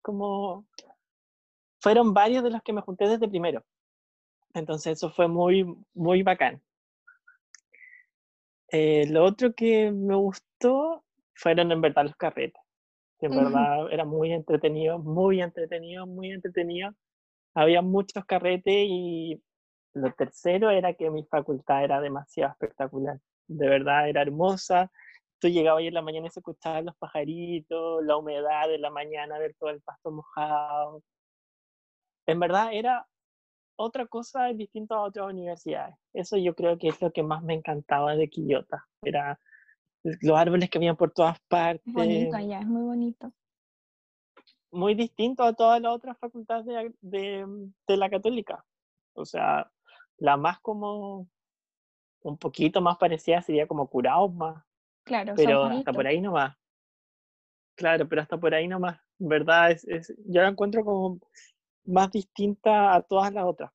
como 0.03 0.69
fueron 1.81 2.15
varios 2.15 2.45
de 2.45 2.51
los 2.51 2.63
que 2.63 2.73
me 2.73 2.81
junté 2.81 3.09
desde 3.09 3.27
primero. 3.27 3.65
Entonces 4.55 4.99
eso 4.99 5.11
fue 5.11 5.29
muy, 5.29 5.67
muy 5.93 6.23
bacán. 6.23 6.63
Eh, 8.69 9.07
lo 9.09 9.25
otro 9.25 9.55
que 9.55 9.91
me 9.91 10.17
gustó 10.17 11.05
fueron 11.35 11.71
en 11.71 11.81
verdad 11.81 12.05
los 12.05 12.17
carretes 12.17 12.65
en 13.25 13.37
verdad 13.37 13.93
era 13.93 14.05
muy 14.05 14.33
entretenido, 14.33 14.99
muy 14.99 15.41
entretenido, 15.41 16.07
muy 16.07 16.33
entretenido. 16.33 16.91
Había 17.55 17.83
muchos 17.83 18.25
carretes 18.25 18.75
y 18.89 19.43
lo 19.95 20.13
tercero 20.13 20.71
era 20.71 20.95
que 20.95 21.11
mi 21.11 21.25
facultad 21.25 21.85
era 21.85 22.01
demasiado 22.01 22.53
espectacular. 22.53 23.19
De 23.47 23.69
verdad, 23.69 24.09
era 24.09 24.23
hermosa. 24.23 24.91
Tú 25.39 25.49
llegabas 25.49 25.81
ahí 25.81 25.89
en 25.89 25.95
la 25.95 26.03
mañana 26.03 26.27
y 26.27 26.31
se 26.31 26.41
escuchaban 26.41 26.87
los 26.87 26.97
pajaritos, 26.97 28.05
la 28.05 28.17
humedad 28.17 28.69
de 28.69 28.79
la 28.79 28.91
mañana, 28.91 29.39
ver 29.39 29.55
todo 29.59 29.71
el 29.71 29.81
pasto 29.83 30.11
mojado. 30.11 31.03
En 32.27 32.41
verdad, 32.41 32.73
era 32.73 33.07
otra 33.77 34.07
cosa 34.07 34.47
distinta 34.53 34.95
a 34.95 35.03
otras 35.03 35.27
universidades. 35.27 35.97
Eso 36.13 36.37
yo 36.37 36.55
creo 36.55 36.79
que 36.79 36.89
es 36.89 37.01
lo 37.01 37.13
que 37.13 37.23
más 37.23 37.43
me 37.43 37.55
encantaba 37.55 38.15
de 38.15 38.29
Quillota. 38.29 38.87
Era 39.03 39.39
los 40.03 40.39
árboles 40.39 40.71
que 40.71 40.79
habían 40.79 40.97
por 40.97 41.13
todas 41.13 41.39
partes. 41.49 41.93
Bonito 41.93 42.37
allá, 42.37 42.61
es 42.61 42.67
muy 42.67 42.83
bonito. 42.83 43.33
Muy 44.71 44.95
distinto 44.95 45.45
a 45.45 45.53
todas 45.53 45.81
las 45.81 45.93
otras 45.93 46.19
facultades 46.19 46.67
de, 47.01 47.47
de, 47.87 47.97
la 47.97 48.11
católica. 48.11 48.65
O 49.15 49.25
sea, 49.25 49.71
la 50.19 50.37
más 50.37 50.59
como 50.61 51.29
un 52.23 52.39
poquito 52.39 52.81
más 52.81 52.97
parecida 52.97 53.41
sería 53.43 53.67
como 53.67 53.89
más 54.35 54.65
Claro, 55.05 55.35
pero 55.37 55.65
hasta 55.65 55.93
por 55.93 56.07
ahí 56.07 56.21
no 56.21 56.33
va. 56.33 56.59
Claro, 57.77 58.09
pero 58.09 58.23
hasta 58.23 58.39
por 58.39 58.55
ahí 58.55 58.67
no 58.67 58.81
más. 58.81 58.99
¿Verdad? 59.19 59.71
Es, 59.71 59.85
es, 59.85 60.15
yo 60.27 60.43
la 60.43 60.49
encuentro 60.49 60.85
como 60.85 61.21
más 61.85 62.11
distinta 62.11 62.95
a 62.95 63.03
todas 63.03 63.33
las 63.33 63.45
otras. 63.45 63.71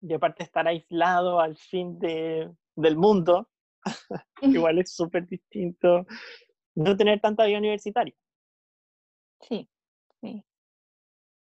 Y 0.00 0.12
aparte 0.12 0.42
estar 0.42 0.66
aislado 0.66 1.40
al 1.40 1.56
fin 1.56 1.98
de, 1.98 2.50
del 2.76 2.96
mundo, 2.96 3.48
igual 4.42 4.78
es 4.78 4.94
súper 4.94 5.26
distinto 5.26 6.06
no 6.74 6.96
tener 6.96 7.20
tanta 7.20 7.46
vida 7.46 7.58
universitaria. 7.58 8.14
Sí, 9.40 9.68
sí. 10.20 10.44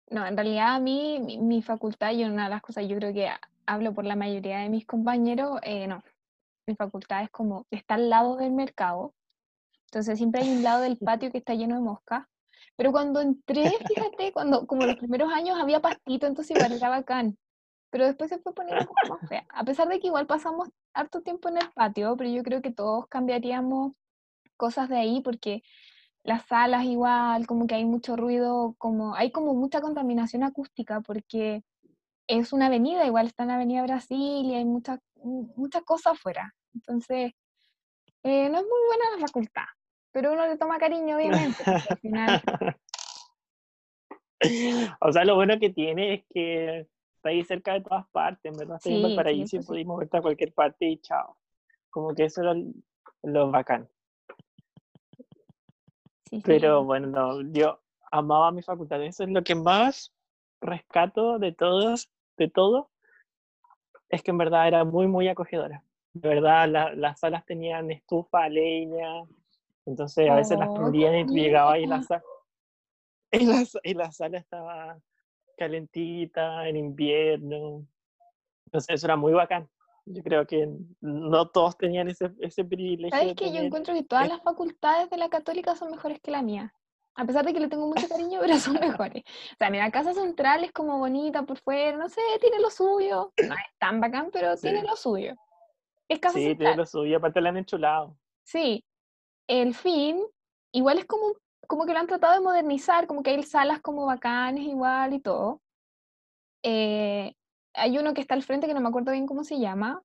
No, 0.08 0.26
en 0.26 0.36
realidad 0.36 0.74
a 0.74 0.80
mí, 0.80 1.20
mi, 1.20 1.62
facultad, 1.62 2.12
y 2.12 2.24
una 2.24 2.44
de 2.44 2.50
las 2.50 2.62
cosas, 2.62 2.88
yo 2.88 2.96
creo 2.96 3.12
que 3.12 3.28
hablo 3.66 3.94
por 3.94 4.04
la 4.04 4.16
mayoría 4.16 4.58
de 4.58 4.68
mis 4.68 4.86
compañeros, 4.86 5.60
eh, 5.62 5.86
no, 5.86 6.02
mi 6.66 6.74
facultad 6.74 7.22
es 7.22 7.30
como, 7.30 7.66
está 7.70 7.94
al 7.94 8.10
lado 8.10 8.36
del 8.36 8.52
mercado, 8.52 9.14
entonces 9.86 10.18
siempre 10.18 10.42
hay 10.42 10.50
un 10.50 10.62
lado 10.62 10.82
del 10.82 10.98
patio 10.98 11.30
que 11.30 11.38
está 11.38 11.54
lleno 11.54 11.76
de 11.76 11.82
moscas, 11.82 12.26
pero 12.80 12.92
cuando 12.92 13.20
entré, 13.20 13.70
fíjate, 13.86 14.32
cuando 14.32 14.66
como 14.66 14.86
los 14.86 14.96
primeros 14.96 15.30
años 15.30 15.58
había 15.60 15.80
pastito, 15.80 16.26
entonces 16.26 16.56
igual 16.56 16.72
era 16.72 16.88
bacán, 16.88 17.36
pero 17.90 18.06
después 18.06 18.30
se 18.30 18.38
fue 18.38 18.54
poniendo 18.54 18.86
poco 18.86 19.18
más 19.18 19.28
fea, 19.28 19.44
a 19.50 19.64
pesar 19.64 19.86
de 19.88 20.00
que 20.00 20.06
igual 20.06 20.26
pasamos 20.26 20.70
harto 20.94 21.20
tiempo 21.20 21.50
en 21.50 21.58
el 21.58 21.70
patio, 21.74 22.16
pero 22.16 22.30
yo 22.30 22.42
creo 22.42 22.62
que 22.62 22.72
todos 22.72 23.06
cambiaríamos 23.08 23.92
cosas 24.56 24.88
de 24.88 24.96
ahí 24.96 25.20
porque 25.20 25.62
las 26.22 26.46
salas 26.46 26.86
igual, 26.86 27.46
como 27.46 27.66
que 27.66 27.74
hay 27.74 27.84
mucho 27.84 28.16
ruido, 28.16 28.74
como 28.78 29.14
hay 29.14 29.30
como 29.30 29.52
mucha 29.52 29.82
contaminación 29.82 30.42
acústica 30.42 31.02
porque 31.02 31.62
es 32.28 32.54
una 32.54 32.68
avenida, 32.68 33.04
igual 33.04 33.26
está 33.26 33.42
en 33.42 33.48
la 33.48 33.56
Avenida 33.56 33.82
Brasil 33.82 34.46
y 34.46 34.54
hay 34.54 34.64
muchas 34.64 35.00
muchas 35.22 35.82
cosas 35.82 36.14
afuera. 36.14 36.54
Entonces, 36.72 37.32
eh, 38.22 38.48
no 38.48 38.56
es 38.56 38.64
muy 38.64 38.80
buena 38.88 39.16
la 39.16 39.26
facultad, 39.26 39.66
pero 40.12 40.32
uno 40.32 40.46
le 40.46 40.56
toma 40.56 40.78
cariño, 40.78 41.16
obviamente, 41.16 41.62
al 41.64 41.98
final... 41.98 42.42
O 45.00 45.12
sea, 45.12 45.24
lo 45.26 45.34
bueno 45.34 45.58
que 45.58 45.68
tiene 45.68 46.14
es 46.14 46.24
que 46.30 46.88
está 47.16 47.28
ahí 47.28 47.44
cerca 47.44 47.74
de 47.74 47.82
todas 47.82 48.08
partes, 48.08 48.56
¿verdad? 48.56 48.80
Sí, 48.80 49.12
para 49.14 49.28
ahí 49.28 49.46
sí, 49.46 49.58
pudimos 49.58 50.02
ir 50.02 50.08
a 50.10 50.22
cualquier 50.22 50.54
parte 50.54 50.86
y 50.86 50.98
chao. 50.98 51.36
Como 51.90 52.14
que 52.14 52.24
eso 52.24 52.50
es 52.50 52.64
lo 53.22 53.50
bacán. 53.50 53.86
Pero 56.44 56.84
bueno, 56.84 57.42
yo 57.52 57.80
amaba 58.10 58.50
mi 58.50 58.62
facultad. 58.62 59.02
Eso 59.02 59.24
es 59.24 59.30
lo 59.30 59.44
que 59.44 59.54
más 59.54 60.14
rescato 60.60 61.38
de 61.38 61.52
todos, 61.52 62.10
de 62.36 62.48
todo, 62.48 62.90
es 64.08 64.22
que 64.22 64.30
en 64.30 64.38
verdad 64.38 64.68
era 64.68 64.84
muy, 64.84 65.06
muy 65.06 65.28
acogedora. 65.28 65.84
De 66.12 66.28
verdad, 66.28 66.68
las 66.96 67.20
salas 67.20 67.44
tenían 67.44 67.90
estufa, 67.90 68.48
leña, 68.48 69.22
entonces 69.86 70.28
a 70.28 70.34
veces 70.34 70.58
las 70.58 70.68
oh, 70.68 70.74
prendían 70.74 71.14
y 71.14 71.24
llegaba 71.26 71.78
y 71.78 71.86
la, 71.86 72.02
sala, 72.02 72.22
y, 73.32 73.46
la, 73.46 73.64
y 73.82 73.94
la 73.94 74.12
sala 74.12 74.38
estaba 74.38 75.00
calentita 75.56 76.66
en 76.68 76.76
invierno. 76.76 77.86
Entonces 78.66 78.94
eso 78.94 79.06
era 79.06 79.16
muy 79.16 79.32
bacán. 79.32 79.68
Yo 80.06 80.22
creo 80.22 80.46
que 80.46 80.68
no 81.00 81.48
todos 81.48 81.76
tenían 81.76 82.08
ese, 82.08 82.30
ese 82.40 82.64
privilegio. 82.64 83.16
¿Sabes 83.16 83.34
que 83.34 83.52
Yo 83.52 83.60
encuentro 83.60 83.94
que 83.94 84.02
todas 84.02 84.28
las 84.28 84.42
facultades 84.42 85.10
de 85.10 85.18
la 85.18 85.28
católica 85.28 85.76
son 85.76 85.90
mejores 85.90 86.20
que 86.20 86.30
la 86.30 86.42
mía. 86.42 86.74
A 87.14 87.24
pesar 87.26 87.44
de 87.44 87.52
que 87.52 87.60
le 87.60 87.68
tengo 87.68 87.86
mucho 87.86 88.08
cariño, 88.08 88.38
pero 88.40 88.56
son 88.58 88.74
mejores. 88.80 89.22
O 89.52 89.56
sea, 89.58 89.70
mira, 89.70 89.90
Casa 89.90 90.14
Central 90.14 90.64
es 90.64 90.72
como 90.72 90.98
bonita 90.98 91.42
por 91.42 91.58
fuera, 91.58 91.96
no 91.96 92.08
sé, 92.08 92.22
tiene 92.40 92.60
lo 92.60 92.70
suyo. 92.70 93.32
No 93.46 93.54
es 93.54 93.78
tan 93.78 94.00
bacán, 94.00 94.30
pero 94.32 94.56
tiene 94.56 94.82
lo 94.82 94.96
suyo. 94.96 95.34
Es 96.08 96.18
Casa 96.18 96.38
sí, 96.38 96.54
tiene 96.56 96.76
lo 96.76 96.86
suyo, 96.86 97.18
aparte 97.18 97.40
la 97.40 97.50
han 97.50 97.58
enchulado. 97.58 98.16
Sí. 98.44 98.84
El 99.48 99.74
fin, 99.74 100.20
igual 100.72 100.98
es 100.98 101.06
como, 101.06 101.34
como 101.66 101.86
que 101.86 101.92
lo 101.92 101.98
han 101.98 102.06
tratado 102.06 102.34
de 102.34 102.40
modernizar, 102.40 103.06
como 103.06 103.22
que 103.22 103.30
hay 103.30 103.42
salas 103.42 103.80
como 103.80 104.06
bacanes 104.06 104.64
igual 104.64 105.14
y 105.14 105.20
todo. 105.20 105.60
Eh, 106.62 107.34
hay 107.74 107.98
uno 107.98 108.14
que 108.14 108.20
está 108.20 108.34
al 108.34 108.42
frente 108.42 108.66
que 108.66 108.74
no 108.74 108.80
me 108.80 108.88
acuerdo 108.88 109.12
bien 109.12 109.26
cómo 109.26 109.44
se 109.44 109.58
llama. 109.58 110.02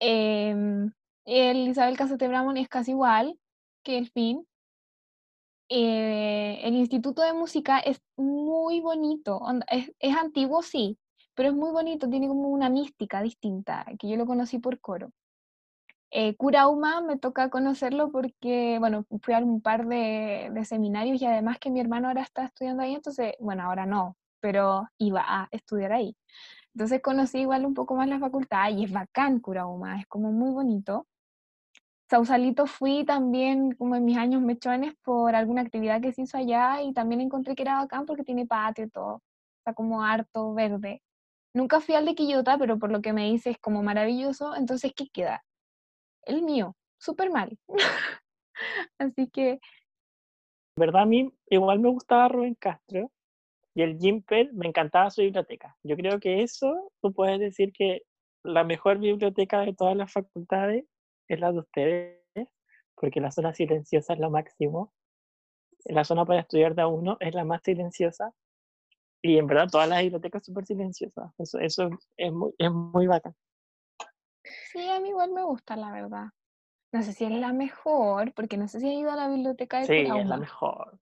Em, 0.00 0.92
el 1.24 1.68
Isabel 1.68 1.96
Casete 1.96 2.28
Bramón 2.28 2.56
es 2.56 2.68
casi 2.68 2.92
igual 2.92 3.38
que 3.82 3.98
el 3.98 4.10
fin. 4.10 4.46
Eh, 5.68 6.60
el 6.62 6.74
Instituto 6.74 7.22
de 7.22 7.32
Música 7.32 7.78
es 7.78 8.00
muy 8.16 8.80
bonito. 8.80 9.40
Es, 9.70 9.92
es, 9.98 10.16
antiguo, 10.16 10.62
sí, 10.62 10.98
pero 11.34 11.48
es 11.50 11.54
muy 11.54 11.70
bonito. 11.70 12.08
Tiene 12.08 12.28
como 12.28 12.48
una 12.48 12.68
mística 12.68 13.22
distinta, 13.22 13.86
que 13.98 14.08
yo 14.08 14.16
lo 14.16 14.26
conocí 14.26 14.58
por 14.58 14.80
coro. 14.80 15.10
Eh, 16.16 16.36
Curauma 16.36 17.00
me 17.00 17.18
toca 17.18 17.50
conocerlo 17.50 18.12
porque, 18.12 18.78
bueno, 18.78 19.04
fui 19.20 19.34
a 19.34 19.38
un 19.38 19.60
par 19.60 19.86
de, 19.88 20.48
seminarios 20.64 21.20
y 21.20 21.26
además 21.26 21.58
que 21.58 21.70
mi 21.70 21.80
hermano 21.80 22.06
ahora 22.06 22.22
está 22.22 22.44
estudiando 22.44 22.84
ahí, 22.84 22.94
entonces, 22.94 23.34
bueno, 23.40 23.64
ahora 23.64 23.84
no, 23.84 24.16
pero 24.40 24.86
iba 24.98 25.24
a 25.26 25.48
estudiar 25.50 25.92
ahí. 25.92 26.16
Entonces 26.74 27.02
conocí 27.02 27.40
igual 27.40 27.66
un 27.66 27.74
poco 27.74 27.96
más 27.96 28.08
la 28.08 28.20
facultad 28.20 28.70
y 28.70 28.84
es 28.84 28.92
bacán 28.92 29.40
Curauma, 29.40 30.00
es 30.00 30.06
como 30.06 30.30
muy 30.32 30.52
bonito. 30.52 31.08
Sausalito 32.08 32.66
fui 32.66 33.04
también 33.04 33.72
como 33.72 33.96
en 33.96 34.04
mis 34.04 34.16
años 34.16 34.40
mechones 34.42 34.94
por 35.02 35.34
alguna 35.34 35.62
actividad 35.62 36.00
que 36.00 36.12
se 36.12 36.22
hizo 36.22 36.38
allá 36.38 36.80
y 36.82 36.92
también 36.92 37.20
encontré 37.22 37.56
que 37.56 37.62
era 37.62 37.78
bacán 37.78 38.06
porque 38.06 38.24
tiene 38.24 38.46
patio 38.46 38.84
y 38.84 38.90
todo, 38.90 39.22
está 39.58 39.74
como 39.74 40.04
harto 40.04 40.54
verde. 40.54 41.02
Nunca 41.54 41.80
fui 41.80 41.96
al 41.96 42.06
de 42.06 42.14
Quillota, 42.14 42.58
pero 42.58 42.78
por 42.78 42.92
lo 42.92 43.02
que 43.02 43.12
me 43.12 43.26
dice 43.30 43.50
es 43.50 43.58
como 43.58 43.82
maravilloso, 43.82 44.54
entonces 44.56 44.92
¿qué 44.96 45.08
queda? 45.08 45.42
El 46.26 46.42
mío, 46.42 46.76
súper 46.98 47.30
mal. 47.30 47.58
Así 48.98 49.28
que... 49.30 49.60
¿Verdad? 50.76 51.02
A 51.02 51.06
mí 51.06 51.32
igual 51.50 51.78
me 51.78 51.90
gustaba 51.90 52.28
Rubén 52.28 52.56
Castro, 52.56 53.10
y 53.74 53.82
el 53.82 53.98
Gimper 53.98 54.52
me 54.54 54.68
encantaba 54.68 55.10
su 55.10 55.22
biblioteca. 55.22 55.76
Yo 55.82 55.96
creo 55.96 56.20
que 56.20 56.42
eso, 56.42 56.92
tú 57.02 57.12
puedes 57.12 57.40
decir 57.40 57.72
que 57.72 58.02
la 58.44 58.62
mejor 58.62 58.98
biblioteca 58.98 59.60
de 59.60 59.74
todas 59.74 59.96
las 59.96 60.12
facultades 60.12 60.84
es 61.28 61.40
la 61.40 61.50
de 61.50 61.58
ustedes, 61.58 62.20
porque 62.94 63.20
la 63.20 63.32
zona 63.32 63.52
silenciosa 63.52 64.12
es 64.12 64.20
lo 64.20 64.30
máximo. 64.30 64.92
La 65.86 66.04
zona 66.04 66.24
para 66.24 66.40
estudiar 66.40 66.74
de 66.74 66.84
uno 66.84 67.16
es 67.20 67.34
la 67.34 67.44
más 67.44 67.62
silenciosa. 67.64 68.32
Y 69.22 69.38
en 69.38 69.46
verdad 69.46 69.68
todas 69.70 69.88
las 69.88 70.02
bibliotecas 70.02 70.44
súper 70.44 70.66
silenciosas. 70.66 71.32
Eso, 71.38 71.58
eso 71.58 71.90
es, 72.16 72.32
muy, 72.32 72.52
es 72.58 72.70
muy 72.70 73.06
bacán. 73.06 73.34
Sí, 74.44 74.88
a 74.88 75.00
mí 75.00 75.08
igual 75.08 75.32
me 75.32 75.42
gusta, 75.42 75.76
la 75.76 75.90
verdad. 75.90 76.26
No 76.92 77.02
sé 77.02 77.12
si 77.12 77.24
es 77.24 77.30
la 77.32 77.52
mejor, 77.52 78.32
porque 78.34 78.56
no 78.56 78.68
sé 78.68 78.80
si 78.80 78.88
he 78.88 78.94
ido 78.94 79.10
a 79.10 79.16
la 79.16 79.28
biblioteca 79.28 79.80
de 79.80 79.86
Sí, 79.86 79.96
es 79.96 80.26
la 80.26 80.36
mejor. 80.36 80.98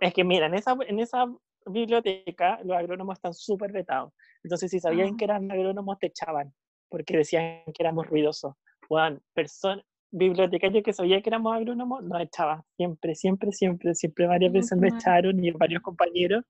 Es 0.00 0.12
que 0.12 0.24
mira, 0.24 0.46
en 0.46 0.54
esa, 0.54 0.76
en 0.86 1.00
esa 1.00 1.26
biblioteca 1.66 2.60
los 2.62 2.76
agrónomos 2.76 3.16
están 3.16 3.34
súper 3.34 3.72
vetados. 3.72 4.12
Entonces, 4.42 4.70
si 4.70 4.80
sabían 4.80 5.14
ah. 5.14 5.16
que 5.18 5.24
eran 5.24 5.50
agrónomos, 5.50 5.98
te 5.98 6.08
echaban, 6.08 6.52
porque 6.88 7.16
decían 7.16 7.62
que 7.66 7.82
éramos 7.82 8.06
ruidosos. 8.06 8.54
Juan, 8.88 9.20
persona, 9.32 9.82
bibliotecarios 10.10 10.84
que 10.84 10.92
sabían 10.92 11.22
que 11.22 11.30
éramos 11.30 11.54
agrónomos, 11.54 12.02
nos 12.04 12.20
echaban. 12.20 12.62
Siempre, 12.76 13.14
siempre, 13.14 13.52
siempre, 13.52 13.94
siempre 13.94 14.26
varias 14.26 14.52
veces 14.52 14.78
me 14.78 14.88
echaron 14.88 15.42
y 15.42 15.50
varios 15.50 15.82
compañeros. 15.82 16.44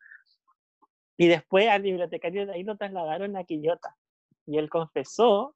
Y 1.17 1.29
después 1.29 1.69
al 1.69 1.83
bibliotecario 1.83 2.47
de 2.47 2.53
ahí 2.53 2.63
lo 2.63 2.77
trasladaron 2.77 3.37
a 3.37 3.45
Quillota. 3.45 3.97
Y 4.47 4.59
él 4.59 4.69
confesó 4.69 5.56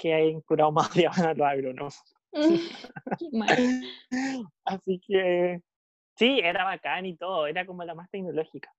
que 0.00 0.16
en 0.16 0.40
Curao 0.40 0.72
más 0.72 0.90
a 0.96 1.34
los 1.34 1.46
agrónomos. 1.46 2.02
Así 4.64 5.00
que 5.06 5.60
sí, 6.16 6.40
era 6.42 6.64
bacán 6.64 7.06
y 7.06 7.16
todo, 7.16 7.46
era 7.46 7.66
como 7.66 7.84
la 7.84 7.94
más 7.94 8.08
tecnológica 8.10 8.72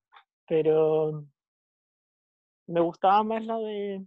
pero 0.52 1.24
me 2.68 2.82
gustaba 2.82 3.24
más 3.24 3.46
la 3.46 3.58
de... 3.58 4.06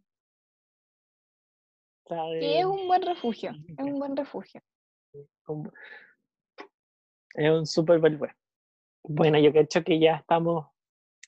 La 2.10 2.30
es 2.34 2.66
un 2.66 2.86
buen 2.86 3.00
refugio, 3.00 3.52
es 3.66 3.78
un 3.78 3.98
buen 3.98 4.14
refugio. 4.14 4.60
Es 7.34 7.50
un 7.50 7.64
súper 7.64 7.98
buen 7.98 8.20
Bueno, 9.04 9.38
yo 9.38 9.52
creo 9.52 9.66
que 9.82 9.98
ya 9.98 10.16
estamos 10.16 10.66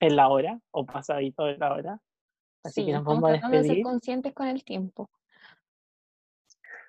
en 0.01 0.17
la 0.17 0.29
hora, 0.29 0.61
o 0.71 0.85
pasadito 0.85 1.47
de 1.47 1.57
la 1.57 1.73
hora. 1.73 2.03
Así 2.63 2.85
que 2.85 2.93
nos 2.93 3.03
vamos 3.03 3.31
a 3.31 3.33
despedir. 3.33 3.63
De 3.63 3.69
ser 3.69 3.83
conscientes 3.83 4.35
con 4.35 4.49
el 4.49 4.65
tiempo. 4.65 5.09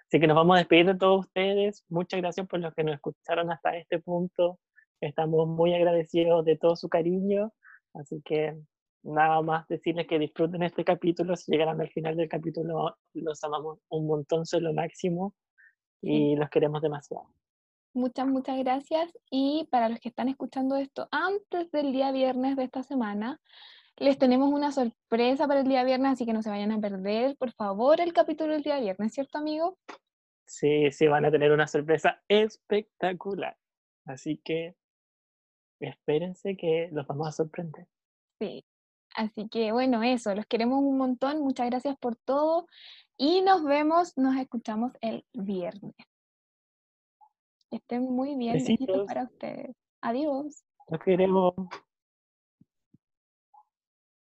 Así 0.08 0.20
que 0.20 0.28
nos 0.28 0.36
vamos 0.36 0.56
a 0.56 0.60
despedir 0.60 0.86
de 0.86 0.96
todos 0.96 1.26
ustedes. 1.26 1.84
Muchas 1.90 2.22
gracias 2.22 2.48
por 2.48 2.60
los 2.60 2.74
que 2.74 2.84
nos 2.84 2.96
escucharon 2.96 3.52
hasta 3.52 3.78
este 3.78 4.00
punto. 4.00 4.60
Estamos 5.02 5.48
muy 5.48 5.74
agradecidos 5.74 6.46
de 6.46 6.58
todo 6.58 6.76
su 6.76 6.90
cariño 6.90 7.54
Así 7.98 8.22
que 8.24 8.56
nada 9.04 9.42
más 9.42 9.68
decirles 9.68 10.08
que 10.08 10.20
disfruten 10.20 10.64
este 10.64 10.84
capítulo. 10.84 11.36
Si 11.36 11.52
llegaran 11.52 11.82
al 11.82 11.90
final 11.90 12.16
del 12.16 12.30
capítulo, 12.30 12.98
los 13.14 13.44
amamos 13.44 13.80
un 13.90 14.08
montón, 14.08 14.46
son 14.46 14.64
lo 14.64 14.74
máximo 14.74 15.34
y 16.02 16.36
los 16.36 16.50
queremos 16.50 16.82
demasiado. 16.82 17.28
Muchas, 17.94 18.28
muchas 18.28 18.58
gracias. 18.60 19.12
Y 19.32 19.68
para 19.72 19.90
los 19.90 20.00
que 20.00 20.10
están 20.10 20.30
escuchando 20.30 20.76
esto 20.76 21.08
antes 21.12 21.72
del 21.72 21.92
día 21.92 22.12
viernes 22.12 22.56
de 22.56 22.64
esta 22.66 22.84
semana, 22.84 23.42
les 23.98 24.18
tenemos 24.18 24.52
una 24.52 24.72
sorpresa 24.72 25.48
para 25.48 25.62
el 25.62 25.68
día 25.68 25.84
viernes, 25.84 26.14
así 26.14 26.26
que 26.26 26.34
no 26.34 26.44
se 26.44 26.50
vayan 26.50 26.72
a 26.72 26.80
perder, 26.80 27.36
por 27.38 27.52
favor, 27.52 28.00
el 28.00 28.14
capítulo 28.14 28.54
del 28.54 28.64
día 28.64 28.80
viernes, 28.80 29.14
¿cierto, 29.14 29.38
amigo? 29.38 29.78
Sí, 30.46 30.92
sí, 30.92 31.08
van 31.08 31.26
a 31.26 31.32
tener 31.32 31.52
una 31.52 31.68
sorpresa 31.68 32.22
espectacular. 32.28 33.58
Así 34.06 34.38
que 34.44 34.76
espérense 35.80 36.56
que 36.56 36.90
los 36.92 37.06
vamos 37.08 37.28
a 37.28 37.32
sorprender. 37.32 37.88
Sí. 38.40 38.64
Así 39.16 39.50
que 39.50 39.72
bueno, 39.72 40.04
eso, 40.04 40.36
los 40.36 40.46
queremos 40.46 40.80
un 40.80 40.98
montón, 40.98 41.42
muchas 41.42 41.68
gracias 41.70 41.98
por 41.98 42.16
todo 42.18 42.68
y 43.18 43.42
nos 43.42 43.64
vemos, 43.64 44.16
nos 44.16 44.38
escuchamos 44.38 44.92
el 45.02 45.26
viernes. 45.34 45.96
Que 47.70 47.78
estén 47.78 48.04
muy 48.04 48.36
bien, 48.36 48.54
besitos 48.54 48.86
Besitos. 48.88 49.08
para 49.08 49.24
ustedes. 49.24 49.76
Adiós. 50.02 50.64
Los 50.88 51.00
queremos. 51.02 51.54